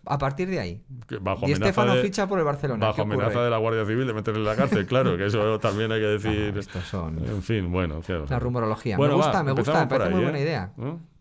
A 0.06 0.18
partir 0.18 0.48
de 0.48 0.58
ahí, 0.58 0.82
Bajo 1.20 1.46
Stéfano 1.46 1.94
de, 1.94 2.02
ficha 2.02 2.26
por 2.26 2.38
el 2.38 2.44
Barcelona. 2.44 2.86
bajo 2.86 3.02
amenaza 3.02 3.42
de 3.42 3.50
la 3.50 3.58
Guardia 3.58 3.84
Civil 3.84 4.06
de 4.06 4.14
meterle 4.14 4.40
en 4.40 4.46
la 4.46 4.56
cárcel, 4.56 4.86
claro, 4.86 5.16
que 5.16 5.26
eso 5.26 5.58
también 5.60 5.92
hay 5.92 6.00
que 6.00 6.06
decir. 6.06 6.56
Estos 6.56 6.84
son 6.84 7.18
En 7.18 7.42
fin, 7.42 7.70
bueno. 7.70 8.00
claro. 8.00 8.26
la 8.28 8.38
rumorología. 8.38 8.96
Bueno, 8.96 9.16
me 9.16 9.20
va, 9.20 9.26
gusta, 9.26 9.42
me 9.42 9.52
gusta, 9.52 9.80
me 9.80 9.86
parece 9.86 10.10
muy 10.10 10.22
buena 10.22 10.38
¿eh? 10.38 10.42
idea. 10.42 10.72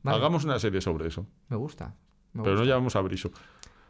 Hagamos 0.05 0.45
una 0.45 0.59
serie 0.59 0.81
sobre 0.81 1.07
eso. 1.07 1.25
Me 1.49 1.57
gusta. 1.57 1.93
me 2.33 2.43
Pero 2.43 2.55
no 2.55 2.63
llevamos 2.63 2.95
a 2.95 3.01
Briso. 3.01 3.31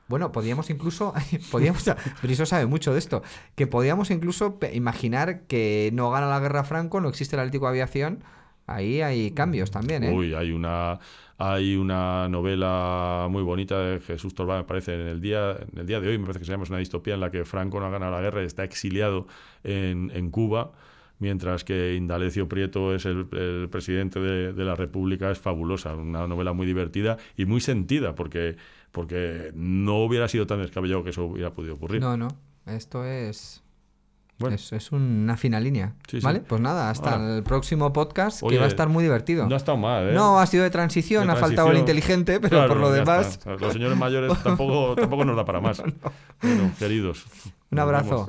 Bueno, 0.10 0.32
podíamos 0.32 0.72
incluso, 0.72 1.14
podíamos, 1.52 1.86
Briso 2.24 2.48
sabe 2.48 2.66
mucho 2.66 2.94
de 2.94 3.00
esto, 3.00 3.22
que 3.56 3.68
podíamos 3.68 4.10
incluso 4.10 4.58
imaginar 4.74 5.42
que 5.42 5.92
no 5.94 6.10
gana 6.10 6.28
la 6.28 6.40
guerra 6.40 6.64
Franco, 6.64 7.00
no 7.00 7.10
existe 7.10 7.36
el 7.36 7.42
Atlético 7.42 7.66
de 7.66 7.70
Aviación, 7.70 8.24
ahí 8.74 9.02
hay 9.02 9.32
cambios 9.32 9.72
también, 9.72 10.04
¿eh? 10.04 10.14
Uy, 10.14 10.34
hay 10.34 10.52
una 10.52 11.00
hay 11.38 11.76
una 11.76 12.28
novela 12.28 13.28
muy 13.30 13.44
bonita 13.44 13.80
de 13.80 14.00
Jesús 14.00 14.34
Torba, 14.34 14.58
me 14.58 14.64
parece, 14.66 14.94
en 14.94 15.08
el 15.08 15.22
día 15.22 15.52
en 15.52 15.80
el 15.80 15.86
día 15.86 16.00
de 16.00 16.10
hoy, 16.10 16.18
me 16.18 16.26
parece 16.26 16.40
que 16.40 16.46
se 16.46 16.52
llama 16.52 16.64
es 16.64 16.70
una 16.70 16.80
distopía 16.80 17.14
en 17.14 17.22
la 17.22 17.32
que 17.32 17.46
Franco 17.46 17.80
no 17.80 17.86
ha 17.86 17.90
ganado 17.90 18.12
la 18.12 18.22
guerra 18.22 18.44
y 18.44 18.46
está 18.46 18.64
exiliado 18.64 19.28
en, 19.64 20.12
en 20.14 20.30
Cuba. 20.32 20.72
Mientras 21.22 21.66
que 21.66 21.96
Indalecio 21.96 22.48
Prieto 22.48 22.96
es 22.96 23.06
el, 23.06 23.28
el 23.34 23.68
presidente 23.70 24.22
de, 24.22 24.54
de 24.54 24.64
la 24.64 24.76
República, 24.76 25.30
es 25.30 25.38
fabulosa, 25.38 25.94
una 25.94 26.26
novela 26.28 26.54
muy 26.54 26.66
divertida 26.66 27.18
y 27.36 27.44
muy 27.44 27.60
sentida, 27.60 28.16
porque, 28.16 28.56
porque 28.94 29.52
no 29.54 29.98
hubiera 29.98 30.30
sido 30.30 30.48
tan 30.48 30.62
descabellado 30.62 31.04
que 31.04 31.10
eso 31.10 31.26
hubiera 31.26 31.52
podido 31.52 31.76
ocurrir. 31.76 32.00
No, 32.00 32.16
no, 32.16 32.30
esto 32.66 33.04
es, 33.04 33.62
Bueno. 34.40 34.56
es, 34.56 34.72
es 34.74 34.92
una 34.92 35.36
fina 35.38 35.60
línea. 35.60 35.94
Sí, 36.08 36.20
sí. 36.20 36.26
¿Vale? 36.26 36.40
Pues 36.40 36.62
nada, 36.62 36.90
hasta 36.90 37.16
Ahora. 37.16 37.36
el 37.38 37.44
próximo 37.44 37.92
podcast, 37.94 38.42
Oye, 38.42 38.56
que 38.56 38.60
va 38.60 38.66
a 38.66 38.70
estar 38.70 38.88
muy 38.90 39.04
divertido. 39.04 39.48
No 39.48 39.54
ha 39.54 39.58
estado 39.58 39.78
mal, 39.78 40.10
¿eh? 40.10 40.14
No, 40.14 40.40
ha 40.40 40.46
sido 40.48 40.64
de 40.64 40.70
transición, 40.70 41.28
De 41.28 41.34
ha 41.34 41.36
faltado 41.36 41.72
el 41.72 41.78
inteligente, 41.78 42.40
pero 42.40 42.50
Claro, 42.58 42.70
por 42.70 42.78
lo 42.78 42.92
demás, 42.92 43.28
está. 43.28 43.56
Los 43.56 43.74
señores 43.74 43.98
mayores 43.98 44.32
tampoco, 44.44 44.96
tampoco 44.96 45.26
nos 45.26 45.36
da 45.36 45.46
para 45.46 45.60
más. 45.62 45.82
Bueno, 46.42 46.72
queridos. 46.80 47.26
un 47.70 47.80
abrazo. 47.80 48.26